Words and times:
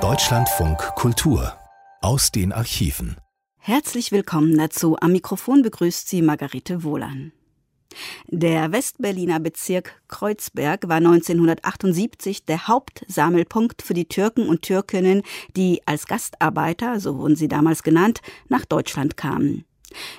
Deutschlandfunk 0.00 0.78
Kultur 0.94 1.52
aus 2.00 2.32
den 2.32 2.50
Archiven. 2.50 3.18
Herzlich 3.58 4.10
willkommen 4.10 4.56
dazu. 4.56 4.96
Am 4.98 5.12
Mikrofon 5.12 5.60
begrüßt 5.60 6.08
Sie 6.08 6.22
Margarete 6.22 6.82
Wohlan. 6.82 7.32
Der 8.26 8.72
Westberliner 8.72 9.38
Bezirk 9.38 10.00
Kreuzberg 10.08 10.88
war 10.88 10.96
1978 10.96 12.46
der 12.46 12.68
Hauptsammelpunkt 12.68 13.82
für 13.82 13.92
die 13.92 14.08
Türken 14.08 14.48
und 14.48 14.62
Türkinnen, 14.62 15.22
die 15.54 15.82
als 15.84 16.06
Gastarbeiter, 16.06 17.00
so 17.00 17.18
wurden 17.18 17.36
sie 17.36 17.48
damals 17.48 17.82
genannt, 17.82 18.22
nach 18.48 18.64
Deutschland 18.64 19.18
kamen. 19.18 19.66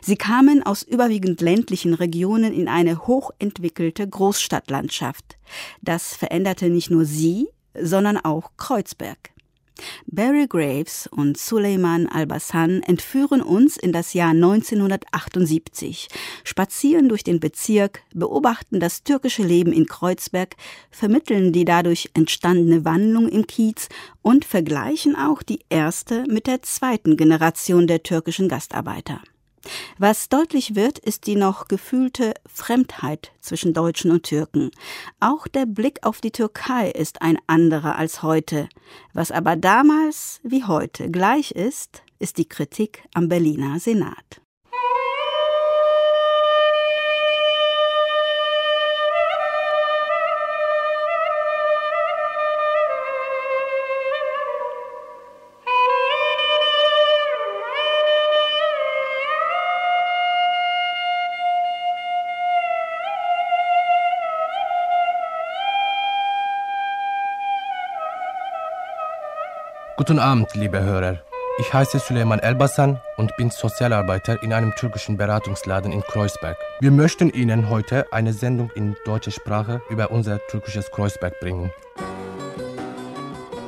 Sie 0.01 0.17
kamen 0.17 0.61
aus 0.61 0.83
überwiegend 0.83 1.41
ländlichen 1.41 1.95
Regionen 1.95 2.53
in 2.53 2.67
eine 2.67 3.07
hochentwickelte 3.07 4.07
Großstadtlandschaft. 4.07 5.39
Das 5.81 6.13
veränderte 6.13 6.69
nicht 6.69 6.91
nur 6.91 7.05
sie, 7.05 7.47
sondern 7.73 8.17
auch 8.17 8.51
Kreuzberg. 8.57 9.31
Barry 10.05 10.47
Graves 10.47 11.07
und 11.07 11.37
Suleiman 11.37 12.07
al-Bassan 12.07 12.81
entführen 12.83 13.41
uns 13.41 13.77
in 13.77 13.91
das 13.91 14.13
Jahr 14.13 14.31
1978, 14.31 16.07
spazieren 16.43 17.09
durch 17.09 17.23
den 17.23 17.39
Bezirk, 17.39 18.01
beobachten 18.13 18.79
das 18.79 19.03
türkische 19.03 19.43
Leben 19.43 19.71
in 19.71 19.85
Kreuzberg, 19.85 20.55
vermitteln 20.89 21.51
die 21.53 21.65
dadurch 21.65 22.09
entstandene 22.13 22.85
Wandlung 22.85 23.27
im 23.29 23.47
Kiez 23.47 23.89
und 24.21 24.45
vergleichen 24.45 25.15
auch 25.15 25.43
die 25.43 25.61
erste 25.69 26.23
mit 26.27 26.47
der 26.47 26.61
zweiten 26.61 27.17
Generation 27.17 27.87
der 27.87 28.03
türkischen 28.03 28.49
Gastarbeiter. 28.49 29.21
Was 29.97 30.29
deutlich 30.29 30.75
wird, 30.75 30.97
ist 30.99 31.27
die 31.27 31.35
noch 31.35 31.67
gefühlte 31.67 32.33
Fremdheit 32.45 33.31
zwischen 33.41 33.73
Deutschen 33.73 34.11
und 34.11 34.23
Türken. 34.23 34.71
Auch 35.19 35.47
der 35.47 35.65
Blick 35.65 35.99
auf 36.03 36.21
die 36.21 36.31
Türkei 36.31 36.89
ist 36.89 37.21
ein 37.21 37.37
anderer 37.47 37.95
als 37.95 38.23
heute. 38.23 38.67
Was 39.13 39.31
aber 39.31 39.55
damals 39.55 40.39
wie 40.43 40.63
heute 40.63 41.09
gleich 41.11 41.51
ist, 41.51 42.03
ist 42.19 42.37
die 42.37 42.47
Kritik 42.47 43.03
am 43.13 43.29
Berliner 43.29 43.79
Senat. 43.79 44.41
Guten 70.01 70.17
Abend, 70.17 70.55
liebe 70.55 70.81
Hörer. 70.81 71.19
Ich 71.59 71.71
heiße 71.71 71.99
Süleyman 71.99 72.39
Elbasan 72.39 72.99
und 73.17 73.37
bin 73.37 73.51
Sozialarbeiter 73.51 74.41
in 74.41 74.51
einem 74.51 74.73
türkischen 74.73 75.15
Beratungsladen 75.15 75.91
in 75.91 76.01
Kreuzberg. 76.01 76.57
Wir 76.79 76.89
möchten 76.89 77.29
Ihnen 77.29 77.69
heute 77.69 78.11
eine 78.11 78.33
Sendung 78.33 78.71
in 78.73 78.95
deutscher 79.05 79.29
Sprache 79.29 79.79
über 79.91 80.09
unser 80.09 80.39
türkisches 80.47 80.89
Kreuzberg 80.89 81.39
bringen. 81.39 81.69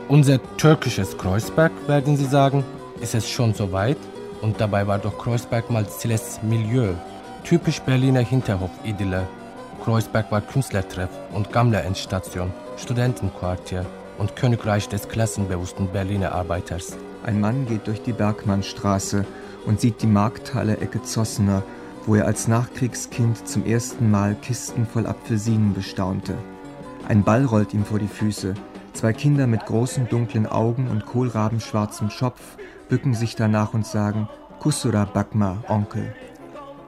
Unser 0.08 0.40
türkisches 0.58 1.16
Kreuzberg, 1.20 1.72
werden 1.86 2.17
Sie 2.17 2.25
sagen, 2.25 2.66
ist 3.00 3.14
es 3.14 3.30
schon 3.30 3.53
so 3.53 3.72
weit? 3.72 4.00
Und 4.42 4.59
dabei 4.59 4.88
war 4.88 4.97
doch 4.97 5.20
Kreuzberg 5.20 5.70
mal 5.70 5.88
Ziles 5.88 6.40
Milieu, 6.42 6.95
typisch 7.44 7.80
Berliner 7.80 8.22
Hinterhof-Idylle. 8.22 9.28
Kreuzberg 9.84 10.31
war 10.31 10.42
Künstlertreff 10.42 11.12
und 11.31 11.52
Gammler-Endstation, 11.52 12.52
Studentenquartier 12.78 13.86
und 14.17 14.36
Königreich 14.36 14.89
des 14.89 15.08
klassenbewussten 15.09 15.89
Berliner 15.89 16.33
Arbeiters. 16.33 16.97
Ein 17.23 17.39
Mann 17.39 17.66
geht 17.66 17.88
durch 17.88 18.02
die 18.02 18.14
Bergmannstraße 18.14 19.25
und 19.66 19.80
sieht 19.80 20.02
die 20.02 20.08
Markthalle 20.08 20.78
Ecke 20.78 21.02
Zossener, 21.03 21.63
wo 22.06 22.16
er 22.16 22.25
als 22.25 22.47
Nachkriegskind 22.47 23.47
zum 23.47 23.66
ersten 23.66 24.12
Mal 24.12 24.35
Kisten 24.41 24.85
voll 24.85 25.07
Apfelsinen 25.07 25.74
bestaunte. 25.74 26.35
Ein 27.07 27.24
Ball 27.24 27.46
rollt 27.46 27.74
ihm 27.74 27.85
vor 27.85 28.00
die 28.00 28.07
Füße. 28.07 28.53
Zwei 28.94 29.13
Kinder 29.13 29.47
mit 29.47 29.66
großen 29.66 30.07
dunklen 30.09 30.45
Augen 30.45 30.88
und 30.90 31.06
kohlrabenschwarzem 31.06 32.09
Schopf 32.09 32.57
bücken 32.90 33.13
sich 33.13 33.35
danach 33.35 33.74
und 33.74 33.85
sagen 33.85 34.30
Kusura 34.59 35.06
Bakma, 35.06 35.63
Onkel. 35.68 36.13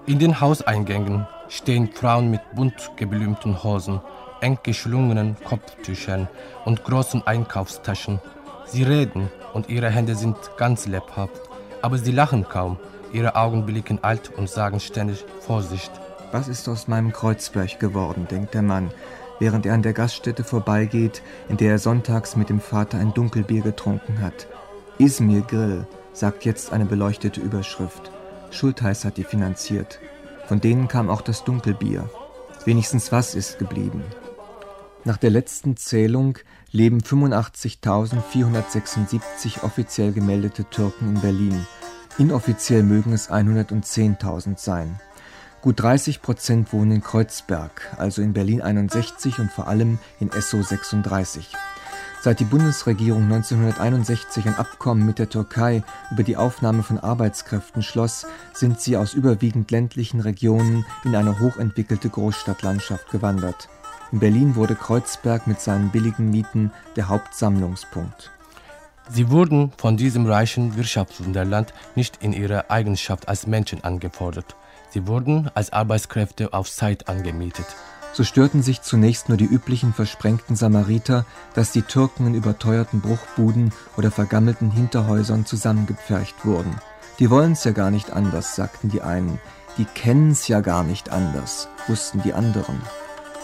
In 0.06 0.20
den 0.20 0.40
Hauseingängen 0.40 1.28
stehen 1.48 1.90
Frauen 1.92 2.30
mit 2.30 2.42
bunt 2.54 2.92
geblümten 2.96 3.64
Hosen 3.64 4.02
eng 4.46 4.60
geschlungenen 4.62 5.38
Kopftüchern 5.44 6.28
und 6.66 6.84
großen 6.84 7.26
Einkaufstaschen. 7.26 8.20
Sie 8.68 8.84
reden 8.84 9.32
und 9.54 9.70
ihre 9.70 9.90
Hände 9.90 10.14
sind 10.14 10.38
ganz 10.56 10.86
lebhaft, 10.86 11.42
aber 11.82 11.98
sie 11.98 12.12
lachen 12.12 12.48
kaum. 12.48 12.78
Ihre 13.12 13.36
Augen 13.36 13.66
blicken 13.66 14.04
alt 14.04 14.32
und 14.38 14.48
sagen 14.48 14.80
ständig 14.80 15.26
Vorsicht. 15.40 15.92
Was 16.32 16.48
ist 16.48 16.70
aus 16.70 16.88
meinem 16.88 17.12
Kreuzberg 17.12 17.80
geworden, 17.80 18.28
denkt 18.30 18.54
der 18.54 18.62
Mann, 18.62 18.92
während 19.40 19.66
er 19.66 19.74
an 19.74 19.82
der 19.82 19.94
Gaststätte 19.94 20.44
vorbeigeht, 20.44 21.24
in 21.50 21.58
der 21.58 21.72
er 21.72 21.80
sonntags 21.80 22.36
mit 22.36 22.50
dem 22.50 22.60
Vater 22.60 23.00
ein 23.00 23.16
Dunkelbier 23.16 23.64
getrunken 23.64 24.22
hat. 24.22 24.46
Izmir 25.00 25.42
Grill, 25.42 25.88
sagt 26.14 26.46
jetzt 26.46 26.72
eine 26.72 26.86
beleuchtete 26.86 27.42
Überschrift. 27.42 28.12
Schultheiß 28.52 29.06
hat 29.06 29.18
die 29.18 29.24
finanziert. 29.24 30.00
Von 30.46 30.62
denen 30.62 30.88
kam 30.88 31.10
auch 31.10 31.22
das 31.22 31.44
Dunkelbier. 31.44 32.08
Wenigstens 32.66 33.12
was 33.12 33.34
ist 33.34 33.58
geblieben. 33.58 34.04
Nach 35.08 35.18
der 35.18 35.30
letzten 35.30 35.78
Zählung 35.78 36.40
leben 36.72 37.00
85.476 37.00 39.62
offiziell 39.62 40.12
gemeldete 40.12 40.68
Türken 40.68 41.14
in 41.14 41.22
Berlin. 41.22 41.68
Inoffiziell 42.18 42.82
mögen 42.82 43.14
es 43.14 43.30
110.000 43.30 44.58
sein. 44.58 45.00
Gut 45.62 45.80
30 45.80 46.24
Prozent 46.24 46.74
wohnen 46.74 46.94
in 46.94 47.04
Kreuzberg, 47.04 47.94
also 47.98 48.24
in 48.24 48.34
Berlin 48.34 48.64
61 48.64 49.38
und 49.38 49.52
vor 49.52 49.68
allem 49.68 50.00
in 50.20 50.32
Esso 50.32 50.64
36. 50.64 51.54
Seit 52.22 52.40
die 52.40 52.46
Bundesregierung 52.46 53.26
1961 53.26 54.48
ein 54.48 54.56
Abkommen 54.56 55.06
mit 55.06 55.20
der 55.20 55.30
Türkei 55.30 55.84
über 56.10 56.24
die 56.24 56.38
Aufnahme 56.38 56.82
von 56.82 56.98
Arbeitskräften 56.98 57.84
schloss, 57.84 58.26
sind 58.54 58.82
sie 58.82 58.98
aus 58.98 59.14
überwiegend 59.14 59.70
ländlichen 59.70 60.20
Regionen 60.20 60.84
in 61.04 61.16
eine 61.16 61.40
hochentwickelte 61.40 62.10
Großstadtlandschaft 62.10 63.12
gewandert. 63.12 63.70
In 64.16 64.20
Berlin 64.20 64.56
wurde 64.56 64.76
Kreuzberg 64.76 65.46
mit 65.46 65.60
seinen 65.60 65.90
billigen 65.90 66.30
Mieten 66.30 66.72
der 66.96 67.10
Hauptsammlungspunkt. 67.10 68.32
Sie 69.10 69.30
wurden 69.30 69.74
von 69.76 69.98
diesem 69.98 70.26
reichen 70.26 70.78
Wirtschaftswunderland 70.78 71.74
nicht 71.96 72.24
in 72.24 72.32
ihrer 72.32 72.72
Eigenschaft 72.72 73.28
als 73.28 73.46
Menschen 73.46 73.84
angefordert. 73.84 74.56
Sie 74.90 75.06
wurden 75.06 75.52
als 75.54 75.74
Arbeitskräfte 75.74 76.54
auf 76.54 76.72
Zeit 76.72 77.10
angemietet. 77.10 77.66
So 78.14 78.24
störten 78.24 78.64
sich 78.64 78.82
zunächst 78.82 79.28
nur 79.28 79.38
die 79.38 79.44
üblichen 79.44 79.94
versprengten 79.94 80.56
Samariter, 80.56 81.26
dass 81.54 81.74
die 81.74 81.82
Türken 81.82 82.28
in 82.28 82.36
überteuerten 82.36 83.02
Bruchbuden 83.02 83.74
oder 83.98 84.12
vergammelten 84.12 84.72
Hinterhäusern 84.72 85.46
zusammengepfercht 85.46 86.46
wurden. 86.46 86.80
Die 87.20 87.30
wollen's 87.30 87.66
ja 87.66 87.72
gar 87.72 87.92
nicht 87.92 88.12
anders, 88.12 88.56
sagten 88.56 88.88
die 88.88 89.02
einen. 89.02 89.42
Die 89.78 89.84
kennen's 89.84 90.48
ja 90.48 90.62
gar 90.62 90.86
nicht 90.86 91.10
anders, 91.10 91.68
wussten 91.90 92.22
die 92.22 92.34
anderen. 92.34 92.82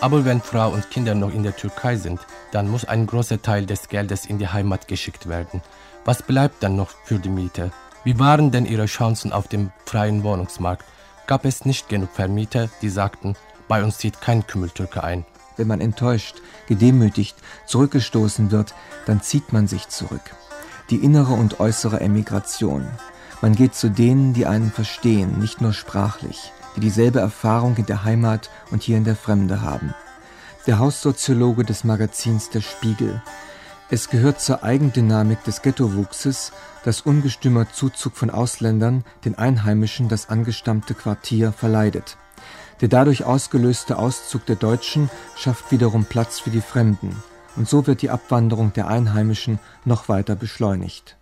Aber 0.02 0.26
wenn 0.26 0.42
Frau 0.42 0.72
und 0.72 0.90
Kinder 0.90 1.14
noch 1.14 1.32
in 1.32 1.44
der 1.44 1.56
Türkei 1.56 1.96
sind, 1.96 2.20
dann 2.52 2.68
muss 2.68 2.86
ein 2.86 3.06
großer 3.06 3.44
Teil 3.44 3.68
des 3.68 3.88
Geldes 3.88 4.26
in 4.26 4.40
die 4.40 4.48
Heimat 4.48 4.88
geschickt 4.88 5.30
werden. 5.30 5.62
Was 6.06 6.24
bleibt 6.24 6.64
dann 6.64 6.76
noch 6.76 6.90
für 7.06 7.20
die 7.20 7.30
Miete? 7.30 7.72
Wie 8.04 8.18
waren 8.18 8.50
denn 8.50 8.66
ihre 8.66 8.88
Chancen 8.88 9.32
auf 9.32 9.48
dem 9.48 9.72
freien 9.86 10.24
Wohnungsmarkt? 10.24 10.86
Gab 11.28 11.46
es 11.46 11.66
nicht 11.66 11.88
genug 11.88 12.10
Vermieter, 12.12 12.68
die 12.82 12.90
sagten, 12.90 13.36
bei 13.68 13.84
uns 13.84 14.00
zieht 14.00 14.20
kein 14.22 14.48
Kümmeltürke 14.48 15.04
ein? 15.04 15.24
Wenn 15.56 15.68
man 15.68 15.82
enttäuscht, 15.82 16.42
gedemütigt, 16.68 17.38
zurückgestoßen 17.68 18.50
wird, 18.50 18.74
dann 19.06 19.22
zieht 19.22 19.54
man 19.54 19.68
sich 19.68 19.88
zurück. 19.90 20.36
Die 20.90 20.96
innere 20.96 21.34
und 21.34 21.60
äußere 21.60 22.00
Emigration. 22.00 22.88
Man 23.42 23.54
geht 23.54 23.76
zu 23.76 23.92
denen, 23.92 24.34
die 24.34 24.48
einen 24.48 24.72
verstehen, 24.72 25.38
nicht 25.38 25.62
nur 25.62 25.74
sprachlich 25.74 26.52
die 26.76 26.80
dieselbe 26.80 27.20
Erfahrung 27.20 27.76
in 27.78 27.86
der 27.86 28.04
Heimat 28.04 28.50
und 28.72 28.84
hier 28.84 28.98
in 28.98 29.04
der 29.04 29.16
Fremde 29.16 29.62
haben. 29.62 29.94
Der 30.68 30.80
Haussoziologe 30.80 31.64
des 31.64 31.84
Magazins 31.84 32.50
Der 32.50 32.62
Spiegel. 32.62 33.22
Es 33.90 34.10
gehört 34.10 34.40
zur 34.40 34.64
Eigendynamik 34.64 35.44
des 35.44 35.62
Ghettowuchses, 35.62 36.54
dass 36.86 37.02
ungestümer 37.02 37.70
Zuzug 37.72 38.16
von 38.16 38.30
Ausländern 38.30 39.04
den 39.26 39.38
Einheimischen 39.38 40.08
das 40.08 40.30
angestammte 40.30 40.94
Quartier 40.94 41.52
verleidet. 41.52 42.18
Der 42.80 42.88
dadurch 42.88 43.26
ausgelöste 43.26 43.98
Auszug 43.98 44.46
der 44.46 44.56
Deutschen 44.56 45.10
schafft 45.36 45.72
wiederum 45.72 46.06
Platz 46.06 46.40
für 46.40 46.50
die 46.50 46.62
Fremden, 46.62 47.16
und 47.56 47.68
so 47.68 47.86
wird 47.86 48.02
die 48.02 48.10
Abwanderung 48.10 48.74
der 48.74 48.88
Einheimischen 48.88 49.60
noch 49.86 50.10
weiter 50.10 50.36
beschleunigt. 50.36 51.18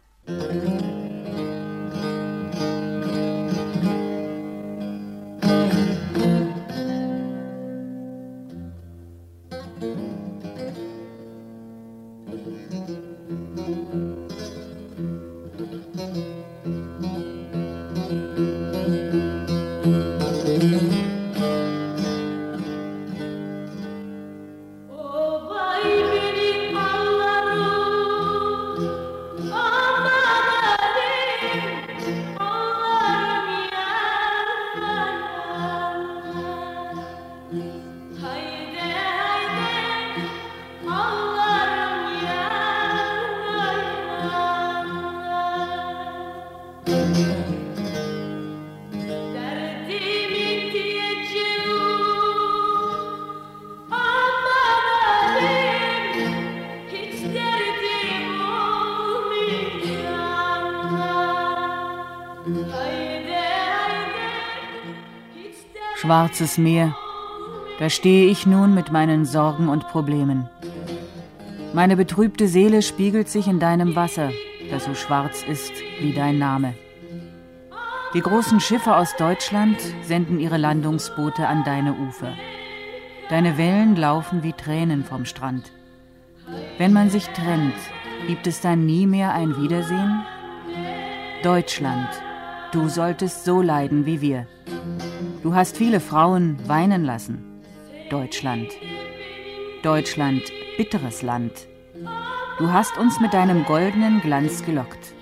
Schwarzes 66.09 66.57
Meer, 66.57 66.95
da 67.77 67.87
stehe 67.87 68.31
ich 68.31 68.47
nun 68.47 68.73
mit 68.73 68.91
meinen 68.91 69.25
Sorgen 69.25 69.69
und 69.69 69.87
Problemen. 69.89 70.49
Meine 71.71 71.95
betrübte 71.95 72.47
Seele 72.47 72.81
spiegelt 72.81 73.29
sich 73.29 73.47
in 73.47 73.59
deinem 73.59 73.95
Wasser, 73.95 74.31
das 74.71 74.85
so 74.85 74.95
schwarz 74.95 75.43
ist 75.43 75.71
wie 76.01 76.11
dein 76.11 76.39
Name. 76.39 76.73
Die 78.15 78.21
großen 78.21 78.59
Schiffe 78.59 78.95
aus 78.95 79.15
Deutschland 79.17 79.77
senden 80.01 80.39
ihre 80.39 80.57
Landungsboote 80.57 81.47
an 81.47 81.63
deine 81.63 81.93
Ufer. 81.93 82.33
Deine 83.29 83.59
Wellen 83.59 83.95
laufen 83.95 84.41
wie 84.41 84.53
Tränen 84.53 85.03
vom 85.03 85.25
Strand. 85.25 85.71
Wenn 86.79 86.91
man 86.91 87.11
sich 87.11 87.27
trennt, 87.27 87.77
gibt 88.25 88.47
es 88.47 88.61
dann 88.61 88.87
nie 88.87 89.05
mehr 89.05 89.35
ein 89.35 89.61
Wiedersehen? 89.61 90.25
Deutschland, 91.43 92.09
du 92.71 92.89
solltest 92.89 93.45
so 93.45 93.61
leiden 93.61 94.07
wie 94.07 94.21
wir. 94.21 94.47
Du 95.41 95.55
hast 95.55 95.77
viele 95.77 96.01
Frauen 96.01 96.57
weinen 96.67 97.05
lassen. 97.05 97.61
Deutschland. 98.09 98.67
Deutschland, 99.83 100.43
bitteres 100.75 101.21
Land. 101.21 101.53
Du 102.57 102.73
hast 102.73 102.97
uns 102.97 103.21
mit 103.21 103.33
deinem 103.33 103.63
goldenen 103.63 104.19
Glanz 104.19 104.65
gelockt. 104.65 105.13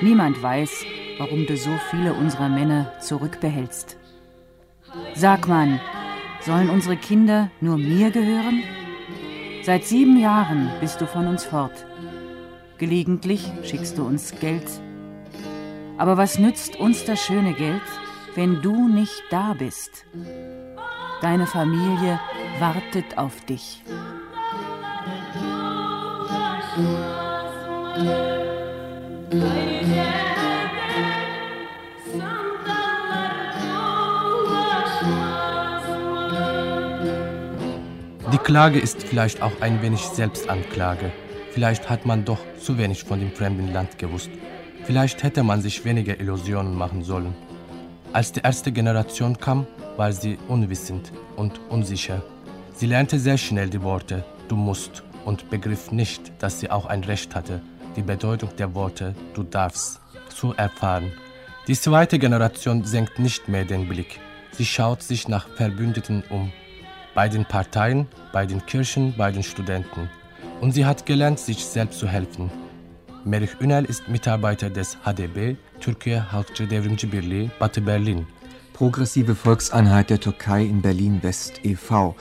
Niemand 0.00 0.40
weiß, 0.40 0.84
warum 1.18 1.44
du 1.46 1.56
so 1.56 1.70
viele 1.90 2.14
unserer 2.14 2.48
Männer 2.48 2.92
zurückbehältst. 3.00 3.96
Sag 5.14 5.48
man, 5.48 5.80
sollen 6.40 6.70
unsere 6.70 6.96
Kinder 6.96 7.50
nur 7.60 7.78
mir 7.78 8.12
gehören? 8.12 8.62
Seit 9.64 9.84
sieben 9.84 10.20
Jahren 10.20 10.70
bist 10.80 11.00
du 11.00 11.06
von 11.06 11.26
uns 11.26 11.44
fort. 11.44 11.84
Gelegentlich 12.78 13.50
schickst 13.64 13.98
du 13.98 14.04
uns 14.04 14.38
Geld. 14.38 14.68
Aber 15.98 16.16
was 16.16 16.38
nützt 16.38 16.78
uns 16.78 17.04
das 17.04 17.20
schöne 17.20 17.54
Geld, 17.54 17.82
wenn 18.34 18.62
du 18.62 18.88
nicht 18.88 19.22
da 19.30 19.54
bist? 19.54 20.06
Deine 21.20 21.46
Familie 21.46 22.18
wartet 22.58 23.18
auf 23.18 23.44
dich. 23.44 23.82
Die 38.32 38.38
Klage 38.38 38.78
ist 38.78 39.02
vielleicht 39.02 39.42
auch 39.42 39.60
ein 39.60 39.82
wenig 39.82 40.00
Selbstanklage. 40.00 41.12
Vielleicht 41.52 41.90
hat 41.90 42.06
man 42.06 42.24
doch 42.24 42.38
zu 42.58 42.78
wenig 42.78 43.04
von 43.04 43.20
dem 43.20 43.30
fremden 43.30 43.72
Land 43.72 43.98
gewusst. 43.98 44.30
Vielleicht 44.84 45.22
hätte 45.22 45.42
man 45.42 45.60
sich 45.60 45.84
weniger 45.84 46.18
Illusionen 46.18 46.74
machen 46.76 47.02
sollen. 47.02 47.34
Als 48.12 48.30
die 48.30 48.40
erste 48.40 48.72
Generation 48.72 49.38
kam, 49.38 49.66
war 49.96 50.12
sie 50.12 50.38
unwissend 50.48 51.12
und 51.36 51.58
unsicher. 51.70 52.22
Sie 52.74 52.86
lernte 52.86 53.18
sehr 53.18 53.38
schnell 53.38 53.70
die 53.70 53.82
Worte 53.82 54.24
du 54.48 54.56
musst 54.56 55.02
und 55.24 55.48
begriff 55.48 55.92
nicht, 55.92 56.30
dass 56.38 56.60
sie 56.60 56.70
auch 56.70 56.84
ein 56.84 57.04
Recht 57.04 57.34
hatte, 57.34 57.62
die 57.96 58.02
Bedeutung 58.02 58.50
der 58.58 58.74
Worte 58.74 59.14
du 59.32 59.42
darfst 59.42 60.00
zu 60.28 60.52
erfahren. 60.54 61.10
Die 61.68 61.74
zweite 61.74 62.18
Generation 62.18 62.84
senkt 62.84 63.18
nicht 63.18 63.48
mehr 63.48 63.64
den 63.64 63.88
Blick. 63.88 64.20
Sie 64.50 64.66
schaut 64.66 65.02
sich 65.02 65.26
nach 65.28 65.48
Verbündeten 65.48 66.22
um. 66.28 66.52
Bei 67.14 67.30
den 67.30 67.46
Parteien, 67.46 68.08
bei 68.32 68.44
den 68.44 68.66
Kirchen, 68.66 69.14
bei 69.16 69.32
den 69.32 69.42
Studenten. 69.42 70.10
Und 70.60 70.72
sie 70.72 70.84
hat 70.84 71.06
gelernt, 71.06 71.38
sich 71.38 71.64
selbst 71.64 71.98
zu 71.98 72.08
helfen. 72.08 72.50
Merih 73.24 73.50
Ünel 73.60 73.84
ist 73.84 74.08
Mitarbeiter 74.08 74.68
des 74.68 74.96
HDB, 75.04 75.56
Türkiye 75.80 76.18
Halkçı 76.18 76.70
Devrimci 76.70 77.12
Birliği, 77.12 77.50
Batı 77.60 77.86
Berlin. 77.86 78.26
Progressive 78.74 79.32
Volkseinheit 79.44 80.08
der 80.08 80.20
Türkei 80.20 80.66
in 80.66 80.82
Berlin-West 80.82 81.60
e.V. 81.64 82.14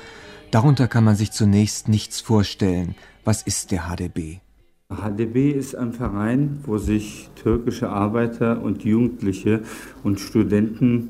Darunter 0.54 0.88
kann 0.88 1.04
man 1.04 1.16
sich 1.16 1.32
zunächst 1.32 1.88
nichts 1.88 2.22
vorstellen. 2.22 2.96
Was 3.26 3.48
ist 3.48 3.72
der 3.72 3.80
HDB? 3.80 4.42
HDB 4.92 5.52
ist 5.52 5.76
ein 5.76 5.94
Verein, 5.94 6.60
wo 6.66 6.78
sich 6.78 7.30
türkische 7.36 7.90
Arbeiter 7.90 8.62
und 8.62 8.84
Jugendliche 8.84 9.62
und 10.04 10.20
Studenten 10.20 11.10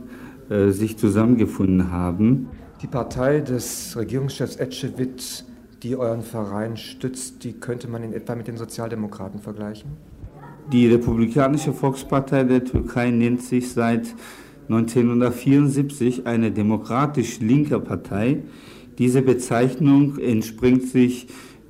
äh, 0.50 0.70
sich 0.70 0.98
zusammengefunden 0.98 1.92
haben. 1.92 2.48
Die 2.82 2.88
Partei 2.88 3.42
des 3.42 3.98
Regierungschefs 3.98 4.56
Ecevit, 4.56 5.46
die 5.84 5.96
euren 5.96 6.22
Verein 6.22 6.78
stützt, 6.78 7.44
die 7.44 7.54
könnte 7.54 7.88
man 7.88 8.04
in 8.04 8.14
etwa 8.14 8.36
mit 8.36 8.48
den 8.48 8.58
Sozialdemokraten 8.58 9.40
vergleichen? 9.40 9.92
Die 10.72 10.88
Republikanische 10.88 11.74
Volkspartei 11.74 12.44
der 12.44 12.64
Türkei 12.64 13.10
nennt 13.10 13.42
sich 13.42 13.72
seit 13.72 14.14
1974 14.70 16.28
eine 16.28 16.52
demokratisch-linke 16.52 17.80
Partei. 17.80 18.40
Diese 18.98 19.22
Bezeichnung 19.22 20.18
entspringt 20.20 20.88
sich 20.88 21.28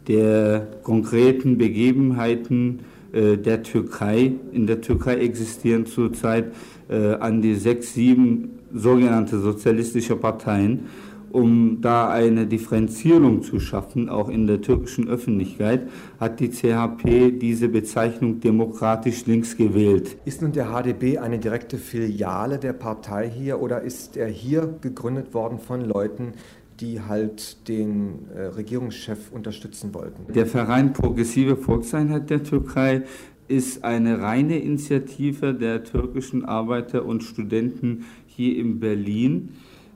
der 0.08 0.68
konkreten 0.84 1.58
Begebenheiten 1.58 2.82
äh, 3.14 3.38
der 3.38 3.64
Türkei. 3.64 4.34
In 4.52 4.68
der 4.68 4.82
Türkei 4.82 5.16
existieren 5.16 5.86
zurzeit 5.86 6.54
äh, 6.90 7.14
an 7.16 7.42
die 7.42 7.56
sechs, 7.56 7.94
sieben 7.94 8.60
sogenannte 8.74 9.40
sozialistische 9.40 10.16
Parteien, 10.16 10.88
um 11.34 11.82
da 11.82 12.10
eine 12.10 12.48
Differenzierung 12.48 13.44
zu 13.44 13.60
schaffen, 13.60 14.10
auch 14.10 14.30
in 14.30 14.48
der 14.48 14.62
türkischen 14.62 15.08
Öffentlichkeit, 15.08 15.88
hat 16.20 16.40
die 16.40 16.50
CHP 16.50 17.32
diese 17.40 17.70
Bezeichnung 17.70 18.40
demokratisch 18.40 19.26
links 19.26 19.58
gewählt. 19.58 20.18
Ist 20.26 20.42
nun 20.42 20.52
der 20.52 20.68
HDB 20.68 21.18
eine 21.18 21.40
direkte 21.40 21.78
Filiale 21.78 22.60
der 22.60 22.74
Partei 22.74 23.30
hier 23.30 23.62
oder 23.62 23.82
ist 23.82 24.18
er 24.18 24.28
hier 24.28 24.76
gegründet 24.82 25.34
worden 25.34 25.60
von 25.60 25.82
Leuten, 25.82 26.34
die 26.80 27.02
halt 27.02 27.68
den 27.68 28.28
äh, 28.36 28.42
Regierungschef 28.46 29.32
unterstützen 29.32 29.94
wollten? 29.94 30.34
Der 30.34 30.48
Verein 30.48 30.94
Progressive 30.94 31.56
Volkseinheit 31.56 32.30
der 32.30 32.44
Türkei 32.44 33.04
ist 33.48 33.84
eine 33.84 34.22
reine 34.22 34.60
Initiative 34.60 35.54
der 35.54 35.84
türkischen 35.84 36.46
Arbeiter 36.46 37.06
und 37.06 37.24
Studenten 37.24 38.06
hier 38.26 38.58
in 38.58 38.80
Berlin. 38.80 39.50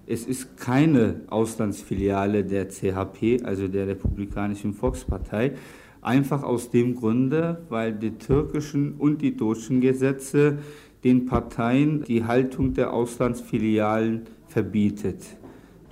Es 0.08 0.28
ist 0.28 0.58
keine 0.58 1.22
Auslandsfiliale 1.28 2.44
der 2.44 2.70
CHP, 2.70 3.44
also 3.44 3.68
der 3.68 3.88
Republikanischen 3.88 4.74
Volkspartei, 4.74 5.54
einfach 6.02 6.44
aus 6.44 6.70
dem 6.70 6.96
Grunde, 6.96 7.64
weil 7.70 7.94
die 7.94 8.12
türkischen 8.12 8.94
und 8.94 9.24
die 9.24 9.36
deutschen 9.36 9.82
Gesetze 9.82 10.60
den 11.04 11.26
Parteien 11.26 12.04
die 12.04 12.24
Haltung 12.24 12.76
der 12.76 12.94
Auslandsfilialen 12.94 14.26
verbietet. 14.48 15.24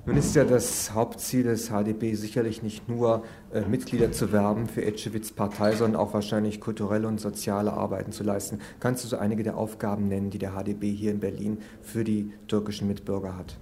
Nun 0.06 0.18
ist 0.18 0.36
ja 0.36 0.44
das 0.44 0.94
Hauptziel 0.94 1.44
des 1.44 1.70
HDB 1.70 2.14
sicherlich 2.14 2.62
nicht 2.62 2.88
nur 2.90 3.24
äh, 3.52 3.62
Mitglieder 3.62 4.12
zu 4.12 4.32
werben 4.32 4.68
für 4.68 4.84
Etschewitz 4.86 5.32
Partei, 5.32 5.72
sondern 5.72 6.00
auch 6.00 6.14
wahrscheinlich 6.14 6.60
kulturelle 6.60 7.08
und 7.08 7.20
soziale 7.20 7.72
Arbeiten 7.72 8.12
zu 8.12 8.24
leisten. 8.24 8.60
Kannst 8.80 9.06
du 9.06 9.08
so 9.08 9.18
einige 9.18 9.44
der 9.44 9.58
Aufgaben 9.58 10.08
nennen, 10.08 10.30
die 10.30 10.40
der 10.40 10.52
HDB 10.52 10.92
hier 10.92 11.12
in 11.12 11.20
Berlin 11.20 11.60
für 11.82 12.04
die 12.04 12.32
türkischen 12.48 12.88
Mitbürger 12.88 13.38
hat? 13.38 13.58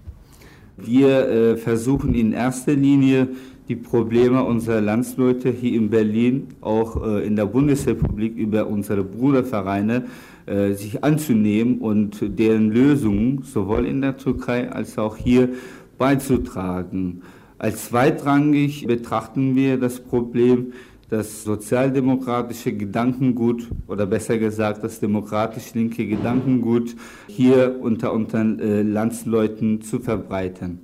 Wir 0.78 1.28
äh, 1.28 1.58
versuchen 1.58 2.14
in 2.14 2.34
erster 2.34 2.74
Linie 2.74 3.28
die 3.68 3.76
Probleme 3.76 4.44
unserer 4.44 4.82
Landsleute 4.82 5.50
hier 5.50 5.74
in 5.74 5.90
Berlin, 5.90 6.48
auch 6.62 7.06
äh, 7.06 7.26
in 7.26 7.36
der 7.36 7.46
Bundesrepublik 7.46 8.36
über 8.36 8.68
unsere 8.68 9.04
Brudervereine 9.04 10.06
äh, 10.46 10.74
sich 10.74 11.04
anzunehmen 11.04 11.80
und 11.80 12.20
deren 12.22 12.72
Lösungen 12.72 13.44
sowohl 13.44 13.86
in 13.86 14.02
der 14.02 14.18
Türkei 14.18 14.70
als 14.72 14.98
auch 14.98 15.16
hier 15.16 15.50
beizutragen. 15.98 17.22
Als 17.60 17.90
zweitrangig 17.90 18.88
betrachten 18.88 19.56
wir 19.56 19.78
das 19.78 20.00
Problem, 20.00 20.74
das 21.12 21.44
sozialdemokratische 21.44 22.72
Gedankengut 22.72 23.68
oder 23.88 24.06
besser 24.06 24.38
gesagt 24.38 24.82
das 24.82 25.02
demokratisch-linke 25.02 26.08
Gedankengut 26.08 26.96
hier 27.28 27.76
unter 27.82 28.14
unseren 28.14 28.60
äh, 28.60 28.82
Landsleuten 28.82 29.82
zu 29.82 30.00
verbreiten. 30.00 30.80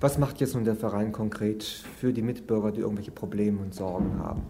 Was 0.00 0.18
macht 0.18 0.40
jetzt 0.40 0.54
nun 0.54 0.64
der 0.64 0.76
Verein 0.76 1.10
konkret 1.10 1.64
für 1.98 2.12
die 2.12 2.22
Mitbürger, 2.22 2.70
die 2.70 2.82
irgendwelche 2.82 3.10
Probleme 3.10 3.58
und 3.58 3.74
Sorgen 3.74 4.20
haben? 4.20 4.42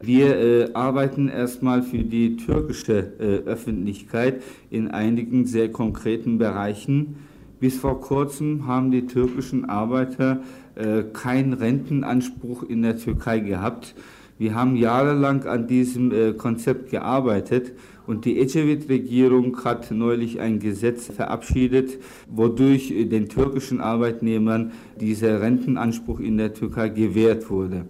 Wir 0.00 0.36
äh, 0.36 0.72
arbeiten 0.72 1.28
erstmal 1.28 1.82
für 1.82 1.98
die 1.98 2.36
türkische 2.36 3.12
äh, 3.20 3.48
Öffentlichkeit 3.48 4.42
in 4.68 4.88
einigen 4.88 5.46
sehr 5.46 5.70
konkreten 5.70 6.38
Bereichen. 6.38 7.18
Bis 7.60 7.76
vor 7.76 8.00
kurzem 8.00 8.66
haben 8.66 8.90
die 8.90 9.06
türkischen 9.06 9.66
Arbeiter 9.66 10.40
äh, 10.74 11.04
keinen 11.12 11.52
Rentenanspruch 11.52 12.64
in 12.64 12.82
der 12.82 12.96
Türkei 12.96 13.38
gehabt. 13.38 13.94
Wir 14.40 14.54
haben 14.54 14.74
jahrelang 14.74 15.44
an 15.44 15.66
diesem 15.66 16.12
äh, 16.12 16.32
Konzept 16.32 16.90
gearbeitet 16.90 17.72
und 18.06 18.24
die 18.24 18.40
Ecevit-Regierung 18.40 19.62
hat 19.64 19.90
neulich 19.90 20.40
ein 20.40 20.60
Gesetz 20.60 21.08
verabschiedet, 21.08 21.98
wodurch 22.26 22.88
den 22.88 23.28
türkischen 23.28 23.82
Arbeitnehmern 23.82 24.72
dieser 24.98 25.42
Rentenanspruch 25.42 26.20
in 26.20 26.38
der 26.38 26.54
Türkei 26.54 26.88
gewährt 26.88 27.50
wurde. 27.50 27.84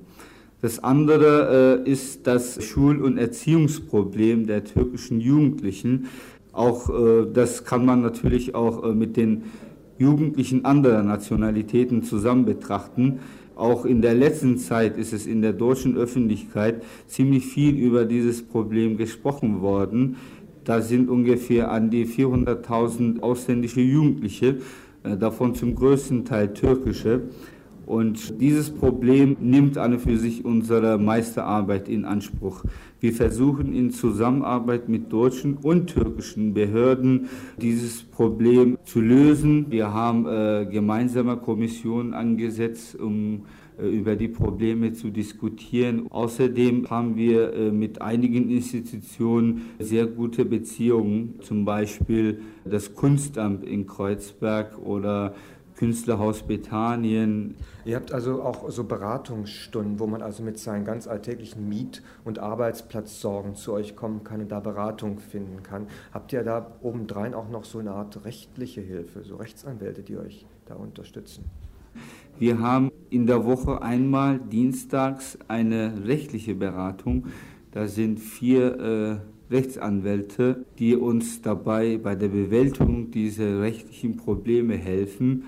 Das 0.61 0.83
andere 0.83 1.85
äh, 1.87 1.89
ist 1.89 2.27
das 2.27 2.65
Schul- 2.65 3.01
und 3.01 3.17
Erziehungsproblem 3.17 4.49
der 4.49 4.65
türkischen 4.65 5.21
Jugendlichen. 5.21 6.07
Auch 6.51 6.91
äh, 6.91 7.27
das 7.33 7.65
kann 7.65 7.87
man 7.87 8.03
natürlich 8.03 8.57
auch 8.57 8.93
mit 8.93 9.17
den 9.17 9.45
Jugendlichen 9.99 10.65
anderer 10.65 11.05
Nationalitäten 11.05 12.03
zusammen 12.03 12.45
betrachten, 12.45 13.21
auch 13.61 13.85
in 13.85 14.01
der 14.01 14.15
letzten 14.15 14.57
Zeit 14.57 14.97
ist 14.97 15.13
es 15.13 15.27
in 15.27 15.43
der 15.43 15.53
deutschen 15.53 15.97
Öffentlichkeit 15.97 16.83
ziemlich 17.07 17.45
viel 17.45 17.77
über 17.77 18.07
dieses 18.07 18.43
Problem 18.43 18.97
gesprochen 18.97 19.61
worden. 19.61 20.17
Da 20.65 20.81
sind 20.81 21.11
ungefähr 21.11 21.71
an 21.71 21.91
die 21.91 22.07
400.000 22.07 23.21
ausländische 23.21 23.83
Jugendliche, 23.83 24.57
äh, 25.03 25.17
davon 25.17 25.55
zum 25.55 25.75
größten 25.75 26.25
Teil 26.25 26.55
türkische. 26.55 27.23
Und 27.91 28.41
dieses 28.41 28.71
Problem 28.71 29.37
nimmt 29.41 29.77
an 29.77 29.95
und 29.95 29.99
für 29.99 30.17
sich 30.17 30.45
unsere 30.45 30.97
Meisterarbeit 30.97 31.89
in 31.89 32.05
Anspruch. 32.05 32.63
Wir 33.01 33.13
versuchen 33.13 33.75
in 33.75 33.91
Zusammenarbeit 33.91 34.89
mit 34.89 35.13
deutschen 35.13 35.57
und 35.57 35.89
türkischen 35.89 36.55
Behörden 36.55 37.29
dieses 37.61 38.05
Problem 38.05 38.79
zu 38.85 39.01
lösen. 39.01 39.67
Wir 39.71 39.93
haben 39.93 40.25
äh, 40.29 40.69
gemeinsame 40.71 41.37
Kommissionen 41.39 42.15
angesetzt, 42.15 42.95
um 42.95 43.47
äh, 43.77 43.89
über 43.89 44.15
die 44.15 44.29
Probleme 44.29 44.93
zu 44.93 45.11
diskutieren. 45.11 46.07
Außerdem 46.11 46.89
haben 46.89 47.17
wir 47.17 47.53
äh, 47.53 47.73
mit 47.73 48.01
einigen 48.01 48.51
Institutionen 48.51 49.63
sehr 49.81 50.07
gute 50.07 50.45
Beziehungen, 50.45 51.41
zum 51.41 51.65
Beispiel 51.65 52.41
das 52.65 52.95
Kunstamt 52.95 53.65
in 53.65 53.89
Kreuzberg 53.89 54.79
oder 54.79 55.35
Künstlerhaus 55.81 56.43
Bethanien. 56.43 57.55
Ihr 57.87 57.97
habt 57.97 58.13
also 58.13 58.43
auch 58.43 58.69
so 58.69 58.85
Beratungsstunden, 58.85 59.99
wo 59.99 60.07
man 60.07 60.21
also 60.21 60.43
mit 60.43 60.59
seinen 60.59 60.85
ganz 60.85 61.09
alltäglichen 61.09 61.71
Miet- 61.71 62.03
und 62.23 62.39
Arbeitsplatzsorgen 62.39 63.55
zu 63.55 63.73
euch 63.73 63.97
kommen 63.97 64.23
kann 64.23 64.43
und 64.43 64.53
da 64.53 64.61
Beratung 64.61 65.19
finden 65.19 65.63
kann. 65.63 65.87
Habt 66.13 66.35
ihr 66.35 66.43
da 66.43 66.71
obendrein 66.83 67.33
auch 67.33 67.49
noch 67.49 67.65
so 67.65 67.79
eine 67.79 67.93
Art 67.93 68.27
rechtliche 68.27 68.83
Hilfe, 68.83 69.25
so 69.25 69.37
Rechtsanwälte, 69.37 70.03
die 70.03 70.19
euch 70.19 70.45
da 70.67 70.75
unterstützen? 70.75 71.47
Wir 72.39 72.59
haben 72.59 72.93
in 73.09 73.27
der 73.27 73.47
Woche 73.47 73.81
einmal 73.81 74.39
dienstags 74.39 75.39
eine 75.49 75.95
rechtliche 76.05 76.55
Beratung. 76.55 77.29
Da 77.73 77.87
sind 77.87 78.21
vier 78.21 79.23
äh, 79.49 79.55
Rechtsanwälte, 79.55 80.67
die 80.79 80.95
uns 80.95 81.41
dabei 81.41 81.97
bei 81.97 82.17
der 82.17 82.29
Bewältigung 82.29 83.11
dieser 83.11 83.63
rechtlichen 83.63 84.19
Probleme 84.19 84.77
helfen. 84.77 85.45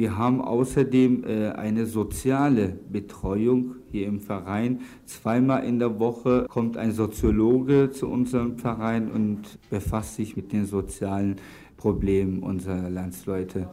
Wir 0.00 0.16
haben 0.16 0.40
außerdem 0.40 1.24
äh, 1.24 1.48
eine 1.50 1.84
soziale 1.84 2.74
Betreuung 2.90 3.74
hier 3.92 4.06
im 4.06 4.18
Verein. 4.18 4.80
Zweimal 5.04 5.64
in 5.64 5.78
der 5.78 6.00
Woche 6.00 6.46
kommt 6.48 6.78
ein 6.78 6.92
Soziologe 6.92 7.90
zu 7.90 8.08
unserem 8.08 8.56
Verein 8.56 9.10
und 9.10 9.58
befasst 9.68 10.16
sich 10.16 10.36
mit 10.36 10.54
den 10.54 10.64
sozialen 10.64 11.36
Problemen 11.76 12.42
unserer 12.42 12.88
Landsleute. 12.88 13.68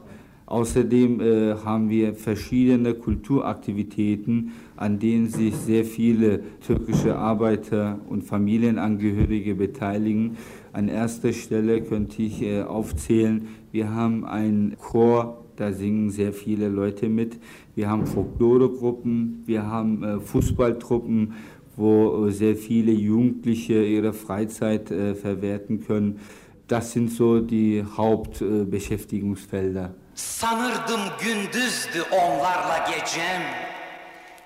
Außerdem 0.47 1.21
äh, 1.21 1.55
haben 1.63 1.89
wir 1.89 2.13
verschiedene 2.13 2.93
Kulturaktivitäten, 2.93 4.51
an 4.75 4.99
denen 4.99 5.29
sich 5.29 5.55
sehr 5.55 5.85
viele 5.85 6.41
türkische 6.59 7.15
Arbeiter 7.15 7.99
und 8.09 8.25
Familienangehörige 8.25 9.55
beteiligen. 9.55 10.35
An 10.73 10.89
erster 10.89 11.31
Stelle 11.31 11.81
könnte 11.83 12.21
ich 12.21 12.41
äh, 12.41 12.63
aufzählen, 12.63 13.47
wir 13.71 13.93
haben 13.93 14.25
einen 14.25 14.75
Chor 14.77 15.46
da 15.57 15.73
singen 15.73 16.09
sehr 16.11 16.33
viele 16.33 16.69
Leute 16.69 17.09
mit. 17.09 17.39
Wir 17.75 17.89
haben 17.89 18.05
Folkloregruppen, 18.05 19.43
wir 19.45 19.65
haben 19.65 20.03
äh, 20.03 20.19
Fußballtruppen, 20.19 21.33
wo 21.75 22.27
äh, 22.27 22.31
sehr 22.31 22.55
viele 22.55 22.91
Jugendliche 22.91 23.83
ihre 23.83 24.13
Freizeit 24.13 24.91
äh, 24.91 25.15
verwerten 25.15 25.85
können. 25.85 26.19
Das 26.67 26.91
sind 26.91 27.11
so 27.11 27.39
die 27.39 27.83
Hauptbeschäftigungsfelder. 27.97 29.93
Sanırdım 30.15 31.01
gündüzdü 31.21 32.01
onlarla 32.11 32.85
gecem. 32.89 33.41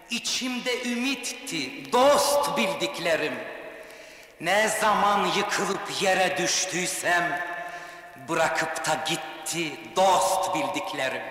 İçimde 0.10 0.70
ümitti 0.91 1.70
dost 1.94 2.58
bildiklerim. 2.58 3.34
Ne 4.41 4.70
zaman 4.82 5.25
yıkılıp 5.38 6.01
yere 6.01 6.38
düştüysem 6.38 7.39
bırakıp 8.30 8.86
da 8.88 9.03
gitti 9.10 9.31
gitti 9.51 9.79
dost 9.96 10.55
bildiklerim. 10.55 11.22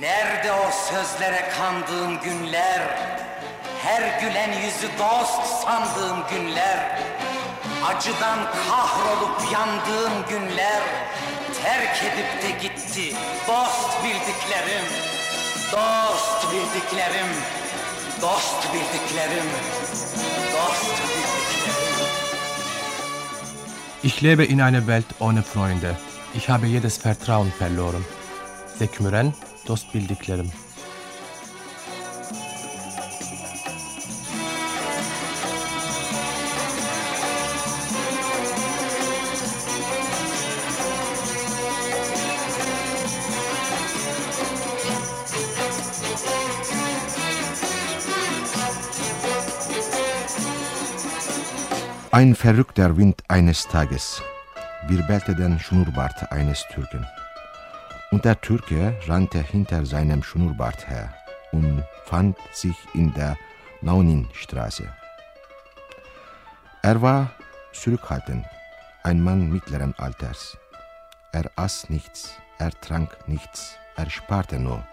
Nerede 0.00 0.52
o 0.52 0.70
sözlere 0.70 1.48
kandığım 1.58 2.20
günler, 2.20 2.80
her 3.82 4.20
gülen 4.20 4.52
yüzü 4.52 4.88
dost 4.98 5.62
sandığım 5.62 6.18
günler, 6.30 6.98
acıdan 7.86 8.38
kahrolup 8.68 9.52
yandığım 9.52 10.12
günler, 10.28 10.82
terk 11.62 12.02
edip 12.02 12.42
de 12.42 12.50
gitti 12.62 13.16
dost 13.48 14.04
bildiklerim, 14.04 14.84
dost 15.72 16.52
bildiklerim, 16.52 17.30
dost 18.22 18.72
bildiklerim, 18.72 19.46
dost 20.56 20.94
bildiklerim. 21.02 21.54
Ich 24.02 24.22
lebe 24.22 24.44
in 24.44 24.58
einer 24.58 24.80
Welt 24.80 25.06
ohne 25.20 25.42
Freunde. 25.42 26.13
Ich 26.36 26.48
habe 26.48 26.66
jedes 26.66 26.96
Vertrauen 26.98 27.52
verloren. 27.52 28.04
Sekmüren, 28.76 29.32
dost 29.66 29.92
bildiklerim. 29.92 30.50
Ein 52.10 52.34
verrückter 52.34 52.96
Wind 52.96 53.22
eines 53.28 53.66
Tages 53.66 54.22
wirbelte 54.88 55.34
den 55.34 55.58
Schnurrbart 55.58 56.30
eines 56.30 56.66
Türken. 56.68 57.06
Und 58.10 58.24
der 58.24 58.40
Türke 58.40 58.94
rannte 59.06 59.40
hinter 59.40 59.84
seinem 59.86 60.22
Schnurrbart 60.22 60.88
her 60.88 61.12
und 61.52 61.82
fand 62.04 62.36
sich 62.52 62.76
in 62.94 63.12
der 63.14 63.36
Nauninstraße. 63.80 64.86
Er 66.82 67.00
war 67.00 67.32
zurückhaltend, 67.72 68.46
ein 69.02 69.22
Mann 69.22 69.50
mittleren 69.50 69.94
Alters. 69.98 70.56
Er 71.32 71.50
aß 71.56 71.88
nichts, 71.90 72.34
er 72.58 72.70
trank 72.80 73.16
nichts, 73.26 73.76
er 73.96 74.10
sparte 74.10 74.58
nur. 74.58 74.84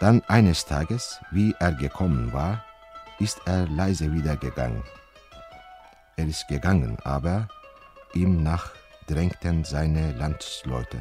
Dann 0.00 0.22
eines 0.28 0.64
Tages, 0.66 1.20
wie 1.30 1.54
er 1.58 1.72
gekommen 1.72 2.32
war, 2.32 2.64
ist 3.18 3.40
er 3.44 3.68
leise 3.68 4.12
wieder 4.12 4.36
gegangen. 4.36 4.82
Er 6.16 6.26
ist 6.26 6.48
gegangen, 6.48 6.98
aber 7.04 7.48
ihm 8.14 8.42
nach 8.42 8.70
drängten 9.10 9.64
seine 9.64 10.12
Landsleute, 10.12 11.00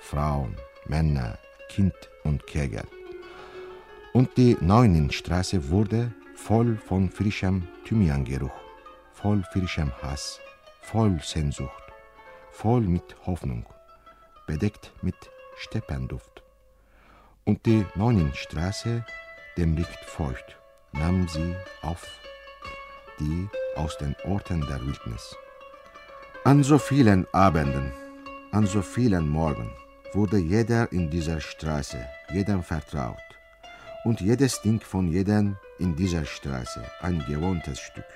Frauen, 0.00 0.56
Männer, 0.86 1.38
Kind 1.68 1.94
und 2.24 2.44
Kegel. 2.44 2.82
Und 4.12 4.36
die 4.36 4.56
Neuninstraße 4.60 5.70
wurde 5.70 6.12
voll 6.34 6.76
von 6.76 7.08
frischem 7.08 7.68
Thymiangeruch, 7.84 8.60
voll 9.12 9.44
frischem 9.52 9.92
Hass, 10.02 10.40
voll 10.82 11.20
Sehnsucht, 11.22 11.84
voll 12.50 12.80
mit 12.80 13.14
Hoffnung, 13.26 13.64
bedeckt 14.48 14.92
mit 15.00 15.14
Steppenduft. 15.56 16.42
Und 17.44 17.64
die 17.64 17.86
Neuninstraße, 17.94 19.04
dem 19.56 19.76
Licht 19.76 20.04
feucht, 20.04 20.58
nahm 20.90 21.28
sie 21.28 21.54
auf, 21.82 22.04
die 23.20 23.48
aus 23.76 23.96
den 23.98 24.16
Orten 24.24 24.62
der 24.62 24.84
Wildnis. 24.84 25.36
An 26.50 26.64
so 26.64 26.78
vielen 26.78 27.28
Abenden, 27.32 27.92
an 28.50 28.66
so 28.66 28.82
vielen 28.82 29.28
Morgen 29.28 29.70
wurde 30.14 30.38
jeder 30.38 30.90
in 30.90 31.08
dieser 31.08 31.40
Straße, 31.40 32.04
jedem 32.32 32.64
vertraut. 32.64 33.22
Und 34.04 34.20
jedes 34.20 34.60
Ding 34.60 34.80
von 34.80 35.06
jedem 35.06 35.56
in 35.78 35.94
dieser 35.94 36.24
Straße 36.24 36.82
ein 37.02 37.24
gewohntes 37.28 37.78
Stück. 37.78 38.10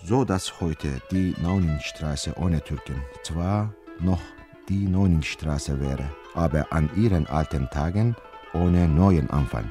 So 0.00 0.24
dass 0.24 0.60
heute 0.60 1.02
die 1.10 1.34
Neuninstraße 1.42 2.34
ohne 2.36 2.62
Türken 2.62 3.02
zwar 3.24 3.74
noch 3.98 4.22
die 4.68 4.86
Neuninstraße 4.86 5.80
wäre, 5.80 6.08
aber 6.34 6.72
an 6.72 6.88
ihren 6.94 7.26
alten 7.26 7.68
Tagen 7.70 8.14
ohne 8.54 8.86
neuen 8.86 9.28
Anfang. 9.30 9.68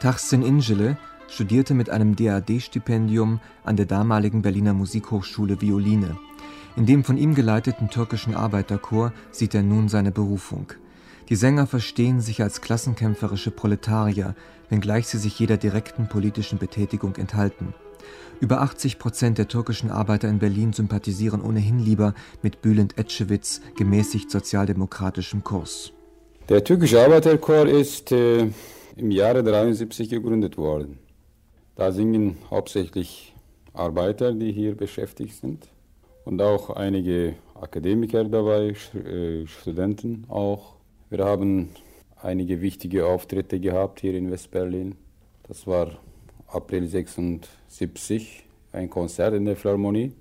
Tahsin 0.00 0.40
Ingele 0.40 0.96
studierte 1.28 1.74
mit 1.74 1.90
einem 1.90 2.16
DAD-Stipendium 2.16 3.38
an 3.64 3.76
der 3.76 3.84
damaligen 3.84 4.40
Berliner 4.40 4.72
Musikhochschule 4.72 5.60
Violine. 5.60 6.16
In 6.74 6.86
dem 6.86 7.04
von 7.04 7.18
ihm 7.18 7.34
geleiteten 7.34 7.90
türkischen 7.90 8.34
Arbeiterchor 8.34 9.12
sieht 9.30 9.54
er 9.54 9.62
nun 9.62 9.90
seine 9.90 10.10
Berufung. 10.10 10.72
Die 11.28 11.36
Sänger 11.36 11.66
verstehen 11.66 12.22
sich 12.22 12.42
als 12.42 12.62
klassenkämpferische 12.62 13.50
Proletarier, 13.50 14.34
wenngleich 14.70 15.06
sie 15.06 15.18
sich 15.18 15.38
jeder 15.38 15.58
direkten 15.58 16.08
politischen 16.08 16.58
Betätigung 16.58 17.16
enthalten. 17.16 17.74
Über 18.40 18.62
80 18.62 18.98
Prozent 18.98 19.36
der 19.36 19.48
türkischen 19.48 19.90
Arbeiter 19.90 20.30
in 20.30 20.38
Berlin 20.38 20.72
sympathisieren 20.72 21.42
ohnehin 21.42 21.78
lieber 21.78 22.14
mit 22.40 22.62
Bülent 22.62 22.96
Ecevits 22.96 23.60
gemäßigt 23.76 24.30
sozialdemokratischem 24.30 25.44
Kurs. 25.44 25.92
Der 26.48 26.64
türkische 26.64 27.02
Arbeiterchor 27.02 27.66
ist 27.66 28.12
äh, 28.12 28.48
im 28.96 29.10
Jahre 29.10 29.42
73 29.42 30.08
gegründet 30.08 30.56
worden. 30.58 30.98
Da 31.76 31.92
singen 31.92 32.36
hauptsächlich 32.50 33.34
Arbeiter, 33.72 34.32
die 34.32 34.52
hier 34.52 34.76
beschäftigt 34.76 35.34
sind 35.34 35.68
und 36.24 36.42
auch 36.42 36.70
einige 36.70 37.34
Akademiker 37.54 38.24
dabei, 38.24 38.74
äh, 38.94 39.46
Studenten 39.46 40.24
auch. 40.28 40.74
Wir 41.08 41.24
haben 41.24 41.70
einige 42.16 42.60
wichtige 42.60 43.06
Auftritte 43.06 43.60
gehabt 43.60 44.00
hier 44.00 44.14
in 44.14 44.30
Westberlin. 44.30 44.96
Das 45.46 45.66
war 45.66 45.98
April 46.48 46.86
76 46.86 48.44
ein 48.72 48.88
Konzert 48.88 49.34
in 49.34 49.44
der 49.44 49.56
Philharmonie. 49.56 50.12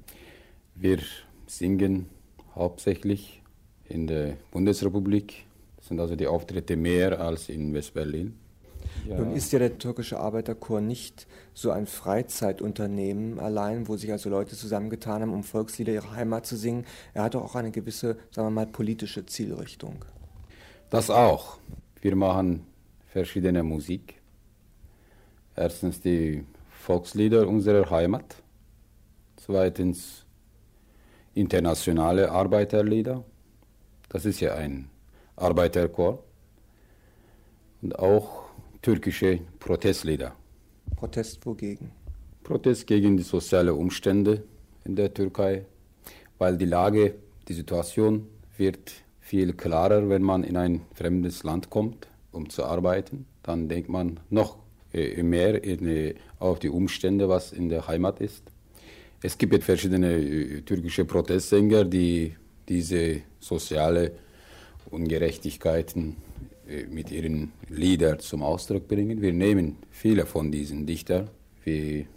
Wir 0.76 1.00
singen 1.46 2.08
hauptsächlich 2.56 3.42
in 3.88 4.08
der 4.08 4.38
Bundesrepublik. 4.52 5.46
Das 5.78 5.88
sind 5.88 6.00
also 6.00 6.16
die 6.16 6.28
Auftritte 6.28 6.76
mehr 6.76 7.20
als 7.20 7.50
in 7.50 7.74
Westberlin. 7.74 8.36
Ja. 9.08 9.18
Nun 9.18 9.36
ist 9.36 9.52
ja 9.52 9.60
der 9.60 9.78
türkische 9.78 10.20
Arbeiterchor 10.20 10.82
nicht 10.82 11.28
so 11.54 11.72
ein 11.72 11.88
Freizeitunternehmen 11.88 13.40
allein, 13.40 13.88
wo 13.88 13.98
sich 13.98 14.12
also 14.12 14.30
Leute 14.30 14.56
zusammengetan 14.56 15.22
haben, 15.22 15.34
um 15.34 15.44
Volkslieder 15.44 15.94
ihrer 15.94 16.16
Heimat 16.16 16.46
zu 16.46 16.56
singen. 16.56 16.86
Er 17.14 17.24
hat 17.24 17.36
auch 17.36 17.56
eine 17.56 17.72
gewisse, 17.72 18.18
sagen 18.32 18.48
wir 18.48 18.52
mal, 18.52 18.68
politische 18.68 19.26
Zielrichtung. 19.26 20.06
Das 20.90 21.10
auch. 21.10 21.58
Wir 22.02 22.16
machen 22.16 22.66
verschiedene 23.08 23.64
Musik. 23.64 24.22
Erstens 25.56 26.00
die 26.00 26.46
Volkslieder 26.70 27.48
unserer 27.48 27.90
Heimat. 27.90 28.36
Zweitens 29.36 30.26
internationale 31.34 32.32
Arbeiterlieder. 32.32 33.24
Das 34.10 34.26
ist 34.26 34.40
ja 34.40 34.56
ein 34.56 34.90
Arbeiterchor. 35.36 36.24
Und 37.82 37.98
auch 37.98 38.49
türkische 38.82 39.40
Protestlieder. 39.60 40.36
Protest 40.96 41.46
wogegen? 41.46 41.92
Protest 42.44 42.88
gegen 42.88 43.18
die 43.18 43.24
sozialen 43.24 43.76
Umstände 43.76 44.44
in 44.86 44.96
der 44.96 45.14
Türkei, 45.14 45.66
weil 46.38 46.58
die 46.58 46.66
Lage, 46.66 47.16
die 47.48 47.54
Situation 47.54 48.28
wird 48.58 48.92
viel 49.20 49.54
klarer, 49.54 50.10
wenn 50.10 50.24
man 50.24 50.44
in 50.44 50.58
ein 50.58 50.82
fremdes 50.94 51.44
Land 51.44 51.70
kommt, 51.70 52.08
um 52.32 52.50
zu 52.50 52.64
arbeiten. 52.64 53.26
Dann 53.44 53.70
denkt 53.70 53.90
man 53.90 54.20
noch 54.30 54.58
äh, 54.94 55.22
mehr 55.22 55.64
in, 55.64 56.16
auf 56.40 56.60
die 56.60 56.70
Umstände, 56.70 57.30
was 57.30 57.52
in 57.52 57.70
der 57.70 57.88
Heimat 57.88 58.22
ist. 58.22 58.44
Es 59.22 59.38
gibt 59.38 59.54
jetzt 59.54 59.66
verschiedene 59.66 60.14
äh, 60.14 60.62
türkische 60.62 61.06
Protestsänger, 61.06 61.84
die 61.86 62.36
diese 62.68 63.22
soziale 63.40 64.14
Ungerechtigkeiten 64.90 66.12
äh, 66.12 66.49
mit 66.90 67.12
ihren 67.12 67.52
Liedern 67.68 68.20
zum 68.20 68.44
Ausdruck 68.44 68.88
bringen. 68.88 69.22
Wir 69.22 69.34
nehmen 69.34 69.78
viele 69.92 70.26
von 70.26 70.52
diesen 70.52 70.86
Dichtern, 70.86 71.30
wie, 71.64 72.08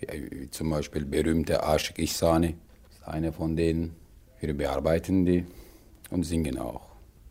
wie 0.00 0.50
zum 0.50 0.70
Beispiel 0.70 1.04
berühmte 1.04 1.62
Aşık 1.62 1.98
Ihsani, 1.98 2.54
ist 2.90 3.06
einer 3.06 3.32
von 3.32 3.56
denen. 3.56 3.92
Wir 4.40 4.54
bearbeiten 4.54 5.26
die 5.26 5.44
und 6.10 6.24
singen 6.24 6.58
auch. 6.58 6.82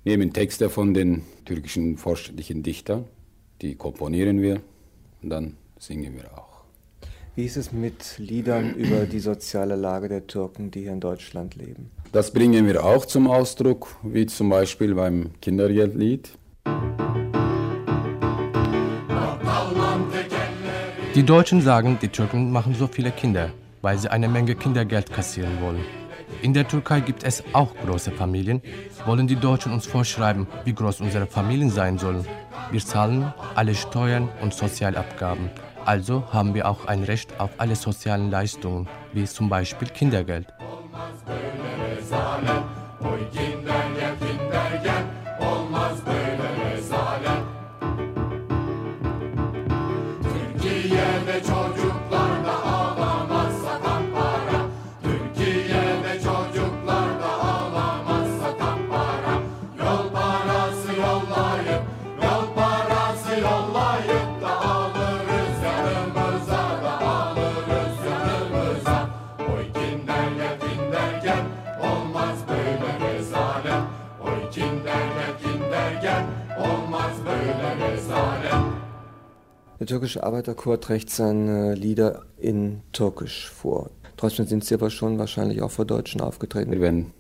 Nehmen 0.06 0.32
Texte 0.32 0.70
von 0.70 0.94
den 0.94 1.24
türkischen 1.46 1.98
fortschrittlichen 1.98 2.64
Dichtern, 2.64 3.06
die 3.62 3.76
komponieren 3.76 4.42
wir 4.42 4.62
und 5.22 5.30
dann 5.30 5.58
singen 5.78 6.14
wir 6.16 6.38
auch. 6.38 6.64
Wie 7.36 7.46
ist 7.46 7.58
es 7.58 7.72
mit 7.72 8.18
Liedern 8.18 8.76
über 8.76 9.06
die 9.06 9.20
soziale 9.20 9.76
Lage 9.76 10.10
der 10.10 10.28
Türken, 10.28 10.72
die 10.72 10.82
hier 10.82 10.94
in 10.94 11.00
Deutschland 11.00 11.56
leben? 11.56 11.90
Das 12.12 12.32
bringen 12.32 12.66
wir 12.66 12.84
auch 12.84 13.06
zum 13.06 13.28
Ausdruck, 13.28 13.96
wie 14.04 14.26
zum 14.26 14.50
Beispiel 14.50 14.96
beim 14.96 15.32
Kindergeldlied. 15.42 16.39
Die 21.16 21.24
Deutschen 21.24 21.62
sagen, 21.62 21.98
die 22.02 22.08
Türken 22.10 22.52
machen 22.52 22.76
so 22.76 22.86
viele 22.86 23.12
Kinder, 23.12 23.50
weil 23.82 23.98
sie 23.98 24.12
eine 24.12 24.28
Menge 24.28 24.54
Kindergeld 24.54 25.12
kassieren 25.12 25.60
wollen. 25.60 25.84
In 26.44 26.54
der 26.54 26.68
Türkei 26.68 27.00
gibt 27.00 27.24
es 27.24 27.44
auch 27.52 27.76
große 27.84 28.12
Familien. 28.12 28.62
Wollen 29.06 29.28
die 29.28 29.36
Deutschen 29.36 29.74
uns 29.74 29.88
vorschreiben, 29.88 30.48
wie 30.66 30.74
groß 30.74 31.02
unsere 31.02 31.26
Familien 31.26 31.72
sein 31.72 31.98
sollen? 31.98 32.26
Wir 32.72 32.80
zahlen 32.80 33.34
alle 33.56 33.74
Steuern 33.74 34.30
und 34.42 34.54
Sozialabgaben. 34.54 35.50
Also 35.84 36.24
haben 36.32 36.54
wir 36.54 36.70
auch 36.70 36.86
ein 36.86 37.04
Recht 37.04 37.40
auf 37.40 37.50
alle 37.58 37.76
sozialen 37.76 38.30
Leistungen, 38.30 38.88
wie 39.12 39.26
zum 39.26 39.50
Beispiel 39.50 39.88
Kindergeld. 39.88 40.48
Der 43.02 43.59
türkische 79.90 80.24
Arbeiterchor 80.24 80.80
trägt 80.80 81.10
seine 81.10 81.74
Lieder 81.74 82.22
in 82.38 82.82
Türkisch 82.92 83.50
vor. 83.50 83.90
Trotzdem 84.18 84.46
sind 84.46 84.64
Sie 84.64 84.76
aber 84.76 84.92
schon 84.92 85.18
wahrscheinlich 85.18 85.64
auch 85.64 85.72
vor 85.72 85.86
Deutschen 85.86 86.22
aufgetreten. 86.22 86.80
Wenn 86.80 87.12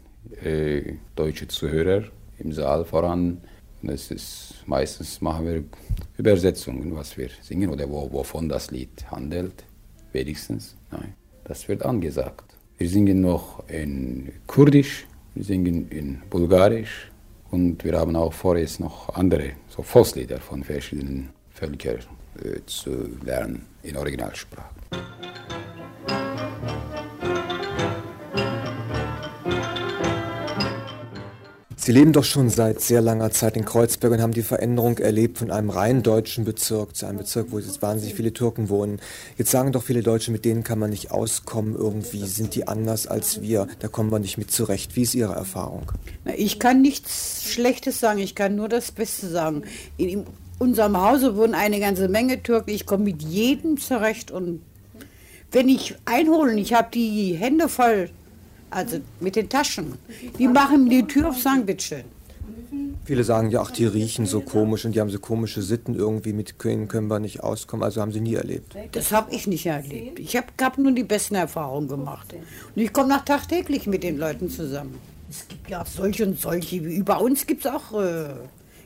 äh, 0.43 0.93
deutsche 1.15 1.47
Zuhörer 1.47 2.03
im 2.37 2.53
Saal 2.53 2.85
voran, 2.85 3.41
das 3.81 4.11
ist 4.11 4.53
meistens 4.67 5.19
machen 5.19 5.47
wir 5.47 5.63
Übersetzungen, 6.17 6.95
was 6.95 7.17
wir 7.17 7.29
singen 7.41 7.71
oder 7.71 7.89
wo, 7.89 8.11
wovon 8.11 8.47
das 8.47 8.69
Lied 8.69 9.09
handelt, 9.09 9.63
wenigstens. 10.11 10.75
Nein, 10.91 11.15
das 11.45 11.67
wird 11.67 11.83
angesagt. 11.83 12.55
Wir 12.77 12.87
singen 12.87 13.21
noch 13.21 13.67
in 13.67 14.31
Kurdisch, 14.45 15.07
wir 15.33 15.43
singen 15.43 15.89
in 15.89 16.21
Bulgarisch 16.29 17.11
und 17.49 17.83
wir 17.83 17.97
haben 17.97 18.15
auch 18.15 18.33
vorerst 18.33 18.79
noch 18.79 19.09
andere 19.15 19.53
so 19.69 19.81
Volkslieder 19.81 20.39
von 20.39 20.63
verschiedenen 20.63 21.29
Völkern 21.49 22.18
zu 22.65 23.09
lernen 23.23 23.65
in 23.83 23.97
Originalsprache. 23.97 24.79
Sie 31.89 31.93
leben 31.93 32.13
doch 32.13 32.23
schon 32.23 32.51
seit 32.51 32.81
sehr 32.81 33.01
langer 33.01 33.31
Zeit 33.31 33.57
in 33.57 33.65
Kreuzberg 33.65 34.13
und 34.13 34.21
haben 34.21 34.33
die 34.33 34.43
Veränderung 34.43 34.99
erlebt 34.99 35.39
von 35.39 35.49
einem 35.49 35.71
rein 35.71 36.03
deutschen 36.03 36.45
Bezirk 36.45 36.95
zu 36.95 37.07
einem 37.07 37.17
Bezirk, 37.17 37.47
wo 37.49 37.57
jetzt 37.57 37.81
wahnsinnig 37.81 38.13
viele 38.13 38.31
Türken 38.31 38.69
wohnen. 38.69 38.99
Jetzt 39.37 39.49
sagen 39.49 39.71
doch 39.71 39.81
viele 39.81 40.03
Deutsche, 40.03 40.31
mit 40.31 40.45
denen 40.45 40.63
kann 40.63 40.77
man 40.77 40.91
nicht 40.91 41.09
auskommen 41.09 41.75
irgendwie, 41.75 42.27
sind 42.27 42.53
die 42.53 42.67
anders 42.67 43.07
als 43.07 43.41
wir, 43.41 43.65
da 43.79 43.87
kommen 43.87 44.11
wir 44.11 44.19
nicht 44.19 44.37
mit 44.37 44.51
zurecht. 44.51 44.95
Wie 44.95 45.01
ist 45.01 45.15
Ihre 45.15 45.33
Erfahrung? 45.33 45.91
Ich 46.37 46.59
kann 46.59 46.83
nichts 46.83 47.49
Schlechtes 47.49 47.99
sagen, 47.99 48.19
ich 48.19 48.35
kann 48.35 48.55
nur 48.55 48.69
das 48.69 48.91
Beste 48.91 49.27
sagen. 49.27 49.63
In 49.97 50.27
unserem 50.59 51.01
Hause 51.01 51.35
wohnen 51.35 51.55
eine 51.55 51.79
ganze 51.79 52.07
Menge 52.07 52.43
Türken, 52.43 52.69
ich 52.69 52.85
komme 52.85 53.05
mit 53.05 53.23
jedem 53.23 53.77
zurecht 53.77 54.29
und 54.29 54.61
wenn 55.51 55.67
ich 55.67 55.95
einholen, 56.05 56.59
ich 56.59 56.73
habe 56.73 56.89
die 56.93 57.33
Hände 57.33 57.67
voll 57.69 58.11
also 58.69 58.99
mit 59.19 59.35
den 59.35 59.49
Taschen. 59.49 59.95
Die 60.37 60.47
machen 60.47 60.89
die 60.89 61.03
Tür 61.03 61.29
auf, 61.29 61.39
sagen, 61.39 61.65
bitteschön. 61.65 62.03
Viele 63.03 63.23
sagen 63.23 63.49
ja, 63.49 63.61
ach, 63.61 63.71
die 63.71 63.85
riechen 63.85 64.27
so 64.27 64.41
komisch 64.41 64.85
und 64.85 64.93
die 64.93 64.99
haben 64.99 65.09
so 65.09 65.19
komische 65.19 65.63
Sitten 65.63 65.95
irgendwie, 65.95 66.33
mit 66.33 66.63
denen 66.63 66.87
können 66.87 67.07
wir 67.07 67.19
nicht 67.19 67.41
auskommen. 67.41 67.83
Also 67.83 68.01
haben 68.01 68.11
sie 68.11 68.21
nie 68.21 68.35
erlebt. 68.35 68.75
Das 68.91 69.11
habe 69.11 69.33
ich 69.33 69.47
nicht 69.47 69.65
erlebt. 69.65 70.19
Ich 70.19 70.35
habe 70.37 70.47
hab 70.61 70.77
nur 70.77 70.91
die 70.91 71.03
besten 71.03 71.35
Erfahrungen 71.35 71.87
gemacht. 71.87 72.35
Und 72.75 72.81
ich 72.81 72.93
komme 72.93 73.09
nach 73.09 73.25
tagtäglich 73.25 73.87
mit 73.87 74.03
den 74.03 74.17
Leuten 74.17 74.49
zusammen. 74.49 74.95
Es 75.29 75.47
gibt 75.47 75.69
ja 75.69 75.83
solche 75.85 76.25
und 76.25 76.39
solche. 76.39 76.85
Wie 76.85 77.01
bei 77.01 77.17
uns 77.17 77.47
gibt 77.47 77.65
es 77.65 77.71
auch 77.71 77.99
äh, 77.99 78.25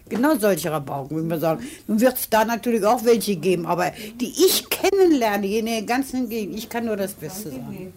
genau 0.09 0.35
solche 0.37 0.71
Rabauken, 0.71 1.23
wie 1.23 1.29
wir 1.29 1.39
sagen. 1.39 1.63
Nun 1.87 1.99
wird 1.99 2.17
es 2.17 2.29
da 2.29 2.45
natürlich 2.45 2.85
auch 2.85 3.03
welche 3.05 3.35
geben, 3.35 3.65
aber 3.65 3.91
die 4.19 4.29
ich 4.29 4.69
kennenlerne, 4.69 5.47
in 5.47 5.65
der 5.65 5.81
ganzen 5.83 6.29
Gegend, 6.29 6.57
ich 6.57 6.69
kann 6.69 6.85
nur 6.85 6.97
das 6.97 7.13
Beste 7.13 7.51
sagen. 7.51 7.93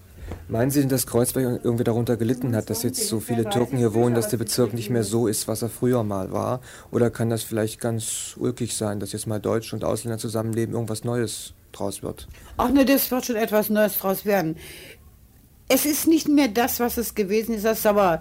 Meinen 0.49 0.71
Sie 0.71 0.81
denn, 0.81 0.89
dass 0.89 1.07
Kreuzberg 1.07 1.61
irgendwie 1.65 1.85
darunter 1.85 2.17
gelitten 2.17 2.55
hat, 2.55 2.71
dass 2.71 2.83
jetzt 2.83 3.09
so 3.09 3.21
viele 3.21 3.49
Türken 3.49 3.79
hier 3.79 3.95
wohnen, 3.95 4.15
dass 4.15 4.29
der 4.29 4.37
Bezirk 4.37 4.75
nicht 4.75 4.91
mehr 4.91 5.03
so 5.03 5.27
ist, 5.27 5.49
was 5.49 5.63
er 5.63 5.69
früher 5.69 6.05
mal 6.05 6.33
war? 6.33 6.61
Oder 6.93 7.11
kann 7.11 7.31
das 7.31 7.43
vielleicht 7.43 7.81
ganz 7.81 8.35
ulkig 8.37 8.77
sein, 8.77 9.01
dass 9.01 9.13
jetzt 9.13 9.27
mal 9.27 9.41
Deutsche 9.41 9.75
und 9.75 9.85
Ausländer 9.85 10.19
zusammenleben, 10.19 10.75
irgendwas 10.75 11.05
Neues 11.05 11.53
draus 11.73 12.03
wird? 12.03 12.29
Ach 12.57 12.71
ne, 12.71 12.85
das 12.85 13.11
wird 13.11 13.27
schon 13.27 13.37
etwas 13.37 13.71
Neues 13.71 13.99
draus 13.99 14.25
werden. 14.25 14.57
Es 15.69 15.85
ist 15.85 16.07
nicht 16.07 16.29
mehr 16.29 16.49
das, 16.49 16.79
was 16.79 16.97
es 16.97 17.17
gewesen 17.17 17.57
ist, 17.57 17.65
das 17.65 17.85
aber 17.85 18.21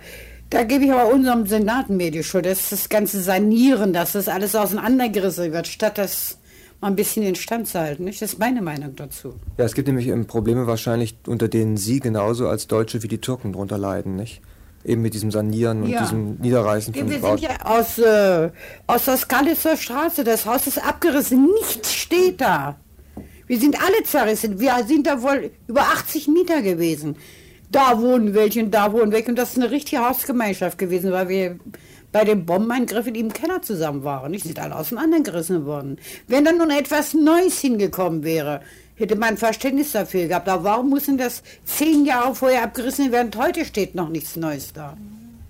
da 0.49 0.63
gebe 0.63 0.85
ich 0.85 0.91
aber 0.91 1.11
unserem 1.13 1.47
Senat 1.47 1.89
mehr 1.89 2.11
die 2.11 2.23
Schuld. 2.23 2.45
Das 2.45 2.59
ist 2.61 2.71
das 2.71 2.89
ganze 2.89 3.21
Sanieren, 3.21 3.93
dass 3.93 4.13
das 4.13 4.27
alles 4.27 4.55
auseinandergerissen 4.55 5.51
wird, 5.51 5.67
statt 5.67 5.97
das 5.97 6.37
mal 6.81 6.87
ein 6.89 6.95
bisschen 6.95 7.23
in 7.23 7.35
Stand 7.35 7.67
zu 7.67 7.79
halten. 7.79 8.03
Nicht? 8.05 8.21
Das 8.21 8.33
ist 8.33 8.39
meine 8.39 8.61
Meinung 8.61 8.95
dazu. 8.95 9.35
Ja, 9.57 9.65
es 9.65 9.73
gibt 9.73 9.87
nämlich 9.87 10.07
ähm, 10.07 10.27
Probleme 10.27 10.67
wahrscheinlich, 10.67 11.15
unter 11.27 11.47
denen 11.47 11.77
Sie 11.77 11.99
genauso 11.99 12.47
als 12.47 12.67
Deutsche 12.67 13.01
wie 13.03 13.07
die 13.07 13.19
Türken 13.19 13.53
drunter 13.53 13.77
leiden, 13.77 14.15
nicht? 14.15 14.41
Eben 14.83 15.01
mit 15.01 15.15
diesem 15.15 15.31
Sanieren 15.31 15.81
und 15.81 15.89
Ja. 15.89 16.01
diesem 16.01 16.35
Niederreißen 16.35 16.93
von 16.93 17.09
Wir 17.09 17.19
sind 17.19 17.39
ja 17.41 17.49
aus, 17.63 17.97
äh, 17.97 18.51
aus 18.85 19.05
der 19.05 19.17
Skalitzer 19.17 19.77
Straße. 19.77 20.23
Das 20.23 20.45
Haus 20.45 20.67
ist 20.67 20.77
abgerissen. 20.85 21.49
Nichts 21.59 21.91
steht 21.91 22.39
da. 22.39 22.75
Wir 23.47 23.59
sind 23.59 23.81
alle 23.81 24.03
zerrissen. 24.03 24.59
Wir 24.59 24.73
sind 24.87 25.07
da 25.07 25.21
wohl 25.23 25.49
über 25.67 25.81
80 25.81 26.27
Mieter 26.27 26.61
gewesen. 26.61 27.15
Da 27.75 27.99
wohnen 27.99 28.33
welche 28.33 28.63
und 28.63 28.71
da 28.71 28.93
wohnen 28.93 29.11
welche. 29.11 29.27
Und 29.27 29.35
das 29.35 29.49
ist 29.49 29.57
eine 29.57 29.69
richtige 29.69 30.01
Hausgemeinschaft 30.01 30.77
gewesen, 30.77 31.11
weil 31.11 31.27
wir 31.27 31.59
bei 32.13 32.23
dem 32.23 32.45
Bombenangriff 32.45 33.05
in 33.05 33.15
dem 33.15 33.33
Keller 33.33 33.61
zusammen 33.61 34.05
waren. 34.05 34.31
Die 34.31 34.39
sind 34.39 34.57
alle 34.59 34.77
auseinandergerissen 34.77 35.65
worden. 35.65 35.97
Wenn 36.25 36.45
dann 36.45 36.57
nun 36.57 36.71
etwas 36.71 37.13
Neues 37.13 37.59
hingekommen 37.59 38.23
wäre, 38.23 38.61
hätte 38.95 39.17
man 39.17 39.35
Verständnis 39.35 39.91
dafür 39.91 40.29
gehabt. 40.29 40.47
Aber 40.47 40.63
warum 40.63 40.89
mussten 40.89 41.17
das 41.17 41.43
zehn 41.65 42.05
Jahre 42.05 42.33
vorher 42.33 42.63
abgerissen 42.63 43.11
werden? 43.11 43.31
Heute 43.35 43.65
steht 43.65 43.93
noch 43.93 44.07
nichts 44.07 44.37
Neues 44.37 44.71
da. 44.71 44.95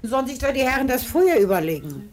Sollen 0.02 0.26
sich 0.26 0.40
doch 0.40 0.52
die 0.52 0.62
Herren 0.62 0.88
das 0.88 1.04
früher 1.04 1.38
überlegen. 1.38 2.12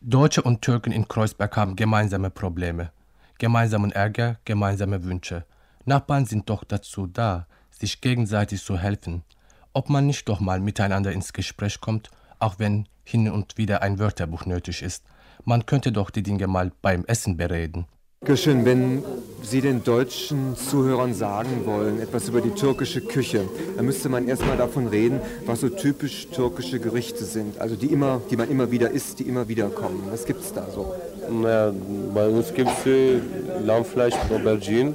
Deutsche 0.00 0.42
und 0.42 0.62
Türken 0.62 0.92
in 0.92 1.08
Kreuzberg 1.08 1.56
haben 1.56 1.74
gemeinsame 1.74 2.30
Probleme, 2.30 2.92
gemeinsamen 3.40 3.90
Ärger, 3.90 4.38
gemeinsame 4.44 5.02
Wünsche. 5.02 5.44
Nachbarn 5.86 6.24
sind 6.24 6.48
doch 6.48 6.62
dazu 6.62 7.08
da, 7.08 7.48
sich 7.72 8.00
gegenseitig 8.00 8.62
zu 8.62 8.78
helfen. 8.78 9.24
Ob 9.72 9.88
man 9.88 10.06
nicht 10.06 10.28
doch 10.28 10.40
mal 10.40 10.60
miteinander 10.60 11.12
ins 11.12 11.32
Gespräch 11.32 11.80
kommt, 11.80 12.10
auch 12.40 12.58
wenn 12.58 12.86
hin 13.04 13.30
und 13.30 13.56
wieder 13.56 13.82
ein 13.82 13.98
Wörterbuch 13.98 14.44
nötig 14.46 14.82
ist. 14.82 15.04
Man 15.44 15.64
könnte 15.64 15.92
doch 15.92 16.10
die 16.10 16.22
Dinge 16.22 16.46
mal 16.48 16.72
beim 16.82 17.04
Essen 17.04 17.36
bereden. 17.36 17.86
Dankeschön. 18.20 18.64
Wenn 18.66 19.02
Sie 19.42 19.62
den 19.62 19.82
deutschen 19.82 20.54
Zuhörern 20.54 21.14
sagen 21.14 21.64
wollen, 21.64 22.00
etwas 22.00 22.28
über 22.28 22.42
die 22.42 22.50
türkische 22.50 23.00
Küche, 23.00 23.48
dann 23.76 23.86
müsste 23.86 24.10
man 24.10 24.28
erstmal 24.28 24.58
davon 24.58 24.88
reden, 24.88 25.20
was 25.46 25.60
so 25.60 25.70
typisch 25.70 26.28
türkische 26.28 26.80
Gerichte 26.80 27.24
sind. 27.24 27.58
Also 27.58 27.76
die, 27.76 27.86
immer, 27.86 28.20
die 28.30 28.36
man 28.36 28.50
immer 28.50 28.70
wieder 28.70 28.90
isst, 28.90 29.20
die 29.20 29.22
immer 29.22 29.48
wieder 29.48 29.68
kommen. 29.70 30.02
Was 30.10 30.26
gibt 30.26 30.42
es 30.42 30.52
da 30.52 30.66
so? 30.70 30.94
Naja, 31.30 31.72
bei 32.12 32.28
uns 32.28 32.52
gibt 32.52 32.70
es 32.84 33.22
Lammfleisch 33.64 34.14
mit 34.24 34.40
Aubergine, 34.40 34.92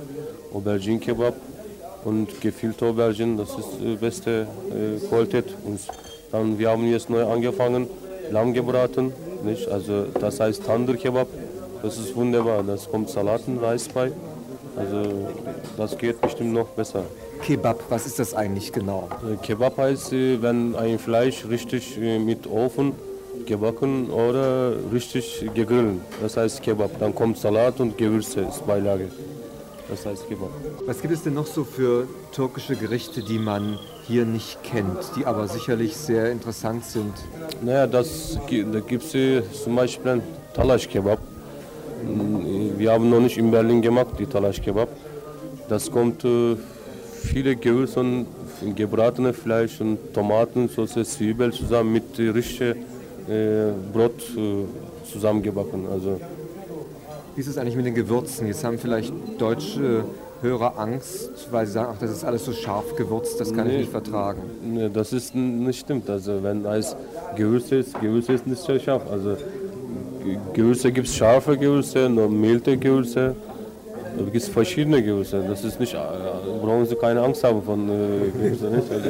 Aubergine-Kebab 0.54 1.34
und 2.06 2.40
gefüllte 2.40 2.86
Aubergine, 2.86 3.38
das 3.38 3.50
ist 3.50 3.70
die 3.82 3.96
beste 3.96 4.48
äh, 4.70 5.06
Qualität. 5.08 5.46
Und 5.66 5.80
dann, 6.32 6.58
wir 6.58 6.70
haben 6.70 6.90
jetzt 6.90 7.10
neu 7.10 7.26
angefangen, 7.26 7.88
Lamm 8.32 8.54
gebraten, 8.54 9.14
nicht? 9.44 9.68
Also 9.70 10.06
das 10.20 10.40
heißt 10.40 10.66
Tandır-Kebab, 10.66 11.28
das 11.84 11.98
ist 11.98 12.16
wunderbar, 12.16 12.64
das 12.64 12.90
kommt 12.90 13.10
Salaten, 13.10 13.60
Reis 13.60 13.88
bei, 13.88 14.12
also 14.76 15.04
das 15.78 15.98
geht 15.98 16.20
bestimmt 16.22 16.54
noch 16.54 16.68
besser. 16.70 17.04
Kebab, 17.44 17.84
was 17.90 18.06
ist 18.06 18.18
das 18.18 18.34
eigentlich 18.34 18.72
genau? 18.72 19.08
Äh, 19.24 19.38
Kebab 19.38 19.78
heißt, 19.78 20.14
äh, 20.14 20.42
wenn 20.42 20.76
ein 20.76 20.98
Fleisch 20.98 21.46
richtig 21.48 21.98
äh, 22.02 22.18
mit 22.18 22.48
Ofen 22.48 22.94
gebacken 23.46 24.10
oder 24.10 24.74
richtig 24.92 25.46
gegrillt. 25.54 26.00
Das 26.22 26.38
heißt 26.38 26.62
Kebab. 26.64 26.92
Dann 27.00 27.14
kommt 27.14 27.38
Salat 27.38 27.80
und 27.80 27.98
Gewürze 27.98 28.46
als 28.46 28.60
Beilage. 28.60 29.10
Das 29.88 30.06
heißt 30.06 30.28
Kebab. 30.28 30.50
Was 30.88 31.02
gibt 31.02 31.14
es 31.14 31.24
denn 31.24 31.36
noch 31.36 31.46
so 31.46 31.64
für 31.64 32.08
türkische 32.32 32.76
Gerichte, 32.76 33.22
die 33.22 33.38
man 33.38 33.78
hier 34.08 34.26
nicht 34.26 34.64
kennt, 34.64 35.12
die 35.16 35.26
aber 35.26 35.48
sicherlich 35.48 35.96
sehr 35.96 36.32
interessant 36.32 36.86
sind? 36.86 37.14
Naja, 37.62 37.86
das, 37.86 38.40
da 38.50 38.80
gibt 38.80 39.04
es 39.14 39.64
zum 39.64 39.76
Beispiel 39.76 40.12
ein 40.12 40.22
Talaş 40.56 40.88
Kebab. 40.88 41.20
Mm, 42.04 42.80
Wir 42.80 42.92
haben 42.92 43.10
noch 43.10 43.20
nicht 43.20 43.38
in 43.38 43.52
Berlin 43.52 43.82
gemacht, 43.82 44.14
die 44.18 44.26
Talaş 44.26 44.60
Kebab. 44.62 44.90
Das 45.70 45.92
kommt 45.92 46.26
äh, 46.26 46.56
viele 47.22 47.56
Gewürze 47.56 48.00
und 48.00 48.28
gebratene 48.76 49.34
Fleisch 49.34 49.82
und 49.82 50.14
Tomaten, 50.14 50.68
Soße, 50.68 51.04
Zwiebel 51.04 51.52
zusammen 51.54 51.94
mit 51.94 52.18
richtigem 52.18 52.78
äh, 53.28 53.72
Brot 53.94 54.20
äh, 54.38 54.66
zusammengebacken. 55.12 55.88
Also, 55.92 56.20
Wie 57.36 57.42
ist 57.42 57.48
es 57.48 57.58
eigentlich 57.58 57.76
mit 57.76 57.86
den 57.86 57.96
Gewürzen? 57.96 58.48
Jetzt 58.48 58.64
haben 58.64 58.78
vielleicht 58.78 59.14
deutsche 59.38 60.06
Hörer 60.42 60.78
Angst, 60.80 61.30
weil 61.52 61.66
sie 61.66 61.74
sagen, 61.74 61.90
ach, 61.94 62.00
das 62.00 62.12
ist 62.12 62.24
alles 62.24 62.46
so 62.46 62.52
scharf 62.54 62.96
gewürzt, 62.96 63.40
das 63.40 63.54
kann 63.54 63.68
ich 63.68 63.74
Nee. 63.74 63.80
nicht 63.80 63.92
vertragen. 63.92 64.42
Nee, 64.64 64.90
das 64.94 65.12
ist 65.12 65.34
nicht 65.36 65.80
stimmt. 65.80 66.10
Also 66.10 66.42
wenn 66.44 66.66
als 66.66 66.96
Gewürze 67.36 67.76
ist, 67.78 68.00
Gewürze 68.00 68.34
ist 68.34 68.48
nicht 68.48 68.62
sehr 68.62 68.80
scharf. 68.80 69.02
Also 69.12 69.36
Ge- 70.24 70.38
Gewürze 70.54 70.92
gibt 70.92 71.08
es 71.08 71.16
scharfe 71.16 71.58
Gewürze, 71.58 72.10
nur 72.10 72.30
milde 72.30 72.78
Gewürze. 72.78 73.36
Da 74.18 74.24
gibt 74.24 74.36
es 74.38 74.48
verschiedene 74.48 75.02
Gewürze. 75.04 75.44
Das 75.48 75.64
ist 75.64 75.80
nicht, 75.80 75.94
äh, 75.94 75.98
brauchen 76.62 76.86
Sie 76.86 76.96
keine 76.96 77.22
Angst 77.22 77.44
haben 77.44 77.62
von 77.62 77.90
äh, 77.90 78.30
Gewürzen. 78.34 78.68
Also, 78.76 79.10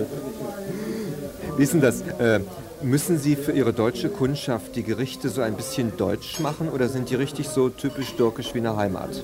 Wie 1.58 1.64
ist 1.64 1.74
denn 1.74 1.82
das? 1.82 2.02
Äh, 2.20 2.40
müssen 2.82 3.18
Sie 3.18 3.36
für 3.36 3.52
Ihre 3.52 3.74
deutsche 3.74 4.10
Kundschaft 4.10 4.76
die 4.76 4.84
Gerichte 4.84 5.30
so 5.30 5.42
ein 5.42 5.56
bisschen 5.56 5.98
deutsch 5.98 6.40
machen 6.40 6.70
oder 6.70 6.90
sind 6.90 7.10
die 7.10 7.16
richtig 7.16 7.50
so 7.50 7.70
typisch 7.70 8.14
türkisch 8.16 8.54
wie 8.54 8.60
in 8.60 8.66
der 8.66 8.78
Heimat? 8.78 9.22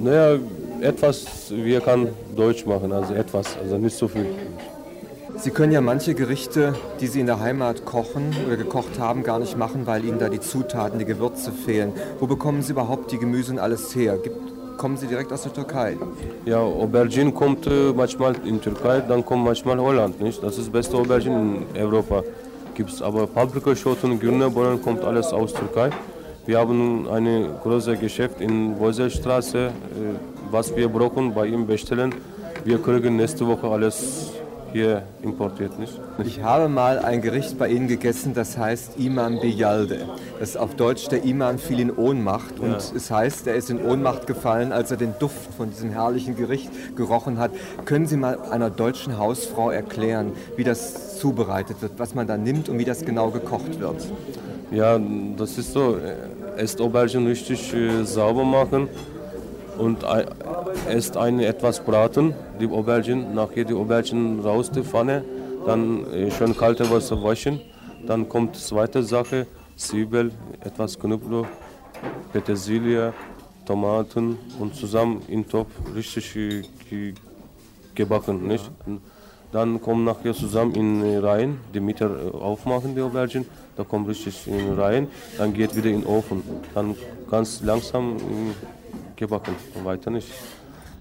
naja, 0.00 0.38
etwas, 0.80 1.50
wir 1.50 1.80
kann 1.80 2.08
Deutsch 2.36 2.66
machen, 2.66 2.92
also 2.92 3.14
etwas, 3.14 3.56
also 3.56 3.78
nicht 3.78 3.96
so 3.96 4.08
viel. 4.08 4.26
Sie 5.36 5.50
können 5.50 5.72
ja 5.72 5.80
manche 5.80 6.14
Gerichte, 6.14 6.74
die 7.00 7.08
Sie 7.08 7.20
in 7.20 7.26
der 7.26 7.40
Heimat 7.40 7.84
kochen 7.84 8.34
oder 8.46 8.56
gekocht 8.56 8.98
haben, 9.00 9.24
gar 9.24 9.40
nicht 9.40 9.58
machen, 9.58 9.86
weil 9.86 10.04
Ihnen 10.04 10.18
da 10.18 10.28
die 10.28 10.40
Zutaten, 10.40 10.98
die 10.98 11.04
Gewürze 11.04 11.50
fehlen. 11.50 11.92
Wo 12.20 12.26
bekommen 12.26 12.62
Sie 12.62 12.72
überhaupt 12.72 13.10
die 13.10 13.18
Gemüse 13.18 13.52
und 13.52 13.58
alles 13.58 13.94
her? 13.96 14.16
Gibt, 14.18 14.36
kommen 14.78 14.96
Sie 14.96 15.08
direkt 15.08 15.32
aus 15.32 15.42
der 15.42 15.52
Türkei? 15.52 15.96
Ja, 16.44 16.58
Aubergine 16.58 17.32
kommt 17.32 17.66
äh, 17.66 17.92
manchmal 17.92 18.36
in 18.44 18.60
Türkei, 18.60 19.00
dann 19.00 19.24
kommt 19.24 19.44
manchmal 19.44 19.78
Holland, 19.78 20.20
nicht? 20.20 20.40
Das 20.42 20.56
ist 20.56 20.70
beste 20.70 20.96
Aubergine 20.96 21.64
in 21.74 21.82
Europa. 21.82 22.22
Gibt's 22.74 23.00
aber 23.00 23.28
Paprikaschoten, 23.28 24.18
grüne 24.18 24.50
Bohnen 24.50 24.82
kommt 24.82 25.04
alles 25.04 25.32
aus 25.32 25.52
Türkei. 25.52 25.90
Wir 26.44 26.58
haben 26.58 27.08
ein 27.08 27.50
großes 27.62 28.00
Geschäft 28.00 28.40
in 28.40 28.76
Wolserstraße, 28.80 29.66
äh, 29.66 29.70
was 30.50 30.74
wir 30.74 30.88
brauchen, 30.88 31.32
bei 31.32 31.46
ihm 31.46 31.68
bestellen. 31.68 32.12
Wir 32.64 32.78
kriegen 32.82 33.14
nächste 33.14 33.46
Woche 33.46 33.68
alles 33.68 34.33
hier 34.74 35.04
importiert, 35.22 35.78
nicht? 35.78 36.00
Ich 36.24 36.42
habe 36.42 36.68
mal 36.68 36.98
ein 36.98 37.22
Gericht 37.22 37.56
bei 37.58 37.68
Ihnen 37.68 37.86
gegessen, 37.86 38.34
das 38.34 38.58
heißt 38.58 38.98
Imam 38.98 39.40
Biyalde. 39.40 40.00
Das 40.40 40.50
ist 40.50 40.56
auf 40.56 40.74
Deutsch 40.74 41.06
der 41.08 41.22
Imam 41.22 41.58
fiel 41.58 41.78
in 41.78 41.92
Ohnmacht 41.92 42.58
und 42.58 42.72
Ja. 42.72 42.76
es 42.96 43.08
heißt, 43.08 43.46
er 43.46 43.54
ist 43.54 43.70
in 43.70 43.80
Ohnmacht 43.80 44.26
gefallen, 44.26 44.72
als 44.72 44.90
er 44.90 44.96
den 44.96 45.14
Duft 45.20 45.54
von 45.56 45.70
diesem 45.70 45.90
herrlichen 45.90 46.34
Gericht 46.36 46.70
gerochen 46.96 47.38
hat. 47.38 47.52
Können 47.84 48.06
Sie 48.06 48.16
mal 48.16 48.36
einer 48.50 48.68
deutschen 48.68 49.16
Hausfrau 49.16 49.70
erklären, 49.70 50.32
wie 50.56 50.64
das 50.64 51.18
zubereitet 51.20 51.80
wird, 51.80 51.92
was 51.98 52.16
man 52.16 52.26
da 52.26 52.36
nimmt 52.36 52.68
und 52.68 52.78
wie 52.80 52.84
das 52.84 53.04
genau 53.04 53.30
gekocht 53.30 53.78
wird? 53.78 54.08
Ja, 54.72 54.98
das 55.36 55.56
ist 55.56 55.72
so. 55.72 55.98
Erst 56.58 56.80
Aubergine 56.80 57.28
richtig 57.30 57.72
äh, 57.72 58.02
sauber 58.04 58.44
machen 58.44 58.88
und 59.78 60.04
erst 60.88 61.16
eine 61.16 61.46
etwas 61.46 61.80
braten, 61.80 62.34
die 62.60 62.66
Aubergine, 62.68 63.34
nachher 63.34 63.64
die 63.64 63.74
Aubergine 63.74 64.42
raus 64.42 64.70
die 64.70 64.82
Pfanne, 64.82 65.24
dann 65.66 66.06
äh, 66.12 66.30
schön 66.30 66.56
kalte 66.56 66.90
Wasser 66.90 67.22
waschen. 67.22 67.60
Dann 68.06 68.28
kommt 68.28 68.56
zweite 68.56 69.02
Sache, 69.02 69.46
Zwiebel, 69.76 70.30
etwas 70.60 70.98
Knoblauch, 70.98 71.46
Petersilie, 72.32 73.12
Tomaten 73.64 74.36
und 74.60 74.74
zusammen 74.74 75.22
in 75.26 75.48
Topf 75.48 75.70
richtig 75.94 76.34
ge- 76.34 77.14
gebacken, 77.94 78.46
nicht? 78.46 78.70
Dann 79.52 79.80
kommen 79.80 80.04
nachher 80.04 80.34
zusammen 80.34 80.74
in 80.74 81.18
Reihen, 81.20 81.60
die 81.72 81.80
Mitte 81.80 82.04
äh, 82.04 82.36
aufmachen, 82.36 82.94
die 82.94 83.00
Aubergine, 83.00 83.46
da 83.76 83.84
kommt 83.84 84.08
richtig 84.08 84.46
in 84.46 84.74
Reihen, 84.78 85.08
dann 85.38 85.54
geht 85.54 85.74
wieder 85.76 85.88
in 85.88 86.00
den 86.00 86.06
Ofen. 86.06 86.42
Dann 86.74 86.94
ganz 87.30 87.62
langsam 87.62 88.16
äh, 88.16 88.20
gebacken, 89.16 89.54
und 89.74 89.84
weiter 89.84 90.10
nicht. 90.10 90.28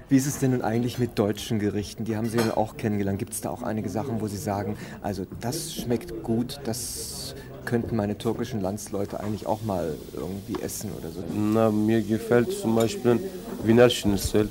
Wie 0.10 0.18
ist 0.18 0.28
es 0.28 0.40
denn 0.40 0.52
nun 0.52 0.62
eigentlich 0.62 1.00
mit 1.00 1.18
deutschen 1.18 1.60
Gerichten? 1.60 2.04
Die 2.04 2.16
haben 2.16 2.30
Sie 2.30 2.38
ja 2.38 2.56
auch 2.56 2.78
kennengelernt. 2.78 3.20
Gibt 3.20 3.34
es 3.34 3.42
da 3.42 3.50
auch 3.50 3.64
einige 3.64 3.90
Sachen, 3.90 4.22
wo 4.22 4.28
Sie 4.28 4.38
sagen, 4.38 4.78
also 5.02 5.26
das 5.40 5.74
schmeckt 5.74 6.24
gut, 6.24 6.60
das 6.66 7.36
könnten 7.66 7.96
meine 7.96 8.18
türkischen 8.18 8.62
Landsleute 8.62 9.20
eigentlich 9.20 9.48
auch 9.48 9.64
mal 9.64 9.96
irgendwie 10.14 10.62
essen 10.62 10.92
oder 11.00 11.10
so? 11.10 11.24
Na, 11.34 11.72
mir 11.72 12.02
gefällt 12.02 12.52
zum 12.52 12.76
Beispiel 12.76 13.20
Wiener 13.64 13.90
Schnitzel 13.90 14.50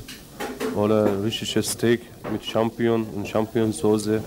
oder 0.75 1.23
richtiges 1.23 1.71
Steak 1.71 2.01
mit 2.33 2.45
Champignon 2.45 3.07
und 3.15 3.29
Champignonsauce. 3.29 4.21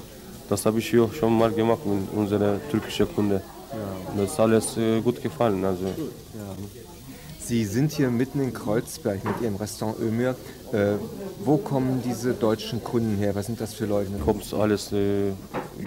Das 0.48 0.66
habe 0.66 0.80
ich 0.80 0.90
hier 0.90 1.10
schon 1.12 1.38
mal 1.38 1.52
gemacht 1.52 1.86
mit 1.86 2.14
unserer 2.14 2.60
türkischen 2.70 3.14
Kunde. 3.14 3.42
Ja. 3.72 4.22
Das 4.22 4.32
ist 4.32 4.40
alles 4.40 4.78
äh, 4.78 5.02
gut 5.02 5.22
gefallen. 5.22 5.66
Also. 5.66 5.86
Ja. 5.86 6.85
Sie 7.48 7.64
sind 7.64 7.92
hier 7.92 8.10
mitten 8.10 8.42
in 8.42 8.54
Kreuzberg 8.54 9.24
mit 9.24 9.40
Ihrem 9.40 9.58
Restaurant 9.58 10.00
Ömür. 10.00 10.36
Äh, 10.72 10.94
wo 11.44 11.58
kommen 11.58 12.02
diese 12.04 12.34
deutschen 12.34 12.84
Kunden 12.84 13.18
her? 13.18 13.36
Was 13.36 13.46
sind 13.46 13.62
das 13.62 13.76
für 13.76 13.86
Leute? 13.86 14.10
Kommt 14.14 14.52
alles 14.52 14.92
äh, 14.92 15.30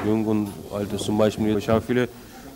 jung 0.07 0.25
und 0.27 0.53
alt. 0.73 0.97
Zum 1.01 1.19
Beispiel, 1.19 1.59
ich 1.59 1.69
habe 1.69 1.81
viele 1.81 2.09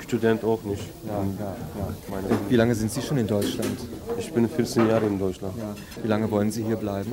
Student 0.03 0.45
auch 0.45 0.63
nicht. 0.65 0.83
Ja, 1.07 1.13
ja, 1.15 1.55
ja. 1.79 2.37
Wie 2.49 2.57
lange 2.57 2.75
sind 2.75 2.91
Sie 2.91 3.01
schon 3.01 3.19
in 3.19 3.27
Deutschland? 3.27 3.79
Ich 4.19 4.33
bin 4.33 4.49
14 4.49 4.89
Jahre 4.89 5.07
in 5.07 5.19
Deutschland. 5.19 5.55
Wie 6.03 6.09
lange 6.09 6.31
wollen 6.31 6.51
Sie 6.51 6.65
hier 6.65 6.77
bleiben? 6.77 7.13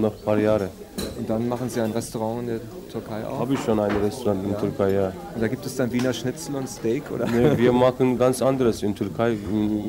Noch 0.00 0.12
ein 0.12 0.24
paar 0.24 0.38
Jahre. 0.38 0.68
Und 1.18 1.30
dann 1.30 1.48
machen 1.48 1.68
Sie 1.68 1.80
ein 1.80 1.92
Restaurant 1.92 2.40
in 2.42 2.46
der 2.46 2.60
Türkei 2.90 3.26
auch? 3.26 3.38
Habe 3.38 3.54
ich 3.54 3.60
schon 3.60 3.78
ein 3.78 3.96
Restaurant 3.96 4.44
in 4.44 4.50
der 4.50 4.60
Türkei, 4.60 4.92
ja. 4.92 5.12
Und 5.34 5.40
da 5.40 5.48
gibt 5.48 5.64
es 5.64 5.76
dann 5.76 5.90
Wiener 5.92 6.12
Schnitzel 6.12 6.54
und 6.56 6.68
Steak, 6.68 7.10
oder? 7.10 7.26
Nee, 7.26 7.56
wir 7.56 7.72
machen 7.86 8.18
ganz 8.18 8.42
anderes 8.42 8.82
in 8.82 8.94
der 8.94 9.06
Türkei, 9.06 9.36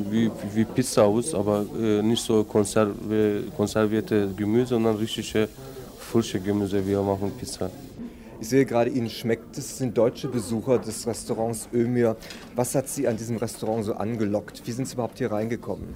wie, 0.09 0.31
wie 0.53 0.65
Pizza 0.65 1.03
aus, 1.03 1.33
aber 1.33 1.65
äh, 1.79 2.01
nicht 2.01 2.23
so 2.23 2.43
konserv 2.43 2.89
konservierte 3.57 4.29
Gemüse, 4.35 4.69
sondern 4.69 4.95
richtige 4.95 5.47
frische 5.99 6.39
Gemüse. 6.39 6.85
Wir 6.85 7.01
machen 7.01 7.31
Pizza. 7.37 7.69
Ich 8.39 8.49
sehe 8.49 8.65
gerade, 8.65 8.89
Ihnen 8.89 9.09
schmeckt 9.09 9.57
es. 9.57 9.77
sind 9.77 9.97
deutsche 9.97 10.27
Besucher 10.27 10.77
des 10.77 11.07
Restaurants 11.07 11.69
Ömir. 11.73 12.17
Was 12.55 12.75
hat 12.75 12.87
Sie 12.87 13.07
an 13.07 13.15
diesem 13.15 13.37
Restaurant 13.37 13.85
so 13.85 13.93
angelockt? 13.93 14.61
Wie 14.65 14.71
sind 14.71 14.87
Sie 14.87 14.93
überhaupt 14.93 15.17
hier 15.17 15.31
reingekommen? 15.31 15.95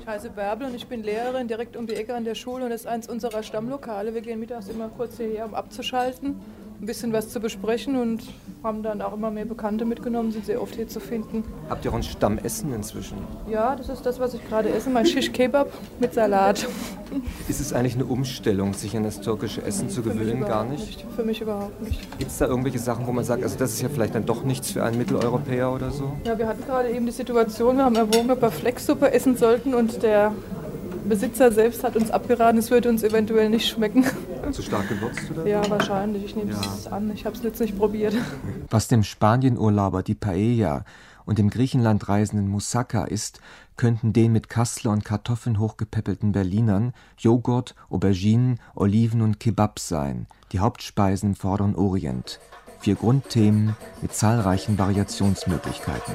Ich 0.00 0.06
heiße 0.06 0.30
Bärbel 0.30 0.66
und 0.66 0.74
ich 0.74 0.86
bin 0.88 1.04
Lehrerin 1.04 1.46
direkt 1.46 1.76
um 1.76 1.86
die 1.86 1.94
Ecke 1.94 2.14
an 2.14 2.24
der 2.24 2.34
Schule 2.34 2.64
und 2.64 2.70
das 2.70 2.82
ist 2.82 2.86
eins 2.88 3.08
unserer 3.08 3.44
Stammlokale. 3.44 4.14
Wir 4.14 4.20
gehen 4.20 4.40
mittags 4.40 4.68
immer 4.68 4.88
kurz 4.88 5.16
hierher, 5.16 5.46
um 5.46 5.54
abzuschalten 5.54 6.40
ein 6.82 6.86
bisschen 6.86 7.12
was 7.12 7.28
zu 7.28 7.38
besprechen 7.38 7.94
und 7.94 8.24
haben 8.64 8.82
dann 8.82 9.00
auch 9.02 9.12
immer 9.12 9.30
mehr 9.30 9.44
Bekannte 9.44 9.84
mitgenommen, 9.84 10.32
sind 10.32 10.46
sehr 10.46 10.60
oft 10.60 10.74
hier 10.74 10.88
zu 10.88 10.98
finden. 10.98 11.44
Habt 11.70 11.84
ihr 11.84 11.92
auch 11.92 11.94
ein 11.94 12.02
Stammessen 12.02 12.74
inzwischen? 12.74 13.18
Ja, 13.48 13.76
das 13.76 13.88
ist 13.88 14.04
das, 14.04 14.18
was 14.18 14.34
ich 14.34 14.44
gerade 14.48 14.68
esse, 14.68 14.90
mein 14.90 15.06
Shish 15.06 15.30
Kebab 15.32 15.72
mit 16.00 16.12
Salat. 16.12 16.66
Ist 17.48 17.60
es 17.60 17.72
eigentlich 17.72 17.94
eine 17.94 18.06
Umstellung, 18.06 18.74
sich 18.74 18.96
an 18.96 19.04
das 19.04 19.20
türkische 19.20 19.62
Essen 19.62 19.90
zu 19.90 20.02
gewöhnen? 20.02 20.40
Gar 20.40 20.64
nicht? 20.64 20.88
nicht? 20.88 21.06
Für 21.14 21.22
mich 21.22 21.40
überhaupt 21.40 21.80
nicht. 21.82 22.18
Gibt 22.18 22.32
es 22.32 22.38
da 22.38 22.46
irgendwelche 22.46 22.80
Sachen, 22.80 23.06
wo 23.06 23.12
man 23.12 23.24
sagt, 23.24 23.44
also 23.44 23.56
das 23.56 23.74
ist 23.74 23.82
ja 23.82 23.88
vielleicht 23.88 24.16
dann 24.16 24.26
doch 24.26 24.42
nichts 24.42 24.72
für 24.72 24.82
einen 24.82 24.98
Mitteleuropäer 24.98 25.72
oder 25.72 25.92
so? 25.92 26.16
Ja, 26.24 26.36
wir 26.36 26.48
hatten 26.48 26.64
gerade 26.66 26.90
eben 26.90 27.06
die 27.06 27.12
Situation, 27.12 27.76
wir 27.76 27.84
haben 27.84 27.94
erwogen, 27.94 28.28
ob 28.32 28.42
wir 28.42 28.50
Flexsuppe 28.50 29.12
essen 29.12 29.36
sollten 29.36 29.74
und 29.74 30.02
der 30.02 30.32
Besitzer 31.08 31.52
selbst 31.52 31.84
hat 31.84 31.96
uns 31.96 32.10
abgeraten, 32.10 32.58
es 32.58 32.70
würde 32.70 32.88
uns 32.88 33.02
eventuell 33.02 33.48
nicht 33.48 33.68
schmecken. 33.68 34.04
Zu 34.52 34.62
stark 34.62 34.88
gewürzt, 34.88 35.30
oder? 35.30 35.46
Ja, 35.46 35.68
wahrscheinlich. 35.68 36.24
Ich 36.24 36.36
nehme 36.36 36.52
es 36.52 36.84
ja. 36.84 36.92
an. 36.92 37.10
Ich 37.12 37.24
habe 37.26 37.36
es 37.36 37.42
jetzt 37.42 37.60
nicht 37.60 37.76
probiert. 37.76 38.14
Was 38.70 38.88
dem 38.88 39.02
Spanienurlauber 39.02 40.02
die 40.02 40.14
Paella 40.14 40.84
und 41.24 41.38
dem 41.38 41.50
Griechenland 41.50 42.08
reisenden 42.08 42.48
Moussaka 42.48 43.04
ist, 43.04 43.40
könnten 43.76 44.12
den 44.12 44.32
mit 44.32 44.48
Kassler 44.48 44.90
und 44.90 45.04
Kartoffeln 45.04 45.58
hochgepäppelten 45.58 46.32
Berlinern 46.32 46.92
Joghurt, 47.18 47.74
Auberginen, 47.90 48.60
Oliven 48.74 49.22
und 49.22 49.40
Kebab 49.40 49.78
sein, 49.78 50.26
die 50.52 50.60
Hauptspeisen 50.60 51.30
im 51.30 51.34
Vorderen 51.34 51.74
Orient. 51.74 52.40
Vier 52.80 52.96
Grundthemen 52.96 53.76
mit 54.00 54.12
zahlreichen 54.12 54.78
Variationsmöglichkeiten. 54.78 56.14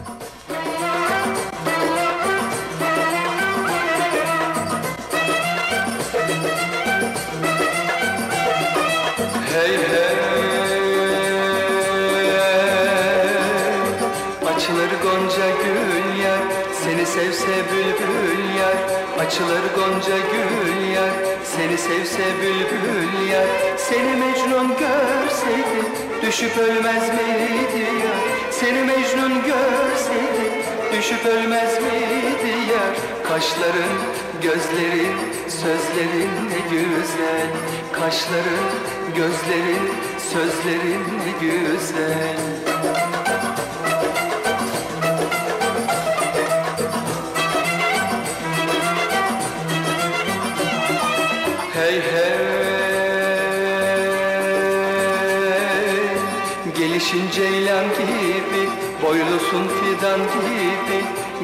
Açılır 19.37 19.75
gonca 19.75 20.17
gül 20.17 20.93
yar 20.95 21.09
Seni 21.43 21.77
sevse 21.77 22.23
bülbül 22.41 23.29
yar. 23.31 23.47
Seni 23.77 24.15
Mecnun 24.15 24.67
görseydi 24.67 25.81
Düşüp 26.21 26.57
ölmez 26.57 27.09
miydi 27.09 27.83
yar? 28.03 28.51
Seni 28.51 28.83
Mecnun 28.83 29.33
görseydi 29.33 30.63
Düşüp 30.93 31.25
ölmez 31.25 31.73
miydi 31.81 32.71
yar? 32.71 32.95
Kaşların, 33.27 33.97
gözlerin, 34.41 35.15
sözlerin 35.47 36.31
ne 36.49 36.69
güzel. 36.71 37.47
Kaşların, 37.91 38.67
gözlerin, 39.15 39.91
sözlerin 40.33 41.03
ne 41.03 41.31
güzel 41.41 42.66
Gelişin 57.07 57.31
ceylan 57.31 57.83
gibi 57.83 58.69
Boylusun 59.03 59.67
fidan 59.67 60.19
gibi. 60.19 60.99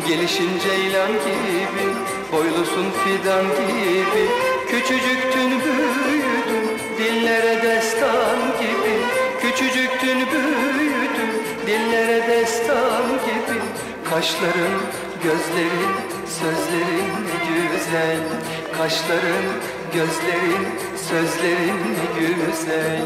Gelişin 0.08 0.60
ceylan 0.60 1.12
gibi 1.12 1.86
Boylusun 2.32 2.88
fidan 3.04 3.43
gibi. 3.43 4.26
Küçücüktün 4.67 5.49
büyüdün 5.49 6.65
Dillere 6.97 7.62
destan 7.63 8.38
gibi. 8.60 8.95
Küçücüktün 9.41 10.17
büyüdün 10.17 11.32
Dillere 11.67 12.28
destan 12.28 13.04
gibi. 13.26 13.60
Kaşların, 14.10 14.76
gözlerin, 15.23 15.93
sözlerin 16.26 17.13
güzel. 17.71 18.19
Kaşların, 18.78 19.45
Gözlerin, 19.93 20.67
sözlerin 21.10 21.97
güzel 22.17 23.02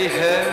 Hey 0.00 0.08
hey 0.08 0.44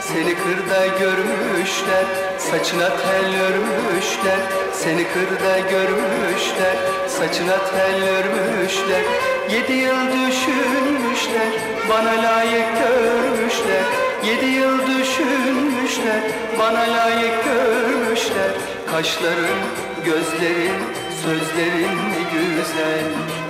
Seni 0.00 0.34
kırda 0.34 0.86
görmüşler 1.00 2.04
Saçına 2.38 2.88
tel 2.88 3.40
örmüşler. 3.42 4.40
Seni 4.72 5.04
kırda 5.12 5.58
görmüşler 5.58 6.76
Saçına 7.08 7.58
tel 7.58 8.02
örmüşler. 8.08 9.02
Yedi 9.50 9.72
yıl 9.72 10.06
düşünmüşler 10.12 11.52
Bana 11.88 12.22
layık 12.22 12.68
görmüşler. 12.78 13.84
Yedi 14.24 14.46
yıl 14.46 14.78
düşünmüşler 14.78 16.22
Bana 16.58 16.80
layık 16.80 17.44
görmüşler. 17.44 18.50
Kaşların, 18.90 19.58
gözlerin, 20.04 21.07
sözlerin 21.28 21.96
ne 21.96 22.22
güzel. 22.32 23.04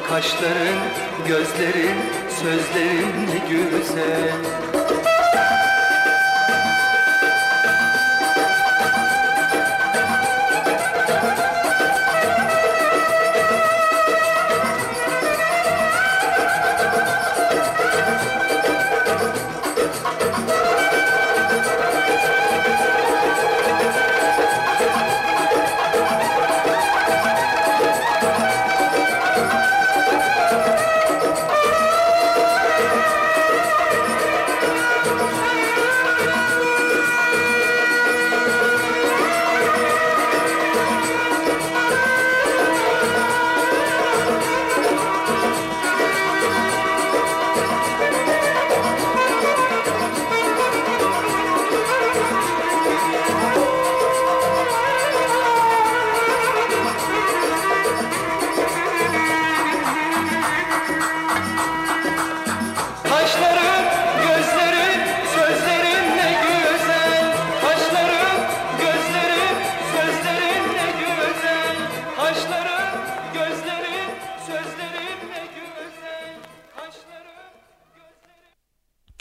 Kaşların, 0.09 0.79
gözlerin, 1.29 1.99
sözlerin 2.31 3.27
ne 3.27 3.39
güzel 3.51 4.68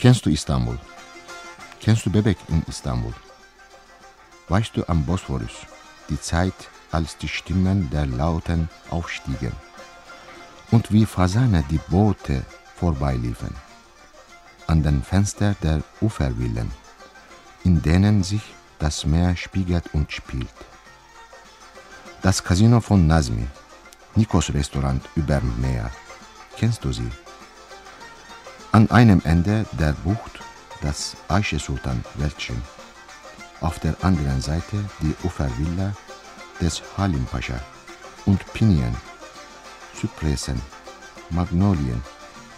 Kennst 0.08 0.26
du 0.26 0.30
Istanbul? 0.30 0.80
Kennst 1.82 2.06
du 2.06 2.10
Bebek 2.10 2.38
in 2.48 2.63
Istanbul? 2.70 3.13
Weißt 4.48 4.72
du 4.78 4.88
am 4.88 5.06
Bosporus 5.06 5.65
die 6.08 6.22
Zeit, 6.22 6.70
als 6.93 7.17
die 7.17 7.28
Stimmen 7.28 7.89
der 7.89 8.06
Lauten 8.06 8.70
aufstiegen 8.89 9.52
und 10.72 10.93
wie 10.93 11.06
Fasane 11.06 11.62
die 11.70 11.82
Boote 11.89 12.46
vorbeiliefen, 12.78 13.54
an 14.67 14.82
den 14.82 15.04
Fenstern 15.04 15.58
der 15.62 15.84
Ufervillen, 16.00 16.72
in 17.65 17.82
denen 17.82 18.24
sich 18.24 18.43
das 18.80 19.06
Meer 19.06 19.36
spiegelt 19.36 19.93
und 19.93 20.10
spielt. 20.10 20.58
Das 22.22 22.41
Casino 22.41 22.80
von 22.80 23.06
Nazmi, 23.08 23.46
Nikos 24.15 24.54
Restaurant 24.54 25.04
über 25.17 25.41
Meer, 25.58 25.91
kennst 26.56 26.86
du 26.86 26.93
sie? 26.93 27.12
An 28.78 28.92
einem 28.92 29.24
Ende 29.24 29.66
der 29.72 29.94
Bucht 30.04 30.40
das 30.84 31.18
Aische 31.30 31.58
Sultan 31.58 32.06
Wäldchen, 32.13 32.62
auf 33.60 33.80
der 33.80 33.96
anderen 34.04 34.40
Seite 34.40 34.78
die 35.02 35.16
Ufervilla 35.24 35.94
des 36.62 36.84
Halim 36.96 37.26
Pascha 37.26 37.60
und 38.28 38.40
Pinien, 38.54 38.96
Zypressen, 40.00 40.62
Magnolien, 41.32 42.04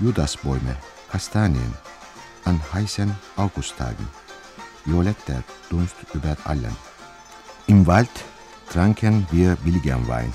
Judasbäume, 0.01 0.75
Kastanien 1.09 1.73
an 2.43 2.59
heißen 2.73 3.15
Augusttagen, 3.37 4.09
violetter 4.83 5.41
Dunst 5.69 5.95
über 6.13 6.35
allen. 6.43 6.75
Im 7.67 7.87
Wald 7.87 8.25
tranken 8.69 9.25
wir 9.31 9.55
billigen 9.63 10.05
Wein 10.09 10.33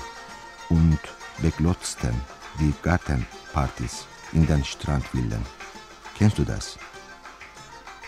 und 0.69 0.97
beglotzten 1.43 2.19
die 2.59 2.73
Gartenpartys 2.81 4.07
in 4.33 4.47
den 4.47 4.65
Strandvillen. 4.65 5.45
Kennst 6.17 6.37
du 6.37 6.45
das? 6.45 6.79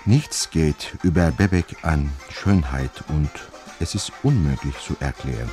Nichts 0.05 0.49
geht 0.49 0.97
über 1.03 1.31
Bebek 1.31 1.83
an 1.83 2.09
Schönheit 2.29 3.03
und 3.09 3.29
es 3.81 3.95
ist 3.95 4.13
unmöglich 4.23 4.77
zu 4.79 4.95
erklären. 5.01 5.51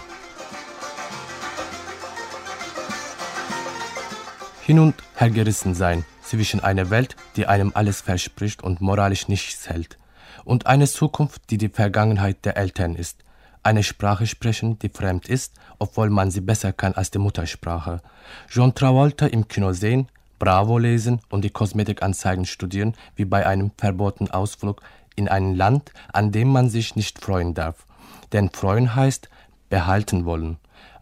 Hin 4.62 4.78
und 4.78 4.94
hergerissen 5.16 5.74
sein 5.74 6.04
zwischen 6.22 6.60
einer 6.60 6.88
Welt, 6.90 7.16
die 7.36 7.46
einem 7.46 7.72
alles 7.74 8.00
verspricht 8.00 8.62
und 8.62 8.80
moralisch 8.80 9.28
nichts 9.28 9.68
hält, 9.68 9.98
und 10.44 10.66
eine 10.66 10.86
Zukunft, 10.86 11.50
die 11.50 11.58
die 11.58 11.68
Vergangenheit 11.68 12.44
der 12.44 12.56
Eltern 12.56 12.94
ist. 12.94 13.24
Eine 13.62 13.82
Sprache 13.82 14.26
sprechen, 14.26 14.78
die 14.78 14.88
fremd 14.88 15.28
ist, 15.28 15.54
obwohl 15.78 16.10
man 16.10 16.30
sie 16.30 16.40
besser 16.40 16.72
kann 16.72 16.94
als 16.94 17.10
die 17.10 17.18
Muttersprache. 17.18 18.00
John 18.48 18.74
Travolta 18.74 19.26
im 19.26 19.48
Kino 19.48 19.72
sehen, 19.72 20.08
Bravo 20.38 20.78
lesen 20.78 21.20
und 21.30 21.44
die 21.44 21.50
Kosmetikanzeigen 21.50 22.44
studieren, 22.44 22.94
wie 23.16 23.24
bei 23.24 23.46
einem 23.46 23.70
verbotenen 23.76 24.32
Ausflug 24.32 24.82
in 25.16 25.28
ein 25.28 25.54
Land, 25.54 25.92
an 26.12 26.32
dem 26.32 26.48
man 26.48 26.68
sich 26.68 26.96
nicht 26.96 27.20
freuen 27.20 27.54
darf. 27.54 27.86
Denn 28.32 28.50
freuen 28.50 28.94
heißt 28.94 29.28
behalten 29.70 30.24
wollen. 30.24 30.58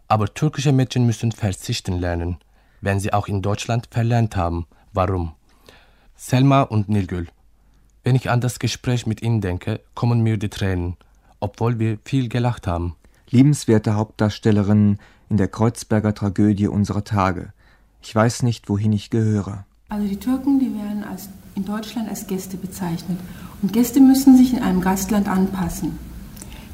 Aber 0.07 0.33
türkische 0.33 0.71
Mädchen 0.71 1.05
müssen 1.05 1.31
verzichten 1.31 1.99
lernen, 1.99 2.37
wenn 2.81 2.99
sie 2.99 3.13
auch 3.13 3.27
in 3.27 3.41
Deutschland 3.41 3.87
verlernt 3.91 4.35
haben. 4.35 4.67
Warum? 4.93 5.33
Selma 6.15 6.61
und 6.61 6.89
Nilgül. 6.89 7.27
Wenn 8.03 8.15
ich 8.15 8.29
an 8.29 8.41
das 8.41 8.59
Gespräch 8.59 9.05
mit 9.07 9.21
ihnen 9.21 9.41
denke, 9.41 9.79
kommen 9.95 10.21
mir 10.21 10.37
die 10.37 10.49
Tränen, 10.49 10.97
obwohl 11.39 11.79
wir 11.79 11.97
viel 12.03 12.29
gelacht 12.29 12.67
haben. 12.67 12.95
Liebenswerte 13.29 13.95
Hauptdarstellerin 13.95 14.99
in 15.29 15.37
der 15.37 15.47
Kreuzberger 15.47 16.13
Tragödie 16.13 16.67
unserer 16.67 17.03
Tage. 17.03 17.53
Ich 18.03 18.13
weiß 18.13 18.43
nicht, 18.43 18.67
wohin 18.67 18.91
ich 18.91 19.09
gehöre. 19.09 19.65
Also 19.87 20.07
die 20.07 20.17
Türken, 20.17 20.59
die 20.59 20.73
werden 20.75 21.05
als, 21.09 21.29
in 21.55 21.63
Deutschland 21.63 22.09
als 22.09 22.27
Gäste 22.27 22.57
bezeichnet. 22.57 23.17
Und 23.61 23.71
Gäste 23.71 24.01
müssen 24.01 24.35
sich 24.35 24.53
in 24.53 24.59
einem 24.59 24.81
Gastland 24.81 25.29
anpassen. 25.29 25.97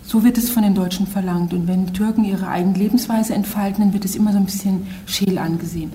So 0.03 0.23
wird 0.23 0.39
es 0.39 0.49
von 0.49 0.63
den 0.63 0.73
Deutschen 0.73 1.05
verlangt. 1.05 1.53
Und 1.53 1.67
wenn 1.67 1.85
die 1.85 1.93
Türken 1.93 2.23
ihre 2.23 2.47
eigene 2.47 2.75
Lebensweise 2.77 3.35
entfalten, 3.35 3.83
dann 3.83 3.93
wird 3.93 4.05
es 4.05 4.15
immer 4.15 4.31
so 4.31 4.39
ein 4.39 4.45
bisschen 4.45 4.87
scheel 5.05 5.37
angesehen. 5.37 5.91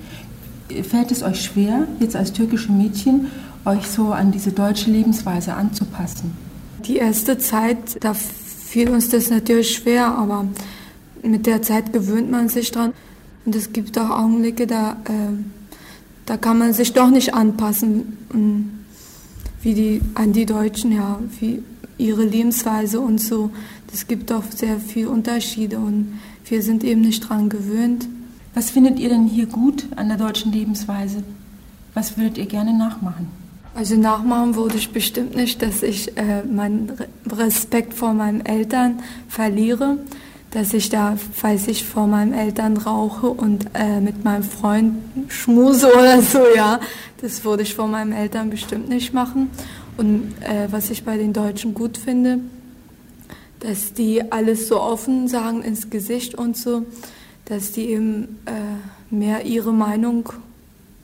Fällt 0.89 1.11
es 1.11 1.25
euch 1.25 1.43
schwer, 1.43 1.89
jetzt 1.99 2.15
als 2.15 2.33
türkische 2.33 2.71
Mädchen, 2.71 3.27
euch 3.65 3.89
so 3.89 4.13
an 4.13 4.31
diese 4.31 4.53
deutsche 4.53 4.91
Lebensweise 4.91 5.55
anzupassen? 5.55 6.37
Die 6.87 6.97
erste 6.97 7.39
Zeit, 7.39 8.03
da 8.05 8.15
fiel 8.15 8.89
uns 8.91 9.09
das 9.09 9.31
natürlich 9.31 9.75
schwer, 9.75 10.07
aber 10.07 10.47
mit 11.23 11.47
der 11.47 11.63
Zeit 11.63 11.93
gewöhnt 11.93 12.31
man 12.31 12.49
sich 12.49 12.71
dran. 12.71 12.93
Und 13.45 13.55
es 13.55 13.73
gibt 13.73 13.99
auch 13.99 14.11
Augenblicke, 14.11 14.67
da, 14.67 14.93
äh, 15.05 15.33
da 16.27 16.37
kann 16.37 16.59
man 16.59 16.73
sich 16.73 16.93
doch 16.93 17.11
nicht 17.11 17.35
anpassen, 17.35 18.19
wie 19.63 19.75
die, 19.75 20.01
an 20.15 20.33
die 20.33 20.47
Deutschen, 20.47 20.93
ja, 20.93 21.19
wie 21.41 21.63
ihre 21.99 22.25
Lebensweise 22.25 23.01
und 23.01 23.21
so. 23.21 23.51
Es 23.93 24.07
gibt 24.09 24.31
doch 24.31 24.45
sehr 24.51 24.81
viele 24.81 25.11
Unterschiede 25.11 25.79
und 25.79 26.19
wir 26.47 26.63
sind 26.63 26.83
eben 26.85 27.03
nicht 27.03 27.29
dran 27.29 27.49
gewöhnt. 27.49 28.09
Was 28.55 28.71
findet 28.71 28.99
ihr 28.99 29.09
denn 29.09 29.27
hier 29.27 29.47
gut 29.47 29.87
an 29.97 30.09
der 30.09 30.17
deutschen 30.17 30.53
Lebensweise? 30.53 31.23
Was 31.93 32.17
würdet 32.17 32.39
ihr 32.39 32.47
gerne 32.47 32.77
nachmachen? 32.77 33.29
Also 33.75 33.97
nachmachen 33.97 34.55
würde 34.55 34.77
ich 34.77 34.91
bestimmt 34.91 35.35
nicht, 35.35 35.63
dass 35.63 35.83
ich 35.83 36.17
äh, 36.17 36.45
meinen 36.45 36.93
Respekt 37.29 37.95
vor 37.95 38.15
meinen 38.15 38.45
Eltern 38.45 39.01
verliere 39.29 39.99
dass 40.55 40.73
ich 40.73 40.89
da, 40.89 41.17
falls 41.33 41.67
ich 41.67 41.85
vor 41.85 42.07
meinen 42.07 42.33
Eltern 42.33 42.77
rauche 42.77 43.27
und 43.27 43.67
äh, 43.75 44.01
mit 44.01 44.23
meinem 44.23 44.45
Freund 44.45 44.95
schmuse 45.27 45.93
oder 45.93 46.23
so, 46.23 46.43
ja, 46.55 46.79
das 47.21 47.45
würde 47.45 47.65
ich 47.65 47.75
vor 47.75 47.89
meinen 47.89 48.13
Eltern 48.13 48.51
bestimmt 48.51 48.89
nicht 48.89 49.13
machen. 49.13 49.51
Und 49.97 50.33
äh, 50.43 50.69
was 50.71 50.91
ich 50.91 51.05
bei 51.05 51.17
den 51.17 51.33
Deutschen 51.33 51.75
gut 51.75 51.99
finde, 51.99 52.39
dass 53.59 53.95
die 53.95 54.31
alles 54.31 54.69
so 54.69 54.81
offen 54.81 55.27
sagen 55.27 55.63
ins 55.63 55.91
Gesicht 55.91 56.37
und 56.37 56.57
so, 56.57 56.87
dass 57.47 57.73
die 57.73 57.89
eben 57.89 58.39
äh, 58.47 59.13
mehr 59.13 59.45
ihre 59.45 59.73
Meinung 59.73 60.33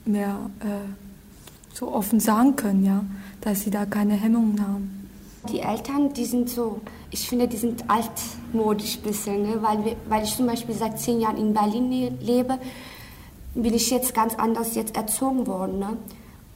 mehr 0.05 0.49
äh, 0.61 1.73
so 1.73 1.91
offen 1.91 2.21
sagen 2.21 2.55
können, 2.55 2.85
ja, 2.85 3.03
dass 3.41 3.61
sie 3.61 3.69
da 3.69 3.85
keine 3.85 4.13
Hemmungen 4.13 4.61
haben. 4.61 5.00
Die 5.49 5.59
Eltern, 5.59 6.13
die 6.13 6.25
sind 6.25 6.49
so, 6.49 6.81
ich 7.09 7.27
finde, 7.27 7.47
die 7.47 7.57
sind 7.57 7.83
altmodisch 7.89 8.97
ein 8.97 9.01
bisschen, 9.01 9.41
ne? 9.41 9.57
weil, 9.61 9.83
wir, 9.83 9.95
weil 10.07 10.23
ich 10.23 10.35
zum 10.35 10.45
Beispiel 10.45 10.75
seit 10.75 10.99
zehn 10.99 11.19
Jahren 11.19 11.37
in 11.37 11.53
Berlin 11.53 12.17
lebe, 12.21 12.59
bin 13.55 13.73
ich 13.73 13.89
jetzt 13.89 14.13
ganz 14.13 14.35
anders 14.35 14.75
jetzt 14.75 14.95
erzogen 14.95 15.47
worden. 15.47 15.79
Ne? 15.79 15.97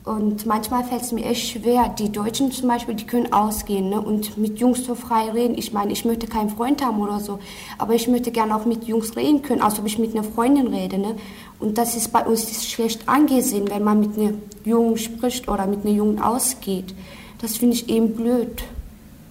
Und 0.05 0.45
manchmal 0.45 0.83
fällt 0.83 1.01
es 1.01 1.11
mir 1.11 1.25
echt 1.25 1.49
schwer. 1.49 1.89
Die 1.97 2.11
Deutschen 2.11 2.51
zum 2.51 2.67
Beispiel, 2.67 2.93
die 2.93 3.07
können 3.07 3.33
ausgehen 3.33 3.89
ne? 3.89 3.99
und 3.99 4.37
mit 4.37 4.59
Jungs 4.59 4.85
so 4.85 4.93
frei 4.93 5.31
reden. 5.31 5.57
Ich 5.57 5.73
meine, 5.73 5.91
ich 5.91 6.05
möchte 6.05 6.27
keinen 6.27 6.51
Freund 6.51 6.85
haben 6.85 7.01
oder 7.01 7.19
so, 7.19 7.39
aber 7.79 7.95
ich 7.95 8.07
möchte 8.07 8.31
gerne 8.31 8.55
auch 8.55 8.65
mit 8.65 8.83
Jungs 8.83 9.15
reden 9.15 9.41
können, 9.41 9.63
als 9.63 9.79
ob 9.79 9.87
ich 9.87 9.97
mit 9.97 10.13
einer 10.13 10.23
Freundin 10.23 10.67
rede. 10.67 10.99
Ne? 10.99 11.15
Und 11.59 11.79
das 11.79 11.95
ist 11.95 12.13
bei 12.13 12.23
uns 12.23 12.69
schlecht 12.69 13.09
angesehen, 13.09 13.67
wenn 13.71 13.83
man 13.83 13.99
mit 13.99 14.15
einer 14.15 14.33
Jungen 14.63 14.95
spricht 14.99 15.47
oder 15.47 15.65
mit 15.65 15.83
einer 15.83 15.95
Jungen 15.95 16.21
ausgeht. 16.21 16.93
Das 17.41 17.57
finde 17.57 17.75
ich 17.75 17.89
eben 17.89 18.15
blöd. 18.15 18.63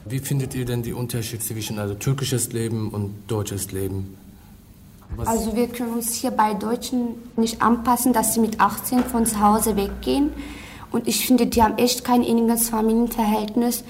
Wie 0.07 0.19
findet 0.19 0.55
ihr 0.55 0.65
denn 0.65 0.83
die 0.83 0.93
Unterschied 0.93 1.43
zwischen 1.43 1.79
also 1.79 1.95
türkisches 1.95 2.53
Leben 2.53 2.91
und 2.91 3.15
deutsches 3.27 3.73
Leben? 3.73 4.17
Was 5.17 5.29
also 5.29 5.57
wir 5.57 5.69
können 5.69 5.95
uns 5.95 6.15
hier 6.15 6.31
bei 6.31 6.55
Deutschen 6.55 7.15
nicht 7.37 7.63
anpassen, 7.63 8.13
dass 8.13 8.35
sie 8.35 8.41
mit 8.41 8.61
18 8.61 9.05
von 9.05 9.27
zu 9.27 9.41
Hause 9.41 9.77
weggehen. 9.77 10.31
Und 10.91 11.09
ich 11.09 11.27
finde, 11.27 11.47
die 11.47 11.63
haben 11.63 11.79
echt 11.79 12.05
kein 12.05 12.23
inniges 12.23 12.69
Familienverhältnis. 12.69 13.85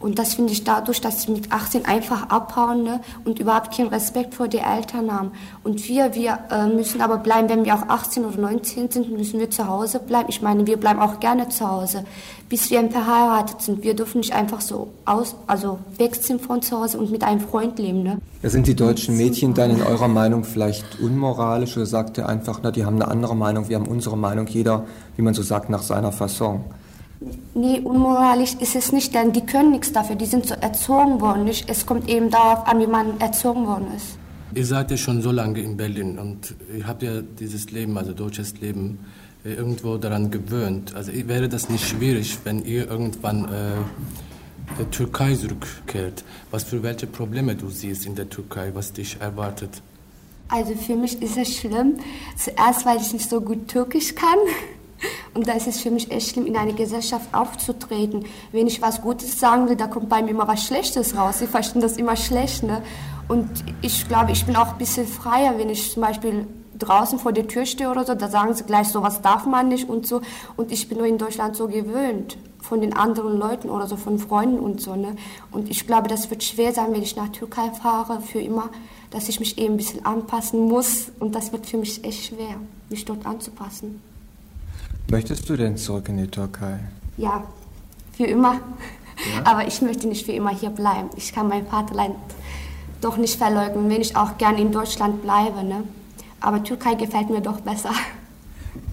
Und 0.00 0.18
das 0.18 0.32
finde 0.32 0.54
ich 0.54 0.64
dadurch, 0.64 1.02
dass 1.02 1.22
sie 1.22 1.30
mit 1.30 1.52
18 1.52 1.84
einfach 1.84 2.30
abhauen 2.30 2.84
ne, 2.84 3.00
und 3.26 3.38
überhaupt 3.38 3.76
keinen 3.76 3.88
Respekt 3.88 4.34
vor 4.34 4.48
den 4.48 4.64
Eltern 4.64 5.12
haben. 5.12 5.32
Und 5.62 5.86
wir, 5.88 6.14
wir 6.14 6.38
äh, 6.50 6.68
müssen 6.68 7.02
aber 7.02 7.18
bleiben, 7.18 7.50
wenn 7.50 7.66
wir 7.66 7.74
auch 7.74 7.86
18 7.86 8.24
oder 8.24 8.38
19 8.38 8.90
sind, 8.90 9.12
müssen 9.12 9.38
wir 9.38 9.50
zu 9.50 9.68
Hause 9.68 9.98
bleiben. 9.98 10.30
Ich 10.30 10.40
meine, 10.40 10.66
wir 10.66 10.78
bleiben 10.78 11.00
auch 11.00 11.20
gerne 11.20 11.50
zu 11.50 11.68
Hause, 11.68 12.04
bis 12.48 12.70
wir 12.70 12.80
verheiratet 12.88 13.60
sind. 13.60 13.84
Wir 13.84 13.92
dürfen 13.92 14.20
nicht 14.20 14.32
einfach 14.32 14.62
so 14.62 14.88
aus, 15.04 15.36
also 15.46 15.78
wechseln 15.98 16.40
von 16.40 16.62
zu 16.62 16.80
Hause 16.80 16.98
und 16.98 17.10
mit 17.10 17.22
einem 17.22 17.40
Freund 17.40 17.78
leben. 17.78 18.02
Ne? 18.02 18.18
Ja, 18.42 18.48
sind 18.48 18.66
die 18.68 18.74
deutschen 18.74 19.18
Mädchen 19.18 19.52
dann 19.52 19.70
in 19.70 19.82
eurer 19.82 20.08
Meinung 20.08 20.44
vielleicht 20.44 20.98
unmoralisch 20.98 21.76
oder 21.76 21.84
sagt 21.84 22.16
ihr 22.16 22.26
einfach, 22.26 22.60
na, 22.62 22.70
die 22.70 22.86
haben 22.86 22.96
eine 22.96 23.08
andere 23.08 23.36
Meinung, 23.36 23.68
wir 23.68 23.76
haben 23.76 23.86
unsere 23.86 24.16
Meinung, 24.16 24.46
jeder, 24.46 24.86
wie 25.16 25.22
man 25.22 25.34
so 25.34 25.42
sagt, 25.42 25.68
nach 25.68 25.82
seiner 25.82 26.10
Fasson? 26.10 26.64
Nee, 27.54 27.80
unmoralisch 27.80 28.54
ist 28.60 28.76
es 28.76 28.92
nicht, 28.92 29.14
denn 29.14 29.32
die 29.32 29.44
können 29.44 29.72
nichts 29.72 29.92
dafür, 29.92 30.16
die 30.16 30.26
sind 30.26 30.46
so 30.46 30.54
erzogen 30.54 31.20
worden. 31.20 31.44
Nicht? 31.44 31.68
Es 31.68 31.84
kommt 31.84 32.08
eben 32.08 32.30
darauf 32.30 32.66
an, 32.66 32.80
wie 32.80 32.86
man 32.86 33.20
erzogen 33.20 33.66
worden 33.66 33.88
ist. 33.94 34.18
Ihr 34.54 34.66
seid 34.66 34.90
ja 34.90 34.96
schon 34.96 35.20
so 35.20 35.30
lange 35.30 35.60
in 35.60 35.76
Berlin 35.76 36.18
und 36.18 36.54
ihr 36.76 36.86
habt 36.86 37.02
ja 37.02 37.20
dieses 37.20 37.70
Leben, 37.70 37.96
also 37.98 38.12
deutsches 38.12 38.60
Leben, 38.60 38.98
äh, 39.44 39.52
irgendwo 39.52 39.96
daran 39.96 40.30
gewöhnt. 40.30 40.94
Also 40.94 41.12
wäre 41.12 41.48
das 41.48 41.68
nicht 41.68 41.86
schwierig, 41.86 42.38
wenn 42.44 42.64
ihr 42.64 42.88
irgendwann 42.88 43.44
äh, 43.44 43.48
der 44.78 44.90
Türkei 44.90 45.34
zurückkehrt? 45.34 46.24
Was 46.50 46.64
für 46.64 46.82
welche 46.82 47.06
Probleme 47.06 47.54
du 47.54 47.68
siehst 47.68 48.06
in 48.06 48.14
der 48.14 48.28
Türkei, 48.28 48.70
was 48.74 48.92
dich 48.92 49.18
erwartet? 49.20 49.82
Also 50.48 50.74
für 50.74 50.96
mich 50.96 51.20
ist 51.22 51.36
es 51.36 51.56
schlimm. 51.56 51.98
Zuerst, 52.36 52.84
weil 52.84 52.96
ich 53.00 53.12
nicht 53.12 53.28
so 53.28 53.40
gut 53.40 53.68
Türkisch 53.68 54.14
kann. 54.14 54.38
Und 55.34 55.48
da 55.48 55.52
ist 55.52 55.66
es 55.66 55.80
für 55.80 55.90
mich 55.90 56.10
echt 56.10 56.30
schlimm, 56.30 56.46
in 56.46 56.56
eine 56.56 56.72
Gesellschaft 56.72 57.32
aufzutreten. 57.32 58.24
Wenn 58.52 58.66
ich 58.66 58.82
was 58.82 59.02
Gutes 59.02 59.38
sagen 59.38 59.68
will, 59.68 59.76
da 59.76 59.86
kommt 59.86 60.08
bei 60.08 60.22
mir 60.22 60.30
immer 60.30 60.48
was 60.48 60.64
Schlechtes 60.64 61.16
raus. 61.16 61.38
Sie 61.38 61.46
verstehen 61.46 61.82
das 61.82 61.96
immer 61.96 62.16
schlecht. 62.16 62.62
Ne? 62.62 62.82
Und 63.28 63.48
ich 63.82 64.08
glaube, 64.08 64.32
ich 64.32 64.44
bin 64.44 64.56
auch 64.56 64.72
ein 64.72 64.78
bisschen 64.78 65.06
freier, 65.06 65.58
wenn 65.58 65.70
ich 65.70 65.92
zum 65.92 66.02
Beispiel 66.02 66.46
draußen 66.78 67.18
vor 67.18 67.32
der 67.32 67.46
Tür 67.46 67.66
stehe 67.66 67.90
oder 67.90 68.04
so, 68.04 68.14
da 68.14 68.28
sagen 68.28 68.54
sie 68.54 68.64
gleich, 68.64 68.88
sowas 68.88 69.22
darf 69.22 69.46
man 69.46 69.68
nicht 69.68 69.88
und 69.88 70.06
so. 70.06 70.20
Und 70.56 70.72
ich 70.72 70.88
bin 70.88 70.98
nur 70.98 71.06
in 71.06 71.18
Deutschland 71.18 71.56
so 71.56 71.68
gewöhnt 71.68 72.38
von 72.60 72.80
den 72.80 72.94
anderen 72.94 73.38
Leuten 73.38 73.70
oder 73.70 73.86
so 73.86 73.96
von 73.96 74.18
Freunden 74.18 74.58
und 74.58 74.80
so. 74.80 74.96
Ne? 74.96 75.16
Und 75.50 75.70
ich 75.70 75.86
glaube, 75.86 76.08
das 76.08 76.30
wird 76.30 76.42
schwer 76.42 76.72
sein, 76.72 76.92
wenn 76.92 77.02
ich 77.02 77.16
nach 77.16 77.28
Türkei 77.28 77.70
fahre, 77.70 78.20
für 78.20 78.40
immer, 78.40 78.70
dass 79.10 79.28
ich 79.28 79.40
mich 79.40 79.58
eben 79.58 79.74
ein 79.74 79.76
bisschen 79.76 80.04
anpassen 80.04 80.68
muss. 80.68 81.10
Und 81.20 81.34
das 81.34 81.52
wird 81.52 81.66
für 81.66 81.78
mich 81.78 82.04
echt 82.04 82.26
schwer, 82.26 82.56
mich 82.88 83.04
dort 83.04 83.26
anzupassen. 83.26 84.02
Möchtest 85.10 85.48
du 85.48 85.56
denn 85.56 85.76
zurück 85.76 86.08
in 86.08 86.18
die 86.18 86.28
Türkei? 86.28 86.78
Ja, 87.16 87.42
für 88.12 88.26
immer. 88.26 88.54
Ja? 88.54 88.60
Aber 89.44 89.66
ich 89.66 89.82
möchte 89.82 90.06
nicht 90.06 90.24
für 90.24 90.32
immer 90.32 90.54
hier 90.54 90.70
bleiben. 90.70 91.10
Ich 91.16 91.32
kann 91.32 91.48
mein 91.48 91.66
Vaterland 91.66 92.14
doch 93.00 93.16
nicht 93.16 93.36
verleugnen, 93.36 93.90
wenn 93.90 94.00
ich 94.00 94.14
auch 94.14 94.38
gerne 94.38 94.60
in 94.60 94.70
Deutschland 94.70 95.22
bleibe. 95.22 95.64
Ne? 95.64 95.82
Aber 96.40 96.62
Türkei 96.62 96.94
gefällt 96.94 97.28
mir 97.28 97.40
doch 97.40 97.60
besser. 97.60 97.90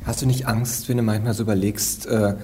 Hast 0.06 0.24
du 0.24 0.26
nicht 0.26 0.48
Angst, 0.48 0.90
wenn 0.90 0.98
du 0.98 1.04
manchmal 1.04 1.36
so 1.36 1.44
überlegst, 1.44 2.08
äh, 2.08 2.36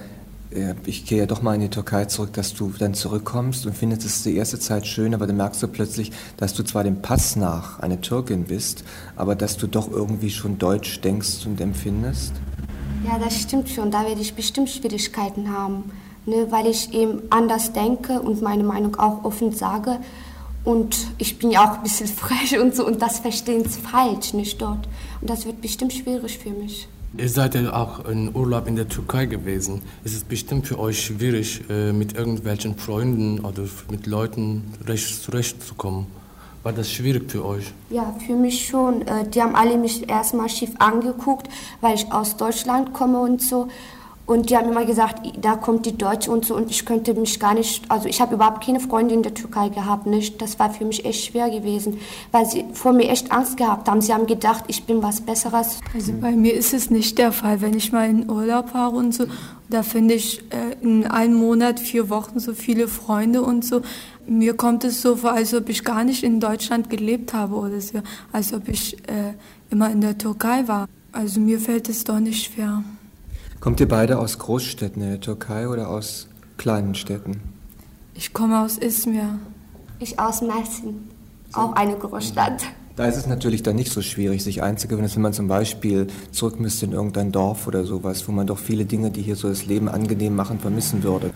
ich 0.86 1.04
gehe 1.04 1.18
ja 1.18 1.26
doch 1.26 1.42
mal 1.42 1.56
in 1.56 1.62
die 1.62 1.68
Türkei 1.68 2.04
zurück, 2.04 2.32
dass 2.34 2.54
du 2.54 2.72
dann 2.78 2.94
zurückkommst 2.94 3.66
und 3.66 3.76
findest 3.76 4.04
es 4.04 4.22
die 4.22 4.36
erste 4.36 4.60
Zeit 4.60 4.86
schön, 4.86 5.14
aber 5.14 5.26
dann 5.26 5.36
merkst 5.36 5.60
du 5.60 5.66
plötzlich, 5.66 6.12
dass 6.36 6.54
du 6.54 6.62
zwar 6.62 6.84
dem 6.84 7.02
Pass 7.02 7.34
nach 7.34 7.80
eine 7.80 8.00
Türkin 8.00 8.44
bist, 8.44 8.84
aber 9.16 9.34
dass 9.34 9.56
du 9.56 9.66
doch 9.66 9.90
irgendwie 9.90 10.30
schon 10.30 10.58
Deutsch 10.58 11.00
denkst 11.00 11.44
und 11.46 11.60
empfindest? 11.60 12.34
Ja, 13.04 13.18
das 13.18 13.40
stimmt 13.40 13.68
schon. 13.68 13.90
Da 13.90 14.06
werde 14.06 14.20
ich 14.20 14.34
bestimmt 14.34 14.70
Schwierigkeiten 14.70 15.52
haben, 15.52 15.90
ne, 16.26 16.46
weil 16.50 16.66
ich 16.66 16.92
eben 16.94 17.22
anders 17.30 17.72
denke 17.72 18.20
und 18.20 18.40
meine 18.40 18.64
Meinung 18.64 18.96
auch 18.96 19.24
offen 19.24 19.52
sage. 19.52 19.98
Und 20.64 21.08
ich 21.18 21.38
bin 21.38 21.50
ja 21.50 21.64
auch 21.64 21.76
ein 21.76 21.82
bisschen 21.82 22.06
frech 22.22 22.58
und 22.58 22.74
so 22.74 22.86
und 22.86 23.02
das 23.02 23.18
verstehen 23.18 23.68
sie 23.68 23.80
falsch, 23.80 24.32
nicht 24.32 24.60
dort. 24.60 24.88
Und 25.20 25.28
das 25.28 25.44
wird 25.44 25.60
bestimmt 25.60 25.92
schwierig 25.92 26.38
für 26.38 26.50
mich. 26.50 26.88
Ihr 27.16 27.28
seid 27.28 27.54
ja 27.54 27.72
auch 27.72 28.06
in 28.06 28.34
Urlaub 28.34 28.66
in 28.66 28.74
der 28.74 28.88
Türkei 28.88 29.26
gewesen. 29.26 29.82
Es 30.02 30.14
ist 30.14 30.28
bestimmt 30.28 30.66
für 30.66 30.80
euch 30.80 31.04
schwierig, 31.04 31.62
äh, 31.70 31.92
mit 31.92 32.14
irgendwelchen 32.14 32.76
Freunden 32.76 33.38
oder 33.40 33.62
mit 33.88 34.06
Leuten 34.06 34.64
recht 34.84 35.22
zurechtzukommen. 35.22 36.06
War 36.64 36.72
das 36.72 36.90
schwierig 36.90 37.30
für 37.30 37.44
euch? 37.44 37.72
Ja, 37.90 38.14
für 38.26 38.34
mich 38.34 38.66
schon. 38.66 39.02
Äh, 39.02 39.28
die 39.28 39.42
haben 39.42 39.54
alle 39.54 39.76
mich 39.76 40.08
erstmal 40.08 40.48
schief 40.48 40.70
angeguckt, 40.78 41.46
weil 41.82 41.94
ich 41.94 42.10
aus 42.10 42.38
Deutschland 42.38 42.94
komme 42.94 43.20
und 43.20 43.42
so. 43.42 43.68
Und 44.26 44.48
die 44.48 44.56
haben 44.56 44.70
immer 44.70 44.86
gesagt, 44.86 45.20
da 45.42 45.54
kommt 45.56 45.84
die 45.84 45.98
Deutsche 45.98 46.30
und 46.30 46.46
so. 46.46 46.56
Und 46.56 46.70
ich 46.70 46.86
könnte 46.86 47.12
mich 47.12 47.38
gar 47.38 47.52
nicht, 47.52 47.84
also 47.90 48.08
ich 48.08 48.22
habe 48.22 48.34
überhaupt 48.36 48.64
keine 48.64 48.80
Freunde 48.80 49.14
in 49.14 49.22
der 49.22 49.34
Türkei 49.34 49.68
gehabt. 49.68 50.06
Nicht? 50.06 50.40
Das 50.40 50.58
war 50.58 50.70
für 50.70 50.86
mich 50.86 51.04
echt 51.04 51.26
schwer 51.26 51.50
gewesen, 51.50 51.98
weil 52.32 52.46
sie 52.46 52.64
vor 52.72 52.94
mir 52.94 53.10
echt 53.10 53.30
Angst 53.32 53.58
gehabt 53.58 53.86
haben. 53.86 54.00
Sie 54.00 54.14
haben 54.14 54.26
gedacht, 54.26 54.64
ich 54.68 54.84
bin 54.84 55.02
was 55.02 55.20
Besseres. 55.20 55.80
Also 55.92 56.14
bei 56.20 56.32
mir 56.32 56.54
ist 56.54 56.72
es 56.72 56.90
nicht 56.90 57.18
der 57.18 57.32
Fall. 57.32 57.60
Wenn 57.60 57.74
ich 57.74 57.92
mal 57.92 58.08
in 58.08 58.30
Urlaub 58.30 58.70
fahre 58.70 58.96
und 58.96 59.12
so, 59.14 59.26
da 59.68 59.82
finde 59.82 60.14
ich 60.14 60.40
äh, 60.50 60.74
in 60.80 61.06
einem 61.06 61.34
Monat, 61.34 61.78
vier 61.78 62.08
Wochen 62.08 62.40
so 62.40 62.54
viele 62.54 62.88
Freunde 62.88 63.42
und 63.42 63.62
so. 63.62 63.82
Mir 64.26 64.56
kommt 64.56 64.84
es 64.84 65.02
so 65.02 65.16
vor, 65.16 65.32
als 65.32 65.52
ob 65.52 65.68
ich 65.68 65.84
gar 65.84 66.02
nicht 66.02 66.22
in 66.22 66.40
Deutschland 66.40 66.88
gelebt 66.88 67.34
habe 67.34 67.56
oder 67.56 67.78
so, 67.78 67.98
als 68.32 68.54
ob 68.54 68.68
ich 68.68 68.96
äh, 69.06 69.34
immer 69.70 69.90
in 69.90 70.00
der 70.00 70.16
Türkei 70.16 70.66
war. 70.66 70.88
Also 71.12 71.40
mir 71.40 71.60
fällt 71.60 71.90
es 71.90 72.04
doch 72.04 72.20
nicht 72.20 72.52
schwer. 72.52 72.82
Kommt 73.64 73.80
ihr 73.80 73.88
beide 73.88 74.18
aus 74.18 74.38
Großstädten 74.38 75.00
in 75.00 75.08
der 75.08 75.20
Türkei 75.22 75.70
oder 75.70 75.88
aus 75.88 76.28
kleinen 76.58 76.94
Städten? 76.94 77.40
Ich 78.12 78.34
komme 78.34 78.60
aus 78.60 78.76
Izmir. 78.76 79.38
Ich 80.00 80.18
aus 80.20 80.42
Mersin, 80.42 81.08
auch 81.54 81.72
eine 81.72 81.96
Großstadt. 81.96 82.62
Da 82.94 83.06
ist 83.06 83.16
es 83.16 83.26
natürlich 83.26 83.62
dann 83.62 83.76
nicht 83.76 83.90
so 83.90 84.02
schwierig, 84.02 84.44
sich 84.44 84.62
einzugewöhnen, 84.62 85.10
wenn 85.14 85.22
man 85.22 85.32
zum 85.32 85.48
Beispiel 85.48 86.08
zurück 86.30 86.60
müsste 86.60 86.84
in 86.84 86.92
irgendein 86.92 87.32
Dorf 87.32 87.66
oder 87.66 87.84
sowas, 87.84 88.28
wo 88.28 88.32
man 88.32 88.46
doch 88.46 88.58
viele 88.58 88.84
Dinge, 88.84 89.10
die 89.10 89.22
hier 89.22 89.34
so 89.34 89.48
das 89.48 89.64
Leben 89.64 89.88
angenehm 89.88 90.36
machen, 90.36 90.60
vermissen 90.60 91.02
würde. 91.02 91.30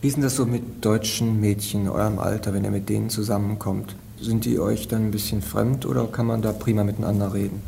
Wie 0.00 0.08
ist 0.08 0.16
denn 0.16 0.22
das 0.22 0.36
so 0.36 0.46
mit 0.46 0.82
deutschen 0.82 1.38
Mädchen 1.38 1.82
in 1.82 1.88
eurem 1.90 2.18
Alter, 2.18 2.54
wenn 2.54 2.64
ihr 2.64 2.70
mit 2.70 2.88
denen 2.88 3.10
zusammenkommt? 3.10 3.94
Sind 4.18 4.46
die 4.46 4.58
euch 4.58 4.88
dann 4.88 5.08
ein 5.08 5.10
bisschen 5.10 5.42
fremd 5.42 5.84
oder 5.84 6.06
kann 6.06 6.24
man 6.24 6.40
da 6.40 6.54
prima 6.54 6.82
miteinander 6.82 7.34
reden? 7.34 7.60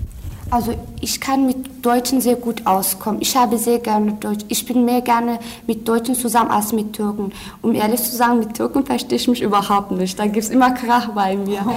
Also 0.50 0.74
ich 1.00 1.20
kann 1.20 1.46
mit 1.46 1.84
Deutschen 1.84 2.20
sehr 2.20 2.36
gut 2.36 2.66
auskommen. 2.66 3.20
Ich 3.20 3.36
habe 3.36 3.58
sehr 3.58 3.80
gerne 3.80 4.12
Deutsch. 4.12 4.44
Ich 4.48 4.64
bin 4.64 4.84
mehr 4.84 5.00
gerne 5.00 5.40
mit 5.66 5.86
Deutschen 5.88 6.14
zusammen 6.14 6.50
als 6.50 6.72
mit 6.72 6.92
Türken. 6.92 7.32
Um 7.62 7.74
ehrlich 7.74 8.02
zu 8.02 8.14
sagen, 8.14 8.38
mit 8.38 8.54
Türken 8.54 8.86
verstehe 8.86 9.16
ich 9.16 9.26
mich 9.26 9.42
überhaupt 9.42 9.90
nicht. 9.90 10.18
Da 10.18 10.24
gibt 10.24 10.44
es 10.44 10.50
immer 10.50 10.70
Krach 10.70 11.08
bei 11.08 11.36
mir. 11.36 11.64
Oh. 11.66 11.70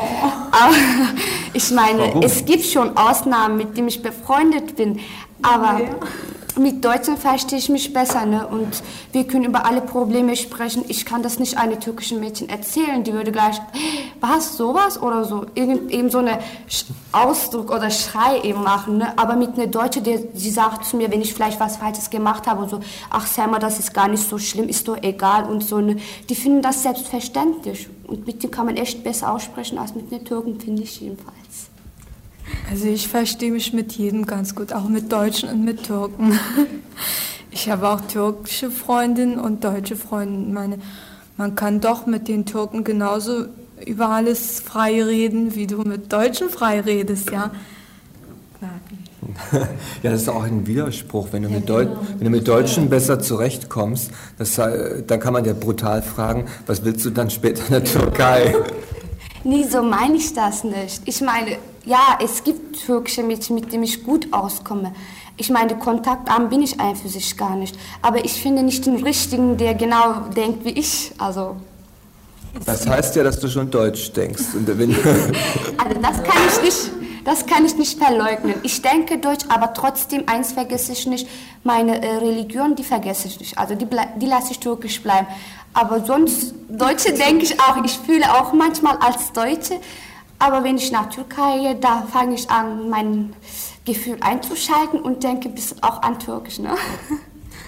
Aber 0.52 0.76
ich 1.54 1.72
meine, 1.72 2.00
Warum? 2.00 2.22
es 2.22 2.46
gibt 2.46 2.64
schon 2.64 2.96
Ausnahmen, 2.96 3.58
mit 3.58 3.76
denen 3.76 3.88
ich 3.88 4.02
befreundet 4.04 4.76
bin. 4.76 5.00
Aber 5.42 5.82
ja 5.82 5.90
mit 6.58 6.84
Deutschen 6.84 7.18
verstehe 7.18 7.60
ich 7.60 7.70
mich 7.70 7.94
besser 7.94 8.26
ne? 8.26 8.48
und 8.48 8.82
wir 9.12 9.26
können 9.26 9.46
über 9.46 9.66
alle 9.66 9.82
Probleme 9.82 10.36
sprechen. 10.36 10.84
Ich 10.88 11.06
kann 11.06 11.24
das 11.24 11.40
nicht 11.40 11.58
einem 11.58 11.80
türkischen 11.80 12.20
Mädchen 12.20 12.50
erzählen, 12.50 13.04
die 13.04 13.14
würde 13.14 13.32
gleich, 13.32 13.62
was, 14.20 14.58
sowas 14.58 15.02
oder 15.02 15.26
so, 15.26 15.46
Irgend, 15.56 15.92
eben 15.92 16.10
so 16.10 16.20
eine 16.20 16.40
Ausdruck 17.12 17.72
oder 17.72 17.90
Schrei 17.90 18.42
eben 18.42 18.64
machen. 18.64 18.98
Ne? 18.98 19.18
Aber 19.18 19.36
mit 19.36 19.54
einer 19.54 19.68
Deutschen, 19.68 20.04
die, 20.04 20.20
sie 20.34 20.50
sagt 20.50 20.86
zu 20.86 20.98
mir, 20.98 21.12
wenn 21.12 21.22
ich 21.22 21.34
vielleicht 21.34 21.60
was 21.60 21.78
Falsches 21.78 22.10
gemacht 22.10 22.48
habe 22.48 22.64
und 22.64 22.70
so, 22.70 22.80
ach 23.10 23.28
Selma, 23.28 23.60
das 23.60 23.80
ist 23.80 23.94
gar 23.94 24.08
nicht 24.08 24.28
so 24.28 24.38
schlimm, 24.38 24.68
ist 24.68 24.88
doch 24.88 24.98
egal 25.02 25.46
und 25.46 25.64
so. 25.64 25.80
Ne? 25.80 25.98
Die 26.30 26.36
finden 26.36 26.62
das 26.62 26.84
selbstverständlich 26.84 27.88
und 28.08 28.26
mit 28.28 28.44
denen 28.44 28.52
kann 28.52 28.66
man 28.66 28.78
echt 28.78 29.04
besser 29.04 29.32
aussprechen 29.34 29.78
als 29.78 29.96
mit 29.96 30.12
einer 30.12 30.24
Türken, 30.24 30.60
finde 30.60 30.84
ich 30.84 31.00
jedenfalls. 31.00 31.39
Also 32.70 32.88
ich 32.88 33.08
verstehe 33.08 33.52
mich 33.52 33.74
mit 33.74 33.94
jedem 33.94 34.26
ganz 34.26 34.56
gut, 34.56 34.74
auch 34.74 34.88
mit 34.88 35.12
Deutschen 35.12 35.50
und 35.50 35.66
mit 35.66 35.84
Türken. 35.84 36.40
Ich 37.52 37.68
habe 37.68 37.90
auch 37.90 38.02
türkische 38.02 38.70
Freundinnen 38.70 39.40
und 39.40 39.64
deutsche 39.64 39.96
Freundinnen. 39.96 40.54
Meine, 40.54 40.78
man 41.36 41.56
kann 41.56 41.82
doch 41.82 42.06
mit 42.06 42.28
den 42.28 42.46
Türken 42.46 42.84
genauso 42.84 43.46
über 43.86 44.10
alles 44.10 44.60
frei 44.60 45.04
reden, 45.04 45.56
wie 45.56 45.66
du 45.66 45.82
mit 45.82 46.14
Deutschen 46.14 46.50
frei 46.50 46.80
redest, 46.82 47.32
ja. 47.32 47.50
Ja, 50.04 50.12
das 50.12 50.24
ist 50.24 50.30
auch 50.30 50.44
ein 50.44 50.68
Widerspruch. 50.68 51.30
Wenn 51.32 51.44
du 51.44 51.50
mit, 51.50 51.70
Deut 51.70 51.90
wenn 52.18 52.26
du 52.26 52.30
mit 52.30 52.48
Deutschen 52.48 52.90
besser 52.90 53.20
zurechtkommst, 53.20 54.12
das, 54.38 54.56
dann 54.56 55.20
kann 55.20 55.34
man 55.34 55.46
ja 55.46 55.54
brutal 55.54 56.02
fragen, 56.02 56.46
was 56.68 56.84
willst 56.84 57.06
du 57.06 57.10
dann 57.10 57.30
später 57.30 57.64
in 57.66 57.72
der 57.72 57.84
Türkei? 57.84 58.56
Nie 59.44 59.64
so 59.64 59.82
meine 59.82 60.18
ich 60.18 60.34
das 60.34 60.64
nicht. 60.64 61.02
Ich 61.06 61.22
meine, 61.22 61.58
ja, 61.90 62.20
es 62.24 62.44
gibt 62.44 62.86
türkische 62.86 63.24
Mädchen, 63.24 63.56
mit 63.56 63.72
denen 63.72 63.84
ich 63.84 64.04
gut 64.04 64.32
auskomme. 64.32 64.94
Ich 65.38 65.50
meine, 65.50 65.76
kontaktarm 65.78 66.50
bin 66.50 66.62
ich 66.62 66.80
einfach 66.80 67.10
sich 67.10 67.36
gar 67.36 67.56
nicht. 67.56 67.78
Aber 68.02 68.24
ich 68.24 68.34
finde 68.34 68.62
nicht 68.62 68.86
den 68.86 69.04
richtigen, 69.04 69.58
der 69.58 69.74
genau 69.74 70.22
denkt 70.36 70.66
wie 70.66 70.72
ich. 70.72 71.12
Also. 71.18 71.56
Das 72.66 72.88
heißt 72.88 73.16
ja, 73.16 73.24
dass 73.24 73.40
du 73.40 73.48
schon 73.48 73.72
Deutsch 73.72 74.12
denkst. 74.12 74.44
also 74.56 76.00
das 76.02 76.24
kann 76.24 76.42
ich 76.48 76.62
nicht. 76.62 76.92
Das 77.26 77.46
kann 77.46 77.66
ich 77.66 77.76
nicht 77.76 78.02
verleugnen. 78.02 78.56
Ich 78.64 78.82
denke 78.82 79.18
Deutsch, 79.18 79.46
aber 79.50 79.74
trotzdem, 79.74 80.24
eins 80.28 80.54
vergesse 80.54 80.94
ich 80.94 81.06
nicht, 81.06 81.28
meine 81.64 82.02
äh, 82.02 82.16
Religion, 82.18 82.76
die 82.76 82.84
vergesse 82.84 83.28
ich 83.28 83.40
nicht. 83.40 83.58
Also 83.58 83.76
die, 83.76 83.88
die 84.18 84.26
lasse 84.26 84.52
ich 84.52 84.60
türkisch 84.60 85.02
bleiben. 85.02 85.28
Aber 85.74 86.04
sonst, 86.06 86.54
Deutsche 86.70 87.14
denke 87.14 87.44
ich 87.44 87.60
auch, 87.60 87.84
ich 87.84 87.98
fühle 88.00 88.26
auch 88.34 88.54
manchmal 88.54 88.98
als 88.98 89.32
Deutsche, 89.34 89.80
aber 90.40 90.64
wenn 90.64 90.78
ich 90.78 90.92
nach 90.92 91.10
Türkei 91.10 91.60
gehe, 91.60 91.76
da 91.76 92.02
fange 92.04 92.36
ich 92.36 92.50
an, 92.50 92.90
mein 92.90 93.34
Gefühl 93.86 94.18
einzuschalten 94.22 95.02
und 95.02 95.24
denke 95.24 95.50
bis 95.50 95.76
auch 95.82 96.02
an 96.02 96.18
Türkisch. 96.18 96.60
Ne? 96.60 96.70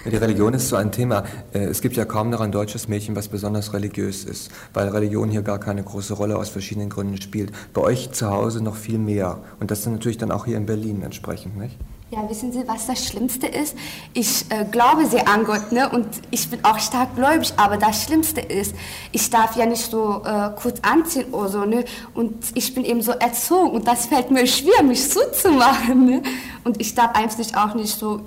Die 0.04 0.16
Religion 0.16 0.52
ist 0.52 0.68
so 0.68 0.74
ein 0.74 0.90
Thema. 0.90 1.22
Äh, 1.52 1.66
es 1.66 1.80
gibt 1.80 1.96
ja 1.96 2.04
kaum 2.04 2.30
noch 2.30 2.40
ein 2.40 2.50
deutsches 2.50 2.88
Mädchen, 2.88 3.14
was 3.14 3.28
besonders 3.28 3.72
religiös 3.72 4.24
ist, 4.24 4.50
weil 4.74 4.88
Religion 4.88 5.30
hier 5.30 5.42
gar 5.42 5.60
keine 5.60 5.84
große 5.84 6.14
Rolle 6.14 6.36
aus 6.36 6.48
verschiedenen 6.48 6.88
Gründen 6.88 7.20
spielt. 7.20 7.52
Bei 7.72 7.82
euch 7.82 8.10
zu 8.10 8.28
Hause 8.28 8.64
noch 8.64 8.74
viel 8.74 8.98
mehr. 8.98 9.38
Und 9.60 9.70
das 9.70 9.82
dann 9.82 9.92
natürlich 9.92 10.18
dann 10.18 10.32
auch 10.32 10.44
hier 10.44 10.56
in 10.56 10.66
Berlin 10.66 11.02
entsprechend, 11.02 11.56
nicht? 11.56 11.78
Ja, 12.14 12.28
wissen 12.28 12.52
Sie, 12.52 12.68
was 12.68 12.88
das 12.88 13.06
Schlimmste 13.06 13.46
ist? 13.46 13.74
Ich 14.12 14.44
äh, 14.50 14.66
glaube 14.70 15.06
sehr 15.06 15.26
an 15.28 15.44
Gott, 15.44 15.72
ne? 15.72 15.88
Und 15.88 16.06
ich 16.30 16.50
bin 16.50 16.62
auch 16.62 16.78
stark 16.78 17.16
gläubig, 17.16 17.54
aber 17.56 17.78
das 17.78 18.02
Schlimmste 18.02 18.42
ist, 18.42 18.74
ich 19.12 19.30
darf 19.30 19.56
ja 19.56 19.64
nicht 19.64 19.90
so 19.90 20.22
äh, 20.22 20.50
kurz 20.60 20.80
anziehen 20.82 21.32
oder 21.32 21.48
so, 21.48 21.64
ne? 21.64 21.86
Und 22.12 22.34
ich 22.54 22.74
bin 22.74 22.84
eben 22.84 23.00
so 23.00 23.12
erzogen 23.12 23.70
und 23.70 23.88
das 23.88 24.04
fällt 24.08 24.30
mir 24.30 24.46
schwer, 24.46 24.82
mich 24.82 25.08
zuzumachen, 25.08 26.04
ne? 26.04 26.22
Und 26.64 26.82
ich 26.82 26.94
darf 26.94 27.14
eigentlich 27.14 27.56
auch 27.56 27.72
nicht 27.72 27.98
so 27.98 28.20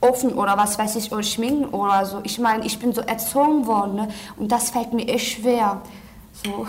offen 0.00 0.32
oder 0.32 0.56
was 0.56 0.78
weiß 0.78 0.96
ich, 0.96 1.12
oder 1.12 1.22
schminken 1.22 1.66
oder 1.74 2.06
so. 2.06 2.20
Ich 2.22 2.38
meine, 2.38 2.64
ich 2.64 2.78
bin 2.78 2.94
so 2.94 3.02
erzogen 3.02 3.66
worden, 3.66 3.96
ne? 3.96 4.08
Und 4.38 4.50
das 4.50 4.70
fällt 4.70 4.94
mir 4.94 5.06
echt 5.06 5.42
schwer. 5.42 5.82
So. 6.42 6.66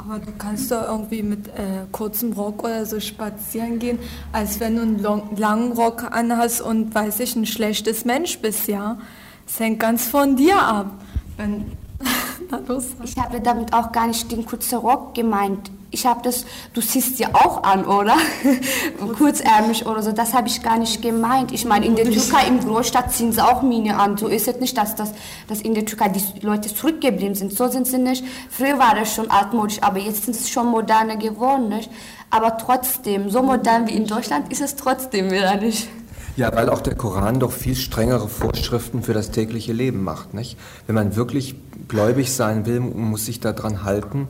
Aber 0.00 0.18
du 0.18 0.32
kannst 0.38 0.70
doch 0.70 0.88
irgendwie 0.88 1.22
mit 1.22 1.48
äh, 1.48 1.86
kurzem 1.92 2.32
Rock 2.32 2.64
oder 2.64 2.86
so 2.86 3.00
spazieren 3.00 3.78
gehen, 3.78 3.98
als 4.32 4.58
wenn 4.60 4.76
du 4.76 4.82
einen 4.82 5.02
long, 5.02 5.36
langen 5.36 5.72
Rock 5.72 6.10
anhast 6.10 6.62
und, 6.62 6.94
weiß 6.94 7.20
ich, 7.20 7.36
ein 7.36 7.46
schlechtes 7.46 8.04
Mensch 8.04 8.38
bist, 8.38 8.68
ja? 8.68 8.98
Es 9.46 9.60
hängt 9.60 9.80
ganz 9.80 10.06
von 10.06 10.36
dir 10.36 10.60
ab. 10.60 10.92
Wenn, 11.36 11.72
ich 13.04 13.16
habe 13.18 13.40
damit 13.40 13.72
auch 13.72 13.92
gar 13.92 14.06
nicht 14.06 14.30
den 14.30 14.46
kurzen 14.46 14.78
Rock 14.78 15.14
gemeint 15.14 15.70
ich 15.90 16.06
habe 16.06 16.20
das, 16.22 16.44
du 16.72 16.80
siehst 16.80 17.18
ja 17.18 17.28
auch 17.32 17.62
an, 17.62 17.84
oder? 17.84 18.16
Kurzärmlich 19.18 19.86
oder 19.86 20.02
so, 20.02 20.12
das 20.12 20.34
habe 20.34 20.48
ich 20.48 20.62
gar 20.62 20.78
nicht 20.78 21.02
gemeint. 21.02 21.52
Ich 21.52 21.64
meine, 21.64 21.86
in 21.86 21.96
der 21.96 22.04
Türkei, 22.10 22.46
im 22.46 22.60
Großstadt 22.60 23.12
ziehen 23.12 23.32
sie 23.32 23.44
auch 23.44 23.62
Mine 23.62 23.96
an. 23.96 24.16
So 24.16 24.28
ist 24.28 24.48
es 24.48 24.60
nicht, 24.60 24.76
dass, 24.76 24.94
das, 24.94 25.12
dass 25.48 25.60
in 25.60 25.74
der 25.74 25.84
Türkei 25.84 26.08
die 26.08 26.46
Leute 26.46 26.72
zurückgeblieben 26.72 27.34
sind. 27.34 27.52
So 27.52 27.68
sind 27.68 27.86
sie 27.86 27.98
nicht. 27.98 28.24
Früher 28.50 28.78
war 28.78 28.94
das 28.94 29.14
schon 29.14 29.30
altmodisch, 29.30 29.82
aber 29.82 29.98
jetzt 29.98 30.24
sind 30.24 30.36
es 30.36 30.48
schon 30.48 30.68
moderner 30.68 31.16
geworden, 31.16 31.68
nicht? 31.68 31.90
Aber 32.30 32.56
trotzdem, 32.58 33.28
so 33.28 33.42
modern 33.42 33.88
wie 33.88 33.92
in 33.92 34.06
Deutschland 34.06 34.52
ist 34.52 34.60
es 34.60 34.76
trotzdem 34.76 35.30
wieder 35.30 35.56
nicht. 35.56 35.88
Ja, 36.36 36.54
weil 36.54 36.70
auch 36.70 36.80
der 36.80 36.94
Koran 36.94 37.40
doch 37.40 37.50
viel 37.50 37.74
strengere 37.74 38.28
Vorschriften 38.28 39.02
für 39.02 39.12
das 39.12 39.32
tägliche 39.32 39.72
Leben 39.72 40.04
macht, 40.04 40.32
nicht? 40.32 40.56
Wenn 40.86 40.94
man 40.94 41.16
wirklich 41.16 41.56
gläubig 41.88 42.32
sein 42.32 42.66
will, 42.66 42.78
muss 42.78 43.26
sich 43.26 43.40
daran 43.40 43.82
halten, 43.82 44.28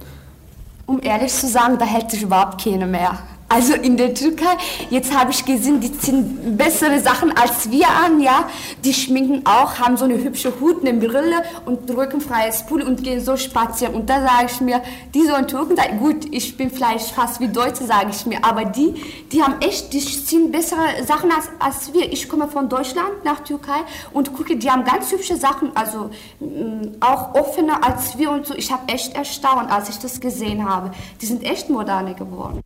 um 0.91 1.01
ehrlich 1.01 1.33
zu 1.33 1.47
sagen, 1.47 1.79
da 1.79 1.85
hätte 1.85 2.17
ich 2.17 2.23
überhaupt 2.23 2.65
keine 2.65 2.85
mehr. 2.85 3.17
Also 3.53 3.75
in 3.75 3.97
der 3.97 4.15
Türkei, 4.15 4.57
jetzt 4.91 5.13
habe 5.13 5.33
ich 5.33 5.45
gesehen, 5.45 5.81
die 5.81 5.93
ziehen 5.99 6.57
bessere 6.57 7.01
Sachen 7.01 7.37
als 7.37 7.69
wir 7.69 7.89
an, 7.89 8.21
ja. 8.21 8.49
Die 8.85 8.95
schminken 8.95 9.45
auch, 9.45 9.81
haben 9.81 9.97
so 9.97 10.05
eine 10.05 10.23
hübsche 10.23 10.53
Hut, 10.61 10.87
eine 10.87 10.97
Brille 10.97 11.43
und 11.67 11.91
rückenfreies 11.91 12.65
Pulli 12.67 12.85
und 12.85 13.03
gehen 13.03 13.21
so 13.21 13.37
spazieren. 13.37 13.97
Und 13.97 14.09
da 14.09 14.21
sage 14.21 14.47
ich 14.53 14.61
mir, 14.61 14.81
die 15.15 15.27
so 15.27 15.35
in 15.35 15.49
Türken, 15.49 15.75
da, 15.75 15.83
gut, 15.99 16.27
ich 16.31 16.57
bin 16.57 16.71
vielleicht 16.71 17.11
fast 17.11 17.41
wie 17.41 17.49
Deutsche, 17.49 17.83
sage 17.83 18.11
ich 18.11 18.25
mir, 18.25 18.39
aber 18.45 18.67
die, 18.67 18.95
die 19.33 19.43
haben 19.43 19.61
echt, 19.61 19.93
die 19.93 19.99
ziehen 19.99 20.53
bessere 20.53 21.05
Sachen 21.05 21.33
als, 21.33 21.49
als 21.59 21.93
wir. 21.93 22.13
Ich 22.13 22.29
komme 22.29 22.47
von 22.47 22.69
Deutschland 22.69 23.25
nach 23.25 23.41
Türkei 23.41 23.81
und 24.13 24.33
gucke, 24.33 24.57
die 24.57 24.71
haben 24.71 24.85
ganz 24.85 25.11
hübsche 25.11 25.37
Sachen, 25.37 25.73
also 25.75 26.11
mh, 26.39 26.47
mm, 26.47 26.97
auch 27.01 27.35
offener 27.35 27.85
als 27.85 28.17
wir 28.17 28.31
und 28.31 28.47
so. 28.47 28.55
Ich 28.55 28.71
habe 28.71 28.83
echt 28.93 29.17
erstaunt, 29.17 29.73
als 29.73 29.89
ich 29.89 29.99
das 29.99 30.21
gesehen 30.21 30.69
habe. 30.69 30.93
Die 31.21 31.27
sind 31.27 31.43
echt 31.43 31.69
moderne 31.69 32.15
geworden. 32.15 32.61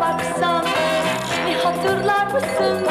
baksan 0.00 0.64
Beni 1.46 1.54
hatırlar 1.56 2.26
mısın? 2.26 2.86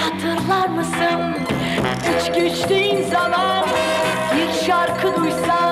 Hatırlar 0.00 0.68
mısın? 0.68 1.36
Üç 2.16 2.26
güçlüğün 2.26 3.02
zaman 3.02 3.64
bir 4.36 4.66
şarkı 4.66 5.16
duysam 5.16 5.69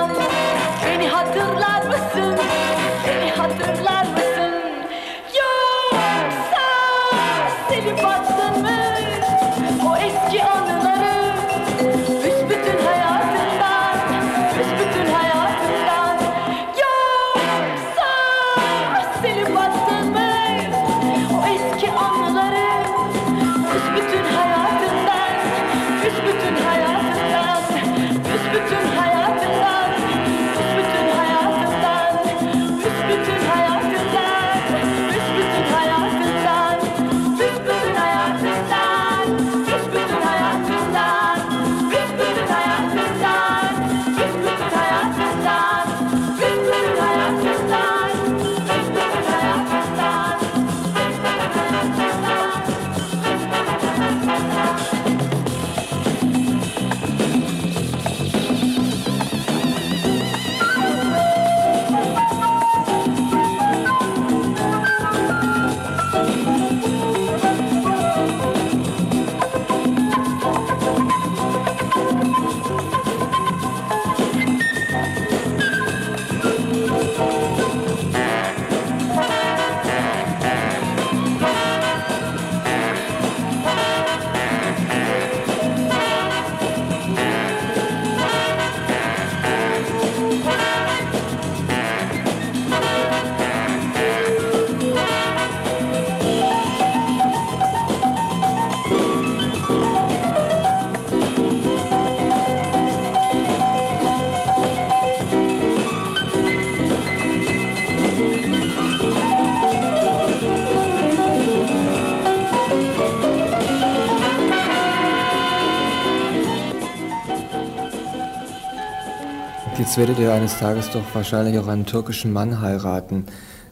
werdet 119.99 120.19
ihr 120.19 120.31
eines 120.31 120.57
Tages 120.57 120.89
doch 120.91 121.03
wahrscheinlich 121.13 121.59
auch 121.59 121.67
einen 121.67 121.85
türkischen 121.85 122.31
Mann 122.31 122.61
heiraten. 122.61 123.25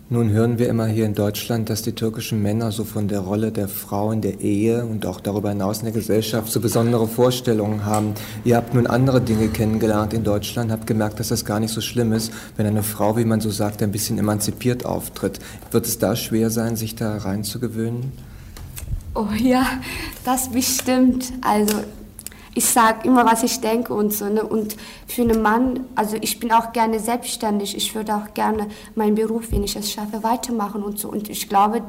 Nun 0.09 0.29
hören 0.29 0.59
wir 0.59 0.67
immer 0.67 0.85
hier 0.85 1.05
in 1.05 1.15
Deutschland, 1.15 1.69
dass 1.69 1.83
die 1.83 1.93
türkischen 1.93 2.41
Männer 2.41 2.73
so 2.73 2.83
von 2.83 3.07
der 3.07 3.21
Rolle 3.21 3.53
der 3.53 3.69
Frau 3.69 4.11
in 4.11 4.19
der 4.19 4.41
Ehe 4.41 4.85
und 4.85 5.05
auch 5.05 5.21
darüber 5.21 5.51
hinaus 5.51 5.77
in 5.77 5.85
der 5.85 5.93
Gesellschaft 5.93 6.51
so 6.51 6.59
besondere 6.59 7.07
Vorstellungen 7.07 7.85
haben. 7.85 8.13
Ihr 8.43 8.57
habt 8.57 8.73
nun 8.73 8.87
andere 8.87 9.21
Dinge 9.21 9.47
kennengelernt 9.47 10.13
in 10.13 10.25
Deutschland, 10.25 10.69
habt 10.69 10.85
gemerkt, 10.85 11.21
dass 11.21 11.29
das 11.29 11.45
gar 11.45 11.61
nicht 11.61 11.73
so 11.73 11.79
schlimm 11.79 12.11
ist, 12.11 12.33
wenn 12.57 12.65
eine 12.65 12.83
Frau, 12.83 13.15
wie 13.15 13.23
man 13.23 13.39
so 13.39 13.49
sagt, 13.49 13.81
ein 13.81 13.93
bisschen 13.93 14.17
emanzipiert 14.17 14.85
auftritt. 14.85 15.39
Wird 15.71 15.85
es 15.85 15.97
da 15.97 16.17
schwer 16.17 16.49
sein, 16.49 16.75
sich 16.75 16.95
da 16.95 17.19
reinzugewöhnen? 17.19 18.11
Oh 19.15 19.29
ja, 19.41 19.65
das 20.25 20.49
bestimmt. 20.49 21.31
Also 21.39 21.77
ich 22.57 22.65
sage 22.65 23.07
immer, 23.07 23.23
was 23.23 23.43
ich 23.43 23.61
denke 23.61 23.93
und 23.93 24.11
so. 24.11 24.25
Ne? 24.25 24.43
Und 24.43 24.75
für 25.05 25.21
einen 25.21 25.43
Mann, 25.43 25.81
also 25.93 26.17
ich 26.19 26.39
bin 26.39 26.51
auch 26.51 26.73
gerne 26.73 26.99
selbstständig. 26.99 27.77
Ich 27.77 27.93
würde 27.93 28.15
auch 28.15 28.33
gerne 28.33 28.67
meinen 28.95 29.13
Beruf, 29.13 29.51
wenn 29.51 29.63
ich 29.63 29.75
es 29.75 29.91
schaffe, 29.91 30.23
weitermachen 30.23 30.81
und 30.81 30.97
so. 30.97 31.09
Und 31.09 31.29
ich 31.29 31.47
glaube, 31.49 31.83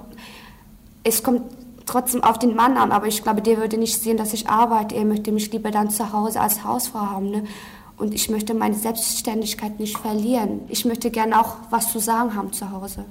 es 1.04 1.22
kommt 1.22 1.40
trotzdem 1.86 2.22
auf 2.22 2.38
den 2.38 2.54
Mann 2.54 2.76
an, 2.76 2.92
aber 2.92 3.06
ich 3.06 3.22
glaube, 3.22 3.40
der 3.40 3.56
würde 3.56 3.78
nicht 3.78 3.98
sehen, 3.98 4.18
dass 4.18 4.34
ich 4.34 4.50
arbeite. 4.50 4.94
Er 4.94 5.06
möchte 5.06 5.32
mich 5.32 5.50
lieber 5.50 5.70
dann 5.70 5.88
zu 5.88 6.12
Hause 6.12 6.38
als 6.38 6.62
Hausfrau 6.64 7.00
haben. 7.00 7.30
Ne? 7.30 7.44
Und 7.96 8.12
ich 8.12 8.28
möchte 8.28 8.52
meine 8.52 8.74
Selbstständigkeit 8.74 9.80
nicht 9.80 9.96
verlieren. 9.96 10.60
Ich 10.68 10.84
möchte 10.84 11.10
gerne 11.10 11.40
auch 11.40 11.56
was 11.70 11.90
zu 11.90 11.98
sagen 11.98 12.34
haben 12.34 12.52
zu 12.52 12.70
Hause. 12.70 13.06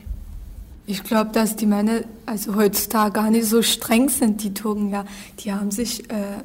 Ich 0.86 1.04
glaube, 1.04 1.32
dass 1.32 1.56
die 1.56 1.66
Männer 1.66 2.02
also 2.28 2.56
heutzutage 2.56 3.14
gar 3.14 3.32
nicht 3.32 3.48
so 3.48 3.64
streng 3.64 4.10
sind, 4.10 4.44
die 4.44 4.54
Türken. 4.54 4.92
Ja, 4.92 5.06
die 5.40 5.52
haben 5.52 5.72
sich 5.72 6.10
äh, 6.12 6.44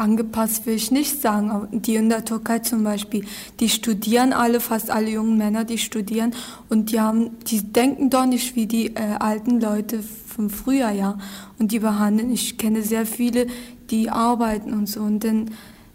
angepasst 0.00 0.66
will 0.66 0.74
ich 0.74 0.90
nicht 0.90 1.20
sagen, 1.20 1.50
aber 1.50 1.68
die 1.70 1.94
in 1.94 2.08
der 2.08 2.24
Türkei 2.24 2.60
zum 2.60 2.82
Beispiel, 2.82 3.24
die 3.60 3.68
studieren 3.68 4.32
alle, 4.32 4.58
fast 4.58 4.90
alle 4.90 5.10
jungen 5.10 5.36
Männer, 5.36 5.64
die 5.64 5.78
studieren 5.78 6.34
und 6.68 6.90
die 6.90 7.00
haben, 7.00 7.38
die 7.46 7.62
denken 7.62 8.10
doch 8.10 8.26
nicht 8.26 8.56
wie 8.56 8.66
die 8.66 8.96
äh, 8.96 9.16
alten 9.18 9.60
Leute 9.60 10.02
vom 10.02 10.50
Frühjahr, 10.50 10.92
ja. 10.92 11.18
Und 11.58 11.72
die 11.72 11.78
behandeln, 11.78 12.32
ich 12.32 12.56
kenne 12.56 12.82
sehr 12.82 13.04
viele, 13.06 13.46
die 13.90 14.10
arbeiten 14.10 14.72
und 14.72 14.88
so 14.88 15.00
und 15.00 15.22
dann, 15.22 15.50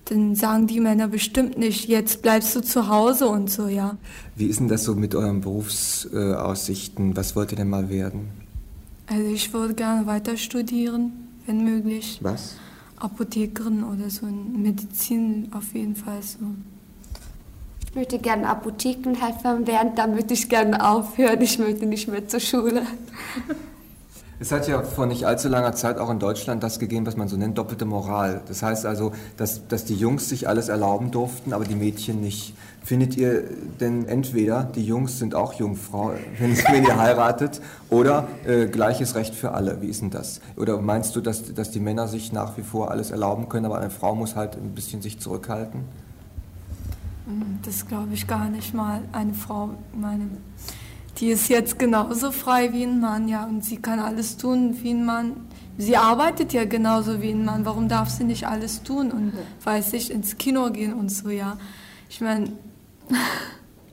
dann 0.05 0.35
sagen 0.35 0.67
die 0.67 0.79
Männer 0.79 1.07
bestimmt 1.07 1.57
nicht, 1.57 1.87
jetzt 1.87 2.21
bleibst 2.21 2.55
du 2.55 2.61
zu 2.61 2.87
Hause 2.87 3.27
und 3.27 3.49
so, 3.49 3.67
ja. 3.67 3.97
Wie 4.35 4.45
ist 4.45 4.59
denn 4.59 4.67
das 4.67 4.83
so 4.83 4.93
mit 4.93 5.15
euren 5.15 5.41
Berufsaussichten? 5.41 7.17
Was 7.17 7.35
wollt 7.35 7.51
ihr 7.51 7.57
denn 7.57 7.69
mal 7.69 7.89
werden? 7.89 8.29
Also 9.07 9.27
ich 9.27 9.51
würde 9.51 9.73
gerne 9.73 10.05
weiter 10.05 10.37
studieren, 10.37 11.11
wenn 11.47 11.63
möglich. 11.63 12.19
Was? 12.21 12.55
Apothekerin 12.97 13.83
oder 13.83 14.09
so 14.09 14.25
in 14.25 14.61
Medizin 14.61 15.49
auf 15.53 15.73
jeden 15.73 15.95
Fall 15.95 16.21
so. 16.21 16.39
Ich 17.85 17.95
möchte 17.95 18.19
gerne 18.19 18.49
Apothekenhelferin 18.49 19.67
werden, 19.67 19.91
dann 19.95 20.15
würde 20.15 20.33
ich 20.33 20.49
gerne 20.49 20.85
aufhören. 20.85 21.41
Ich 21.41 21.59
möchte 21.59 21.85
nicht 21.85 22.07
mehr 22.07 22.27
zur 22.27 22.41
Schule. 22.41 22.83
Es 24.37 24.51
hat 24.51 24.67
ja 24.67 24.83
vor 24.83 25.05
nicht 25.05 25.25
allzu 25.25 25.47
langer 25.47 25.73
Zeit 25.73 25.97
auch 25.97 26.09
in 26.09 26.19
Deutschland 26.19 26.61
das 26.61 26.77
gegeben, 26.79 27.05
was 27.05 27.15
man 27.15 27.29
so 27.29 27.37
nennt, 27.37 27.57
doppelte 27.57 27.85
Moral. 27.85 28.41
Das 28.49 28.63
heißt 28.63 28.85
also, 28.85 29.13
dass, 29.37 29.65
dass 29.69 29.85
die 29.85 29.95
Jungs 29.95 30.27
sich 30.27 30.49
alles 30.49 30.67
erlauben 30.67 31.11
durften, 31.11 31.53
aber 31.53 31.63
die 31.63 31.75
Mädchen 31.75 32.19
nicht. 32.19 32.53
Findet 32.86 33.17
ihr 33.17 33.43
denn 33.79 34.07
entweder, 34.07 34.63
die 34.63 34.86
Jungs 34.86 35.17
sind 35.17 35.33
auch 35.33 35.53
Jungfrau, 35.53 36.13
wenn, 36.38 36.55
wenn 36.55 36.83
ihr 36.83 36.97
heiratet, 36.97 37.59
oder 37.89 38.27
äh, 38.45 38.67
gleiches 38.67 39.15
Recht 39.15 39.33
für 39.33 39.53
alle? 39.53 39.81
Wie 39.81 39.88
ist 39.88 40.01
denn 40.01 40.11
das? 40.11 40.39
Oder 40.55 40.79
meinst 40.79 41.15
du, 41.15 41.21
dass, 41.21 41.51
dass 41.55 41.71
die 41.71 41.79
Männer 41.79 42.07
sich 42.07 42.31
nach 42.31 42.57
wie 42.57 42.61
vor 42.61 42.91
alles 42.91 43.09
erlauben 43.09 43.49
können, 43.49 43.65
aber 43.65 43.79
eine 43.79 43.89
Frau 43.89 44.13
muss 44.13 44.36
halt 44.36 44.55
ein 44.55 44.75
bisschen 44.75 45.01
sich 45.01 45.19
zurückhalten? 45.19 45.81
Das 47.63 47.88
glaube 47.88 48.13
ich 48.13 48.27
gar 48.27 48.49
nicht 48.49 48.75
mal. 48.75 49.01
Eine 49.11 49.33
Frau, 49.33 49.71
meine 49.99 50.29
die 51.17 51.29
ist 51.29 51.47
jetzt 51.49 51.79
genauso 51.79 52.31
frei 52.31 52.73
wie 52.73 52.83
ein 52.83 52.99
Mann, 52.99 53.27
ja, 53.29 53.45
und 53.45 53.63
sie 53.63 53.77
kann 53.77 53.99
alles 53.99 54.38
tun 54.38 54.75
wie 54.83 54.91
ein 54.91 55.05
Mann. 55.05 55.47
Sie 55.77 55.95
arbeitet 55.95 56.53
ja 56.53 56.65
genauso 56.65 57.21
wie 57.21 57.31
ein 57.31 57.45
Mann. 57.45 57.65
Warum 57.65 57.88
darf 57.88 58.09
sie 58.09 58.25
nicht 58.25 58.47
alles 58.47 58.83
tun 58.83 59.11
und, 59.11 59.33
weiß 59.63 59.93
ich, 59.93 60.11
ins 60.11 60.38
Kino 60.38 60.69
gehen 60.71 60.93
und 60.93 61.09
so, 61.09 61.29
ja? 61.29 61.57
Ich 62.09 62.21
meine. 62.21 62.49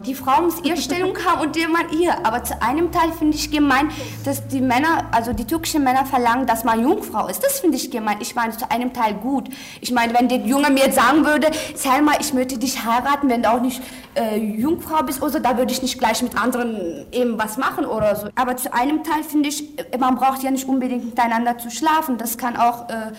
Die 0.07 0.15
Frau 0.15 0.43
muss 0.43 0.61
ihre 0.65 0.79
Stellung 0.79 1.17
haben 1.25 1.43
und 1.43 1.55
der 1.55 1.69
Mann 1.69 1.87
ihr. 1.97 2.27
Aber 2.27 2.43
zu 2.43 2.61
einem 2.61 2.91
Teil 2.91 3.13
finde 3.13 3.37
ich 3.37 3.51
gemein, 3.51 3.91
dass 4.25 4.49
die 4.49 4.61
Männer, 4.61 5.05
also 5.13 5.33
die 5.33 5.45
türkischen 5.45 5.85
Männer 5.85 6.05
verlangen, 6.05 6.47
dass 6.47 6.65
man 6.65 6.81
Jungfrau 6.83 7.29
ist. 7.29 7.43
Das 7.45 7.61
finde 7.61 7.77
ich 7.77 7.91
gemein. 7.91 8.17
Ich 8.21 8.35
meine, 8.35 8.57
zu 8.57 8.69
einem 8.69 8.93
Teil 8.93 9.15
gut. 9.15 9.49
Ich 9.81 9.93
meine, 9.93 10.13
wenn 10.15 10.29
der 10.29 10.39
Junge 10.39 10.71
mir 10.71 10.87
jetzt 10.87 10.97
sagen 10.97 11.25
würde, 11.25 11.51
Selma, 11.77 12.13
ich 12.19 12.35
möchte 12.35 12.59
dich 12.59 12.85
heiraten, 12.85 13.29
wenn 13.29 13.45
du 13.45 13.51
auch 13.51 13.61
nicht 13.61 13.81
äh, 14.15 14.39
Jungfrau 14.39 15.05
bist 15.05 15.23
oder 15.23 15.31
so, 15.31 15.39
da 15.39 15.57
würde 15.57 15.73
ich 15.73 15.83
nicht 15.83 15.99
gleich 15.99 16.21
mit 16.23 16.37
anderen 16.37 17.07
eben 17.13 17.39
was 17.39 17.57
machen 17.57 17.85
oder 17.85 18.17
so. 18.17 18.29
Aber 18.35 18.57
zu 18.57 18.75
einem 18.75 19.05
Teil 19.05 19.23
finde 19.23 19.51
ich, 19.51 19.69
man 19.99 20.17
braucht 20.17 20.43
ja 20.43 20.51
nicht 20.51 20.67
unbedingt 20.67 21.05
miteinander 21.05 21.59
zu 21.59 21.71
schlafen. 21.71 22.19
Das 22.19 22.39
kann 22.39 22.57
auch... 22.57 22.89
Äh, 22.89 23.13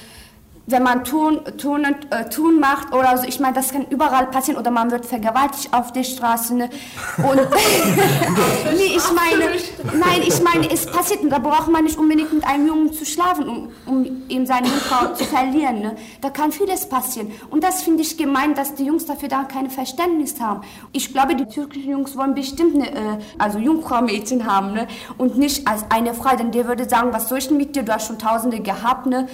wenn 0.66 0.82
man 0.82 1.04
tun, 1.04 1.42
tun, 1.58 1.86
äh, 2.10 2.30
tun 2.30 2.60
macht 2.60 2.94
oder 2.94 3.18
so, 3.18 3.28
ich 3.28 3.40
meine, 3.40 3.54
das 3.54 3.72
kann 3.74 3.86
überall 3.90 4.28
passieren 4.28 4.58
oder 4.58 4.72
man 4.72 4.92
wird 4.92 5.06
vergewaltigt 5.06 5.74
auf 5.74 5.92
der 5.92 6.04
Straße. 6.04 6.56
Ne? 6.56 6.70
Und 7.18 7.36
nee, 8.74 8.96
ich 8.96 9.12
meine, 9.12 9.52
nein, 10.00 10.22
ich 10.26 10.42
meine, 10.42 10.72
es 10.72 10.86
passiert 10.86 11.22
und 11.22 11.32
da 11.32 11.40
braucht 11.40 11.68
man 11.68 11.84
nicht 11.84 11.98
unbedingt 11.98 12.32
mit 12.32 12.46
einem 12.46 12.68
Jungen 12.68 12.94
zu 12.94 13.06
schlafen, 13.06 13.50
um, 13.50 13.72
um 13.86 14.24
eben 14.30 14.46
seine 14.46 14.68
Jungfrau 14.68 15.14
zu 15.14 15.26
verlieren. 15.26 15.82
Ne? 15.82 15.96
Da 16.22 16.30
kann 16.30 16.54
vieles 16.54 16.88
passieren. 16.88 17.32
Und 17.50 17.62
das 17.64 17.82
finde 17.82 18.02
ich 18.02 18.18
gemein, 18.18 18.56
dass 18.56 18.74
die 18.74 18.86
Jungs 18.86 19.06
dafür 19.06 19.28
da 19.28 19.44
kein 19.44 19.70
Verständnis 19.70 20.40
haben. 20.40 20.62
Ich 20.94 21.12
glaube, 21.12 21.36
die 21.36 21.46
türkischen 21.46 21.92
Jungs 21.92 22.16
wollen 22.16 22.36
bestimmt 22.36 22.76
eine, 22.76 22.90
äh, 22.90 23.20
also 23.38 23.60
Jungfrau-Mädchen 23.60 24.46
haben 24.46 24.74
ne? 24.74 24.88
und 25.18 25.38
nicht 25.38 25.68
als 25.68 25.84
eine 25.90 26.14
Frau, 26.14 26.38
denn 26.38 26.52
der 26.52 26.70
würde 26.70 26.88
sagen, 26.88 27.12
was 27.12 27.28
soll 27.28 27.40
ich 27.40 27.50
denn 27.50 27.58
mit 27.58 27.76
dir, 27.76 27.84
du 27.84 27.94
hast 27.94 28.08
schon 28.08 28.18
Tausende 28.18 28.62
gehabt, 28.62 29.08
ne? 29.08 29.28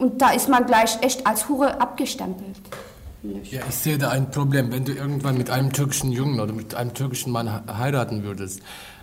Und 0.00 0.22
da 0.22 0.30
ist 0.30 0.48
man 0.48 0.64
gleich 0.64 0.96
echt 1.02 1.26
als 1.26 1.46
Hure 1.48 1.78
abgestempelt. 1.78 2.56
Ja, 3.22 3.60
ich 3.68 3.74
sehe 3.74 3.98
da 3.98 4.08
ein 4.08 4.30
Problem, 4.30 4.72
wenn 4.72 4.86
du 4.86 4.92
irgendwann 4.92 5.36
mit 5.36 5.50
einem 5.50 5.74
türkischen 5.74 6.10
Jungen 6.10 6.40
oder 6.40 6.54
mit 6.54 6.74
einem 6.74 6.94
türkischen 6.94 7.32
Mann 7.32 7.66
heiraten 7.66 8.22
würdest. 8.22 8.62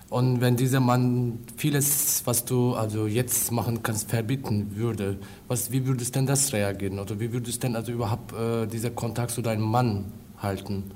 Und 0.09 0.41
wenn 0.41 0.55
dieser 0.55 0.79
Mann 0.79 1.37
vieles, 1.55 2.23
was 2.25 2.45
du 2.45 2.73
also 2.73 3.05
jetzt 3.05 3.51
machen 3.51 3.83
kannst, 3.83 4.09
verbieten 4.09 4.71
würde, 4.75 5.17
was, 5.47 5.71
wie 5.71 5.85
würdest 5.85 6.15
denn 6.15 6.25
das 6.25 6.51
reagieren? 6.51 6.97
Oder 6.97 7.19
wie 7.19 7.31
würdest 7.31 7.61
denn 7.61 7.75
also 7.75 7.91
überhaupt 7.91 8.33
äh, 8.33 8.65
dieser 8.65 8.89
Kontakt 8.89 9.29
zu 9.29 9.43
deinem 9.43 9.69
Mann 9.69 10.05
halten? 10.41 10.89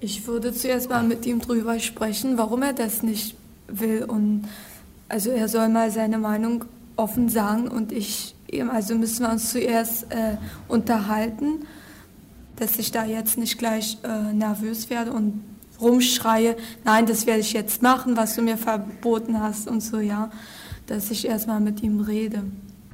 Ich 0.00 0.26
würde 0.26 0.52
zuerst 0.52 0.90
mal 0.90 1.02
mit 1.02 1.24
ihm 1.24 1.40
drüber 1.40 1.78
sprechen, 1.78 2.36
warum 2.36 2.60
er 2.60 2.74
das 2.74 3.02
nicht 3.02 3.36
will. 3.68 4.04
Und 4.04 4.48
also 5.08 5.30
er 5.30 5.48
soll 5.48 5.70
mal 5.70 5.90
seine 5.90 6.18
Meinung 6.18 6.66
offen 6.96 7.30
sagen 7.30 7.68
und 7.68 7.90
ich 7.90 8.33
also 8.62 8.94
müssen 8.94 9.24
wir 9.24 9.32
uns 9.32 9.50
zuerst 9.50 10.12
äh, 10.12 10.36
unterhalten, 10.68 11.66
dass 12.56 12.78
ich 12.78 12.92
da 12.92 13.04
jetzt 13.04 13.38
nicht 13.38 13.58
gleich 13.58 13.98
äh, 14.04 14.32
nervös 14.32 14.90
werde 14.90 15.12
und 15.12 15.42
rumschreie, 15.80 16.56
nein, 16.84 17.06
das 17.06 17.26
werde 17.26 17.40
ich 17.40 17.52
jetzt 17.52 17.82
machen, 17.82 18.16
was 18.16 18.36
du 18.36 18.42
mir 18.42 18.56
verboten 18.56 19.40
hast 19.40 19.68
und 19.68 19.80
so, 19.80 19.98
ja, 19.98 20.30
dass 20.86 21.10
ich 21.10 21.26
erstmal 21.26 21.60
mit 21.60 21.82
ihm 21.82 22.00
rede. 22.00 22.42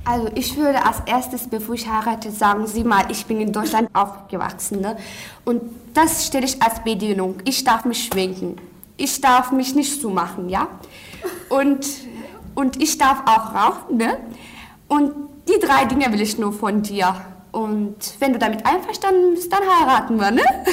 Also 0.05 0.31
ich 0.35 0.57
würde 0.57 0.85
als 0.85 1.03
erstes, 1.07 1.47
bevor 1.47 1.75
ich 1.75 1.87
heirate, 1.87 2.31
sagen 2.31 2.67
Sie 2.67 2.85
mal, 2.85 3.05
ich 3.11 3.27
bin 3.27 3.41
in 3.41 3.53
Deutschland 3.53 3.91
aufgewachsen. 3.93 4.81
Ne? 4.81 4.97
Und 5.45 5.61
das 5.93 6.27
stelle 6.27 6.47
ich 6.47 6.61
als 6.63 6.83
Bedienung. 6.83 7.37
Ich 7.45 7.65
darf 7.65 7.85
mich 7.85 8.05
schwenken. 8.05 8.57
Ich 8.97 9.21
darf 9.21 9.53
mich 9.53 9.75
nicht 9.75 10.01
zumachen, 10.01 10.49
ja? 10.49 10.69
Und, 11.49 11.87
und 12.55 12.83
ich 12.83 12.99
darf 12.99 13.23
auch 13.27 13.55
rauchen, 13.55 13.97
ne? 13.97 14.19
Und 14.89 15.13
die 15.51 15.67
drei 15.67 15.85
Dinge 15.85 16.13
will 16.13 16.21
ich 16.21 16.39
nur 16.39 16.53
von 16.53 16.83
dir. 16.83 17.15
Und 17.53 17.97
wenn 18.21 18.33
du 18.33 18.39
damit 18.39 18.65
einverstanden 18.65 19.35
bist, 19.35 19.53
dann 19.53 19.63
heiraten 19.63 20.21
wir, 20.21 20.31
ne? 20.31 20.43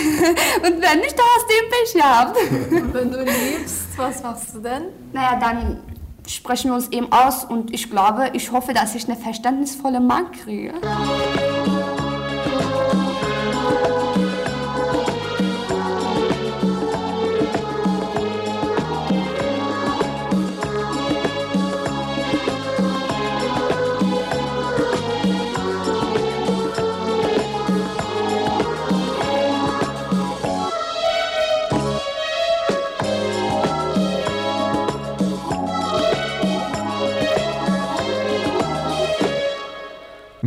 Und 0.57 0.81
wenn 0.81 0.99
nicht, 0.99 1.17
dann 1.17 1.25
hast 1.35 1.45
du 1.45 1.53
den 1.53 1.69
Pech 1.71 1.93
gehabt. 1.93 2.37
Und 2.71 2.93
wenn 2.93 3.11
du 3.11 3.23
liebst, 3.23 3.97
was 3.97 4.21
machst 4.21 4.53
du 4.53 4.59
denn? 4.59 4.83
Naja, 5.11 5.39
dann 5.39 5.79
sprechen 6.27 6.71
wir 6.71 6.75
uns 6.75 6.89
eben 6.89 7.11
aus 7.11 7.45
und 7.45 7.73
ich 7.73 7.89
glaube, 7.89 8.31
ich 8.33 8.51
hoffe, 8.51 8.73
dass 8.73 8.95
ich 8.95 9.07
eine 9.07 9.17
verständnisvolle 9.17 9.99
Mann 9.99 10.31
kriege. 10.31 10.73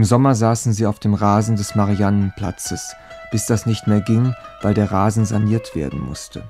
Im 0.00 0.04
Sommer 0.04 0.34
saßen 0.34 0.72
sie 0.72 0.86
auf 0.86 0.98
dem 0.98 1.12
Rasen 1.12 1.56
des 1.56 1.74
Mariannenplatzes. 1.74 2.96
bis 3.30 3.44
das 3.44 3.66
nicht 3.66 3.86
mehr 3.86 4.00
ging, 4.00 4.34
weil 4.62 4.72
der 4.72 4.90
Rasen 4.90 5.26
saniert 5.26 5.76
werden 5.76 6.00
musste. 6.00 6.42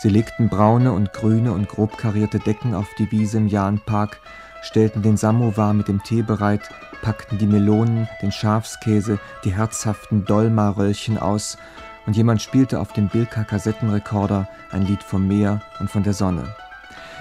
Sie 0.00 0.08
legten 0.08 0.48
braune 0.48 0.90
und 0.90 1.12
grüne 1.12 1.52
und 1.52 1.68
grob 1.68 1.96
karierte 1.96 2.40
Decken 2.40 2.74
auf 2.74 2.88
die 2.98 3.08
Wiese 3.12 3.38
im 3.38 3.46
Jahnpark, 3.46 4.18
stellten 4.62 5.00
den 5.00 5.16
Samovar 5.16 5.74
mit 5.74 5.86
dem 5.86 6.02
Tee 6.02 6.22
bereit, 6.22 6.70
packten 7.02 7.38
die 7.38 7.46
Melonen, 7.46 8.08
den 8.20 8.32
Schafskäse, 8.32 9.20
die 9.44 9.54
herzhaften 9.54 10.24
Dolma-Röllchen 10.24 11.18
aus 11.18 11.58
und 12.06 12.16
jemand 12.16 12.42
spielte 12.42 12.80
auf 12.80 12.92
dem 12.92 13.06
Bilka-Kassettenrekorder 13.06 14.48
ein 14.72 14.82
Lied 14.82 15.04
vom 15.04 15.28
Meer 15.28 15.62
und 15.78 15.88
von 15.88 16.02
der 16.02 16.14
Sonne. 16.14 16.52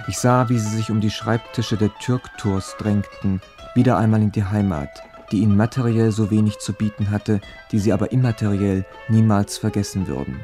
Ich 0.07 0.17
sah, 0.17 0.49
wie 0.49 0.57
sie 0.57 0.75
sich 0.75 0.89
um 0.89 1.01
die 1.01 1.11
Schreibtische 1.11 1.77
der 1.77 1.93
Türktours 1.99 2.77
drängten, 2.79 3.41
wieder 3.75 3.99
einmal 3.99 4.23
in 4.23 4.31
die 4.31 4.43
Heimat, 4.43 5.03
die 5.31 5.39
ihnen 5.39 5.55
materiell 5.55 6.11
so 6.11 6.29
wenig 6.31 6.59
zu 6.59 6.73
bieten 6.73 7.11
hatte, 7.11 7.41
die 7.71 7.79
sie 7.79 7.93
aber 7.93 8.11
immateriell 8.11 8.85
niemals 9.07 9.57
vergessen 9.57 10.07
würden. 10.07 10.39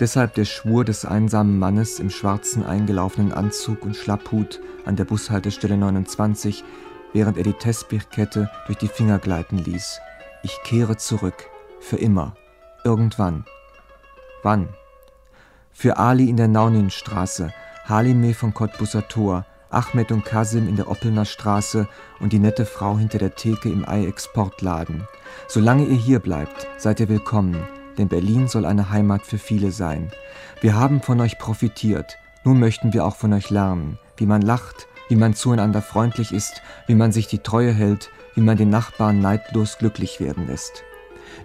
Deshalb 0.00 0.34
der 0.34 0.44
Schwur 0.44 0.84
des 0.84 1.04
einsamen 1.04 1.58
Mannes 1.58 2.00
im 2.00 2.10
schwarzen 2.10 2.64
eingelaufenen 2.64 3.32
Anzug 3.32 3.84
und 3.84 3.96
Schlapphut 3.96 4.60
an 4.84 4.96
der 4.96 5.04
Bushaltestelle 5.04 5.76
29, 5.76 6.64
während 7.12 7.36
er 7.38 7.44
die 7.44 7.52
Tesbich-Kette 7.52 8.50
durch 8.66 8.78
die 8.78 8.88
Finger 8.88 9.18
gleiten 9.18 9.58
ließ. 9.58 10.00
Ich 10.42 10.58
kehre 10.64 10.96
zurück. 10.96 11.48
Für 11.80 11.96
immer. 11.96 12.34
Irgendwann. 12.84 13.44
Wann? 14.42 14.68
Für 15.72 15.96
Ali 15.98 16.28
in 16.28 16.36
der 16.36 16.48
Nauninstraße, 16.48 17.52
Halime 17.84 18.34
von 18.34 18.52
Cottbusser 18.52 19.08
Tor, 19.08 19.46
Ahmed 19.74 20.12
und 20.12 20.24
Kasim 20.24 20.68
in 20.68 20.76
der 20.76 20.90
Oppelner 20.90 21.24
Straße 21.24 21.88
und 22.20 22.32
die 22.32 22.38
nette 22.38 22.64
Frau 22.64 22.96
hinter 22.96 23.18
der 23.18 23.34
Theke 23.34 23.68
im 23.68 23.88
Ei-Exportladen. 23.88 25.06
Solange 25.48 25.84
ihr 25.84 25.96
hier 25.96 26.20
bleibt, 26.20 26.66
seid 26.78 27.00
ihr 27.00 27.08
willkommen, 27.08 27.56
denn 27.98 28.08
Berlin 28.08 28.48
soll 28.48 28.64
eine 28.64 28.90
Heimat 28.90 29.22
für 29.22 29.38
viele 29.38 29.70
sein. 29.70 30.10
Wir 30.60 30.74
haben 30.76 31.02
von 31.02 31.20
euch 31.20 31.38
profitiert, 31.38 32.18
nun 32.44 32.60
möchten 32.60 32.92
wir 32.92 33.04
auch 33.04 33.16
von 33.16 33.32
euch 33.32 33.50
lernen, 33.50 33.98
wie 34.16 34.26
man 34.26 34.42
lacht, 34.42 34.86
wie 35.08 35.16
man 35.16 35.34
zueinander 35.34 35.82
freundlich 35.82 36.32
ist, 36.32 36.62
wie 36.86 36.94
man 36.94 37.12
sich 37.12 37.26
die 37.26 37.40
Treue 37.40 37.72
hält, 37.72 38.10
wie 38.34 38.40
man 38.40 38.56
den 38.56 38.70
Nachbarn 38.70 39.20
neidlos 39.20 39.78
glücklich 39.78 40.20
werden 40.20 40.46
lässt. 40.46 40.84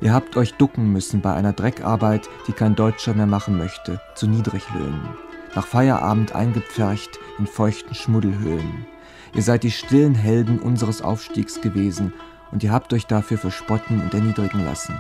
Ihr 0.02 0.14
habt 0.14 0.38
euch 0.38 0.54
ducken 0.54 0.92
müssen 0.92 1.22
bei 1.22 1.34
einer 1.34 1.54
Dreckarbeit, 1.54 2.30
die 2.48 2.54
kein 2.54 2.76
Deutscher 2.76 3.14
mehr 3.14 3.26
machen 3.26 3.58
möchte, 3.58 4.00
zu 4.16 4.28
Niedriglöhnen. 4.28 5.29
Nach 5.56 5.66
Feierabend 5.66 6.36
eingepfercht 6.36 7.20
in 7.40 7.48
feuchten 7.48 7.96
Schmuddelhöhlen. 7.96 8.86
Ihr 9.34 9.42
seid 9.42 9.64
die 9.64 9.72
stillen 9.72 10.16
Helden 10.16 10.60
unseres 10.60 11.02
Aufstiegs 11.02 11.62
gewesen 11.62 12.14
und 12.52 12.64
ihr 12.64 12.72
habt 12.72 12.94
euch 12.94 13.06
dafür 13.06 13.38
verspotten 13.38 14.02
und 14.02 14.14
erniedrigen 14.14 14.64
lassen. 14.64 14.96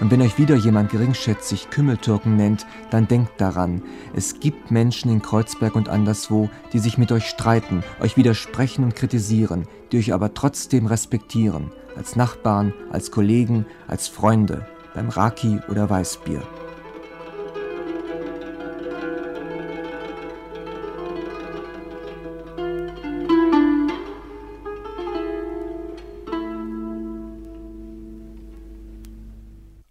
Und 0.00 0.10
wenn 0.10 0.22
euch 0.22 0.38
wieder 0.38 0.56
jemand 0.56 0.90
geringschätzig 0.90 1.70
Kümmeltürken 1.70 2.36
nennt, 2.36 2.66
dann 2.90 3.06
denkt 3.06 3.40
daran, 3.40 3.82
es 4.14 4.40
gibt 4.40 4.72
Menschen 4.72 5.10
in 5.10 5.22
Kreuzberg 5.22 5.76
und 5.76 5.88
anderswo, 5.88 6.50
die 6.72 6.80
sich 6.80 6.98
mit 6.98 7.12
euch 7.12 7.26
streiten, 7.26 7.84
euch 8.00 8.16
widersprechen 8.16 8.82
und 8.82 8.96
kritisieren, 8.96 9.68
die 9.92 9.98
euch 9.98 10.12
aber 10.12 10.34
trotzdem 10.34 10.86
respektieren, 10.86 11.70
als 11.96 12.16
Nachbarn, 12.16 12.72
als 12.90 13.12
Kollegen, 13.12 13.66
als 13.86 14.08
Freunde, 14.08 14.66
beim 14.94 15.08
Raki 15.08 15.60
oder 15.68 15.88
Weißbier. 15.88 16.42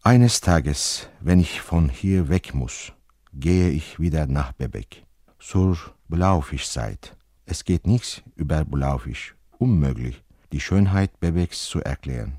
Eines 0.05 0.41
Tages, 0.41 1.07
wenn 1.21 1.39
ich 1.39 1.61
von 1.61 1.87
hier 1.87 2.27
weg 2.27 2.53
muss, 2.53 2.91
gehe 3.31 3.69
ich 3.69 4.01
wieder 4.01 4.27
nach 4.27 4.51
Bebek, 4.51 5.05
zur 5.39 5.77
Blaufischzeit. 6.09 7.15
Es 7.45 7.63
geht 7.63 7.87
nichts 7.87 8.21
über 8.35 8.65
Blaufisch, 8.65 9.33
unmöglich, 9.59 10.21
die 10.51 10.59
Schönheit 10.59 11.21
Bebeks 11.21 11.63
zu 11.67 11.79
erklären. 11.81 12.33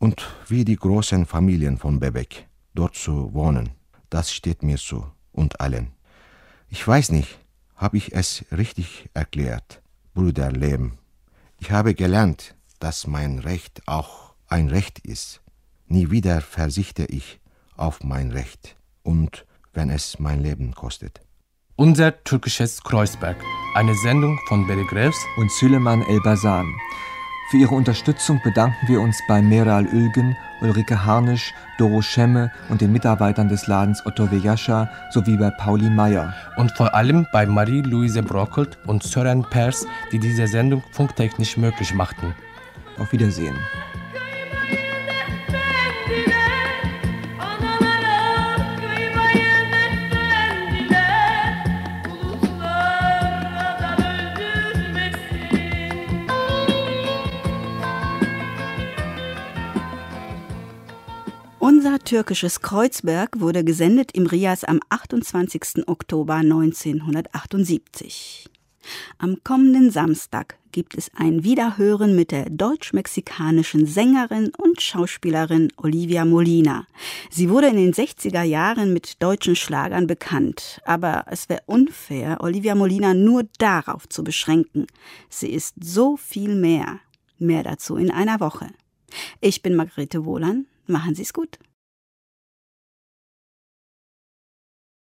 Und 0.00 0.26
wie 0.48 0.64
die 0.64 0.74
großen 0.74 1.24
Familien 1.24 1.78
von 1.78 2.00
Bebek, 2.00 2.48
dort 2.74 2.96
zu 2.96 3.32
wohnen, 3.32 3.70
das 4.10 4.32
steht 4.32 4.64
mir 4.64 4.78
zu 4.78 5.06
und 5.30 5.60
allen. 5.60 5.92
Ich 6.68 6.84
weiß 6.84 7.10
nicht, 7.10 7.38
habe 7.76 7.96
ich 7.96 8.12
es 8.12 8.44
richtig 8.50 9.08
erklärt, 9.14 9.82
Bruder 10.14 10.50
Lehm. 10.50 10.98
Ich 11.60 11.70
habe 11.70 11.94
gelernt, 11.94 12.56
dass 12.80 13.06
mein 13.06 13.38
Recht 13.38 13.86
auch 13.86 14.34
ein 14.48 14.68
Recht 14.68 14.98
ist 14.98 15.43
Nie 15.86 16.10
wieder 16.10 16.40
versichte 16.40 17.04
ich 17.04 17.40
auf 17.76 18.02
mein 18.02 18.30
Recht 18.30 18.76
und 19.02 19.44
wenn 19.72 19.90
es 19.90 20.18
mein 20.18 20.42
Leben 20.42 20.74
kostet. 20.74 21.20
Unser 21.76 22.22
türkisches 22.24 22.82
Kreuzberg, 22.82 23.36
eine 23.74 23.94
Sendung 23.96 24.38
von 24.48 24.66
Beri 24.66 24.84
Greves 24.84 25.18
und 25.36 25.50
Süleyman 25.50 26.02
Elbasan. 26.02 26.72
Für 27.50 27.58
Ihre 27.58 27.74
Unterstützung 27.74 28.40
bedanken 28.42 28.88
wir 28.88 29.00
uns 29.00 29.20
bei 29.28 29.42
Meral 29.42 29.86
Ülgen, 29.86 30.36
Ulrike 30.62 31.04
Harnisch, 31.04 31.52
Doro 31.76 32.00
Schemme 32.00 32.50
und 32.70 32.80
den 32.80 32.92
Mitarbeitern 32.92 33.48
des 33.48 33.66
Ladens 33.66 34.04
Otto 34.06 34.30
Vejascha 34.30 34.88
sowie 35.10 35.36
bei 35.36 35.50
Pauli 35.50 35.90
Meyer. 35.90 36.32
Und 36.56 36.72
vor 36.72 36.94
allem 36.94 37.26
bei 37.32 37.44
Marie-Louise 37.44 38.22
Brockelt 38.22 38.78
und 38.86 39.02
Sören 39.02 39.44
Pers, 39.50 39.86
die 40.10 40.18
diese 40.18 40.46
Sendung 40.46 40.82
funktechnisch 40.92 41.56
möglich 41.56 41.92
machten. 41.92 42.34
Auf 42.98 43.12
Wiedersehen. 43.12 43.56
Unser 61.84 61.98
türkisches 61.98 62.62
Kreuzberg 62.62 63.40
wurde 63.40 63.62
gesendet 63.62 64.12
im 64.12 64.24
Rias 64.24 64.64
am 64.64 64.80
28. 64.88 65.86
Oktober 65.86 66.36
1978. 66.36 68.48
Am 69.18 69.44
kommenden 69.44 69.90
Samstag 69.90 70.56
gibt 70.72 70.96
es 70.96 71.10
ein 71.14 71.44
Wiederhören 71.44 72.16
mit 72.16 72.30
der 72.30 72.48
deutsch-mexikanischen 72.48 73.84
Sängerin 73.84 74.50
und 74.56 74.80
Schauspielerin 74.80 75.70
Olivia 75.76 76.24
Molina. 76.24 76.86
Sie 77.28 77.50
wurde 77.50 77.66
in 77.66 77.76
den 77.76 77.92
60er 77.92 78.44
Jahren 78.44 78.94
mit 78.94 79.22
deutschen 79.22 79.54
Schlagern 79.54 80.06
bekannt, 80.06 80.80
aber 80.86 81.26
es 81.28 81.50
wäre 81.50 81.64
unfair, 81.66 82.38
Olivia 82.40 82.74
Molina 82.74 83.12
nur 83.12 83.42
darauf 83.58 84.08
zu 84.08 84.24
beschränken. 84.24 84.86
Sie 85.28 85.50
ist 85.50 85.74
so 85.84 86.16
viel 86.16 86.54
mehr. 86.54 87.00
Mehr 87.38 87.62
dazu 87.62 87.96
in 87.96 88.10
einer 88.10 88.40
Woche. 88.40 88.68
Ich 89.42 89.60
bin 89.60 89.76
Margarete 89.76 90.24
Wohlan. 90.24 90.64
Machen 90.86 91.14
Sie 91.14 91.22
es 91.22 91.34
gut. 91.34 91.58